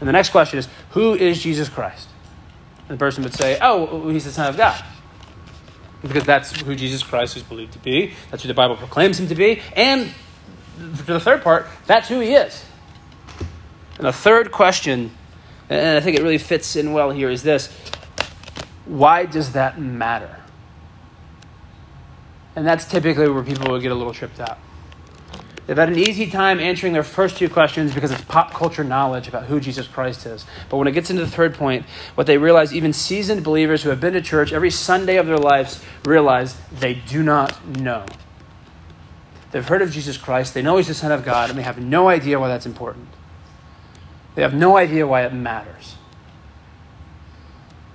And 0.00 0.08
the 0.08 0.12
next 0.12 0.30
question 0.30 0.58
is 0.58 0.68
who 0.90 1.14
is 1.14 1.42
Jesus 1.42 1.68
Christ? 1.68 2.08
And 2.88 2.98
the 2.98 2.98
person 2.98 3.22
would 3.24 3.34
say, 3.34 3.58
oh, 3.60 4.08
he's 4.10 4.24
the 4.24 4.32
Son 4.32 4.48
of 4.48 4.56
God. 4.56 4.82
Because 6.02 6.24
that's 6.24 6.60
who 6.60 6.74
Jesus 6.74 7.02
Christ 7.02 7.36
is 7.36 7.42
believed 7.42 7.72
to 7.72 7.78
be. 7.78 8.12
That's 8.30 8.42
who 8.42 8.48
the 8.48 8.54
Bible 8.54 8.76
proclaims 8.76 9.18
him 9.18 9.28
to 9.28 9.34
be. 9.34 9.62
And 9.74 10.10
for 10.96 11.12
the 11.12 11.20
third 11.20 11.42
part, 11.42 11.66
that's 11.86 12.08
who 12.08 12.20
he 12.20 12.34
is. 12.34 12.64
And 13.96 14.06
the 14.06 14.12
third 14.12 14.50
question, 14.50 15.12
and 15.70 15.96
I 15.96 16.00
think 16.00 16.18
it 16.18 16.22
really 16.22 16.38
fits 16.38 16.76
in 16.76 16.92
well 16.92 17.10
here, 17.10 17.30
is 17.30 17.42
this 17.42 17.72
why 18.84 19.24
does 19.24 19.52
that 19.52 19.80
matter? 19.80 20.43
And 22.56 22.66
that's 22.66 22.84
typically 22.84 23.28
where 23.28 23.42
people 23.42 23.70
will 23.70 23.80
get 23.80 23.92
a 23.92 23.94
little 23.94 24.14
tripped 24.14 24.40
up. 24.40 24.60
They've 25.66 25.76
had 25.76 25.88
an 25.88 25.98
easy 25.98 26.30
time 26.30 26.60
answering 26.60 26.92
their 26.92 27.02
first 27.02 27.38
two 27.38 27.48
questions 27.48 27.94
because 27.94 28.10
it's 28.10 28.20
pop 28.22 28.52
culture 28.52 28.84
knowledge 28.84 29.28
about 29.28 29.44
who 29.44 29.60
Jesus 29.60 29.88
Christ 29.88 30.26
is. 30.26 30.44
But 30.68 30.76
when 30.76 30.86
it 30.86 30.92
gets 30.92 31.08
into 31.08 31.24
the 31.24 31.30
third 31.30 31.54
point, 31.54 31.86
what 32.16 32.26
they 32.26 32.36
realize, 32.36 32.74
even 32.74 32.92
seasoned 32.92 33.42
believers 33.42 33.82
who 33.82 33.88
have 33.88 34.00
been 34.00 34.12
to 34.12 34.20
church 34.20 34.52
every 34.52 34.70
Sunday 34.70 35.16
of 35.16 35.26
their 35.26 35.38
lives 35.38 35.82
realize 36.04 36.54
they 36.80 36.94
do 36.94 37.22
not 37.22 37.66
know. 37.78 38.04
They've 39.52 39.66
heard 39.66 39.80
of 39.80 39.90
Jesus 39.90 40.18
Christ, 40.18 40.52
they 40.52 40.62
know 40.62 40.76
he's 40.76 40.88
the 40.88 40.94
Son 40.94 41.12
of 41.12 41.24
God, 41.24 41.48
and 41.48 41.58
they 41.58 41.62
have 41.62 41.78
no 41.78 42.08
idea 42.08 42.38
why 42.38 42.48
that's 42.48 42.66
important. 42.66 43.08
They 44.34 44.42
have 44.42 44.52
no 44.52 44.76
idea 44.76 45.06
why 45.06 45.24
it 45.24 45.32
matters. 45.32 45.94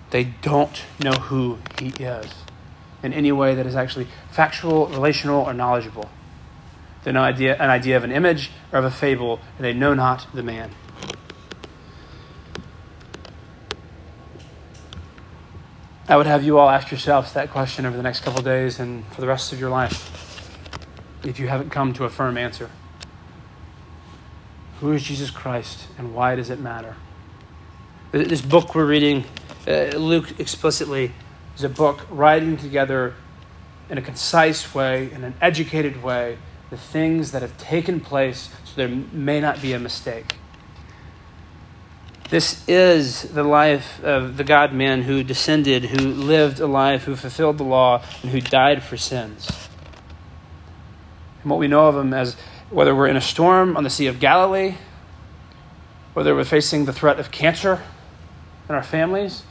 They 0.09 0.23
don't 0.23 0.81
know 1.03 1.11
who 1.11 1.59
he 1.77 1.89
is 1.89 2.33
in 3.03 3.13
any 3.13 3.31
way 3.31 3.55
that 3.55 3.65
is 3.65 3.75
actually 3.75 4.07
factual, 4.31 4.87
relational, 4.87 5.43
or 5.43 5.53
knowledgeable. 5.53 6.09
They 7.03 7.11
know 7.11 7.21
idea, 7.21 7.55
an 7.55 7.69
idea 7.69 7.97
of 7.97 8.03
an 8.03 8.11
image 8.11 8.51
or 8.71 8.79
of 8.79 8.85
a 8.85 8.91
fable, 8.91 9.39
and 9.57 9.65
they 9.65 9.73
know 9.73 9.93
not 9.93 10.27
the 10.33 10.43
man. 10.43 10.71
I 16.09 16.17
would 16.17 16.25
have 16.25 16.43
you 16.43 16.57
all 16.57 16.69
ask 16.69 16.89
yourselves 16.89 17.33
that 17.33 17.51
question 17.51 17.85
over 17.85 17.95
the 17.95 18.01
next 18.01 18.21
couple 18.21 18.41
days 18.41 18.79
and 18.79 19.05
for 19.13 19.21
the 19.21 19.27
rest 19.27 19.53
of 19.53 19.59
your 19.59 19.69
life 19.69 20.15
if 21.23 21.39
you 21.39 21.47
haven't 21.47 21.69
come 21.69 21.93
to 21.93 22.05
a 22.05 22.09
firm 22.09 22.35
answer. 22.35 22.69
Who 24.79 24.91
is 24.93 25.03
Jesus 25.03 25.29
Christ 25.29 25.87
and 25.99 26.15
why 26.15 26.35
does 26.35 26.49
it 26.49 26.59
matter? 26.59 26.95
This 28.11 28.41
book 28.41 28.73
we're 28.73 28.87
reading, 28.87 29.25
uh, 29.67 29.97
Luke 29.97 30.39
explicitly 30.39 31.11
is 31.59 31.65
a 31.65 31.69
book 31.69 32.07
writing 32.09 32.55
together 32.55 33.13
in 33.89 33.97
a 33.97 34.01
concise 34.01 34.73
way, 34.73 35.11
in 35.11 35.25
an 35.25 35.33
educated 35.41 36.01
way, 36.01 36.37
the 36.69 36.77
things 36.77 37.31
that 37.33 37.41
have 37.41 37.57
taken 37.57 37.99
place 37.99 38.49
so 38.63 38.71
there 38.75 38.87
may 38.87 39.41
not 39.41 39.61
be 39.61 39.73
a 39.73 39.79
mistake. 39.79 40.35
This 42.29 42.63
is 42.69 43.23
the 43.23 43.43
life 43.43 44.01
of 44.03 44.37
the 44.37 44.43
God 44.45 44.71
man 44.71 45.01
who 45.01 45.21
descended, 45.21 45.85
who 45.85 45.97
lived 45.97 46.61
a 46.61 46.67
life, 46.67 47.03
who 47.03 47.15
fulfilled 47.15 47.57
the 47.57 47.63
law, 47.63 48.03
and 48.21 48.31
who 48.31 48.39
died 48.39 48.81
for 48.81 48.95
sins. 48.95 49.49
And 51.41 51.49
what 51.49 51.59
we 51.59 51.67
know 51.67 51.87
of 51.87 51.97
him 51.97 52.13
as 52.13 52.37
whether 52.69 52.95
we're 52.95 53.07
in 53.07 53.17
a 53.17 53.21
storm 53.21 53.75
on 53.75 53.83
the 53.83 53.89
Sea 53.89 54.07
of 54.07 54.19
Galilee, 54.19 54.75
whether 56.13 56.33
we're 56.33 56.45
facing 56.45 56.85
the 56.85 56.93
threat 56.93 57.19
of 57.19 57.31
cancer 57.31 57.81
in 58.69 58.75
our 58.75 58.83
families, 58.83 59.43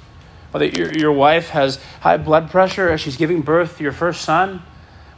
whether 0.51 0.67
your, 0.67 0.93
your 0.93 1.13
wife 1.13 1.51
has 1.51 1.77
high 2.01 2.17
blood 2.17 2.51
pressure 2.51 2.89
as 2.89 3.01
she's 3.01 3.17
giving 3.17 3.43
birth 3.43 3.77
to 3.79 3.83
your 3.83 3.93
first 3.93 4.23
son, 4.23 4.63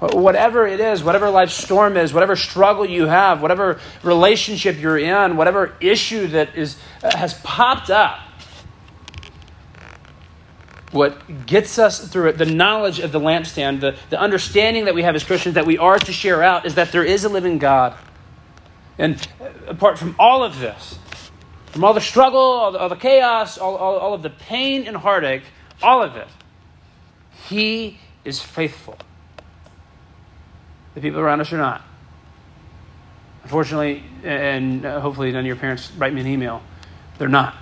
whatever 0.00 0.66
it 0.66 0.80
is, 0.80 1.04
whatever 1.04 1.30
life 1.30 1.50
storm 1.50 1.96
is, 1.96 2.12
whatever 2.12 2.34
struggle 2.34 2.86
you 2.86 3.06
have, 3.06 3.42
whatever 3.42 3.78
relationship 4.02 4.80
you're 4.80 4.98
in, 4.98 5.36
whatever 5.36 5.74
issue 5.80 6.26
that 6.28 6.56
is, 6.56 6.78
uh, 7.02 7.14
has 7.16 7.34
popped 7.42 7.90
up, 7.90 8.18
what 10.90 11.46
gets 11.46 11.78
us 11.78 12.08
through 12.08 12.30
it, 12.30 12.38
the 12.38 12.46
knowledge 12.46 12.98
of 12.98 13.12
the 13.12 13.20
lampstand, 13.20 13.80
the, 13.80 13.96
the 14.08 14.18
understanding 14.18 14.86
that 14.86 14.94
we 14.94 15.02
have 15.02 15.14
as 15.14 15.22
Christians 15.22 15.54
that 15.54 15.66
we 15.66 15.78
are 15.78 15.98
to 15.98 16.12
share 16.12 16.42
out, 16.42 16.66
is 16.66 16.74
that 16.74 16.92
there 16.92 17.04
is 17.04 17.24
a 17.24 17.28
living 17.28 17.58
God. 17.58 17.96
And 18.98 19.16
uh, 19.40 19.50
apart 19.68 19.98
from 19.98 20.16
all 20.18 20.42
of 20.42 20.58
this, 20.58 20.98
from 21.70 21.84
all 21.84 21.94
the 21.94 22.00
struggle, 22.00 22.40
all 22.40 22.72
the, 22.72 22.78
all 22.78 22.88
the 22.88 22.96
chaos, 22.96 23.58
all, 23.58 23.76
all, 23.76 23.96
all 23.96 24.14
of 24.14 24.22
the 24.22 24.30
pain 24.30 24.86
and 24.86 24.96
heartache, 24.96 25.44
all 25.82 26.02
of 26.02 26.16
it, 26.16 26.28
He 27.48 27.98
is 28.24 28.40
faithful. 28.40 28.98
The 30.94 31.00
people 31.00 31.20
around 31.20 31.40
us 31.40 31.52
are 31.52 31.58
not. 31.58 31.82
Unfortunately, 33.44 34.02
and 34.24 34.84
uh, 34.84 35.00
hopefully 35.00 35.30
none 35.32 35.40
of 35.40 35.46
your 35.46 35.56
parents 35.56 35.90
write 35.92 36.12
me 36.12 36.20
an 36.20 36.26
email, 36.26 36.62
they're 37.18 37.28
not. 37.28 37.54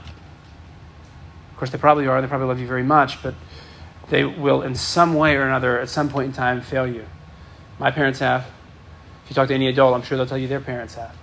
Of 1.52 1.58
course, 1.58 1.70
they 1.70 1.78
probably 1.78 2.06
are. 2.06 2.20
They 2.20 2.28
probably 2.28 2.46
love 2.46 2.60
you 2.60 2.66
very 2.66 2.82
much, 2.82 3.22
but 3.22 3.34
they 4.08 4.24
will, 4.24 4.62
in 4.62 4.74
some 4.74 5.14
way 5.14 5.36
or 5.36 5.42
another, 5.42 5.78
at 5.78 5.88
some 5.88 6.08
point 6.08 6.28
in 6.28 6.32
time, 6.32 6.62
fail 6.62 6.86
you. 6.86 7.04
My 7.78 7.90
parents 7.90 8.20
have. 8.20 8.46
If 9.24 9.30
you 9.30 9.34
talk 9.34 9.48
to 9.48 9.54
any 9.54 9.68
adult, 9.68 9.94
I'm 9.94 10.02
sure 10.02 10.16
they'll 10.16 10.26
tell 10.26 10.38
you 10.38 10.48
their 10.48 10.60
parents 10.60 10.94
have. 10.94 11.14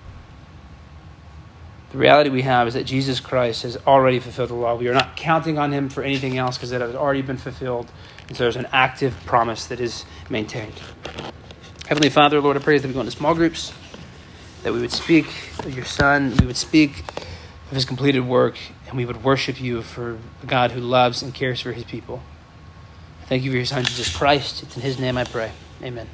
The 1.96 2.02
reality 2.02 2.30
we 2.30 2.42
have 2.42 2.68
is 2.68 2.74
that 2.74 2.84
Jesus 2.84 3.22
Christ 3.22 3.64
has 3.64 3.78
already 3.88 4.20
fulfilled 4.20 4.50
the 4.50 4.56
law. 4.56 4.76
We 4.76 4.90
are 4.90 4.94
not 4.94 5.16
counting 5.16 5.58
on 5.58 5.72
him 5.72 5.88
for 5.88 6.04
anything 6.04 6.38
else 6.38 6.58
because 6.58 6.74
it 6.74 6.82
has 6.82 6.94
already 6.94 7.22
been 7.22 7.38
fulfilled. 7.38 7.90
And 8.28 8.36
so 8.36 8.44
there's 8.44 8.58
an 8.58 8.68
active 8.74 9.16
promise 9.26 9.68
that 9.68 9.80
is 9.80 10.04
maintained. 10.30 10.74
Heavenly 11.88 12.10
Father, 12.10 12.42
Lord, 12.42 12.58
I 12.58 12.60
pray 12.60 12.78
that 12.78 12.86
we 12.86 12.94
go 12.94 13.00
into 13.00 13.14
small 13.14 13.34
groups, 13.34 13.72
that 14.64 14.74
we 14.74 14.82
would 14.82 14.92
speak 14.92 15.26
of 15.60 15.74
your 15.74 15.86
Son, 15.86 16.36
we 16.38 16.46
would 16.46 16.58
speak 16.58 17.00
of 17.70 17.72
his 17.72 17.86
completed 17.86 18.28
work, 18.28 18.58
and 18.90 18.98
we 18.98 19.06
would 19.06 19.24
worship 19.24 19.62
you 19.62 19.82
for 19.82 20.18
a 20.44 20.46
God 20.46 20.72
who 20.72 20.82
loves 20.82 21.24
and 21.24 21.34
cares 21.34 21.62
for 21.62 21.72
his 21.72 21.86
people. 21.86 22.22
Thank 23.28 23.44
you 23.44 23.52
for 23.52 23.56
your 23.56 23.66
Son, 23.66 23.86
Jesus 23.86 24.14
Christ. 24.14 24.64
It's 24.64 24.76
in 24.76 24.82
his 24.82 25.00
name 25.00 25.18
I 25.18 25.24
pray. 25.24 25.54
Amen. 25.82 26.10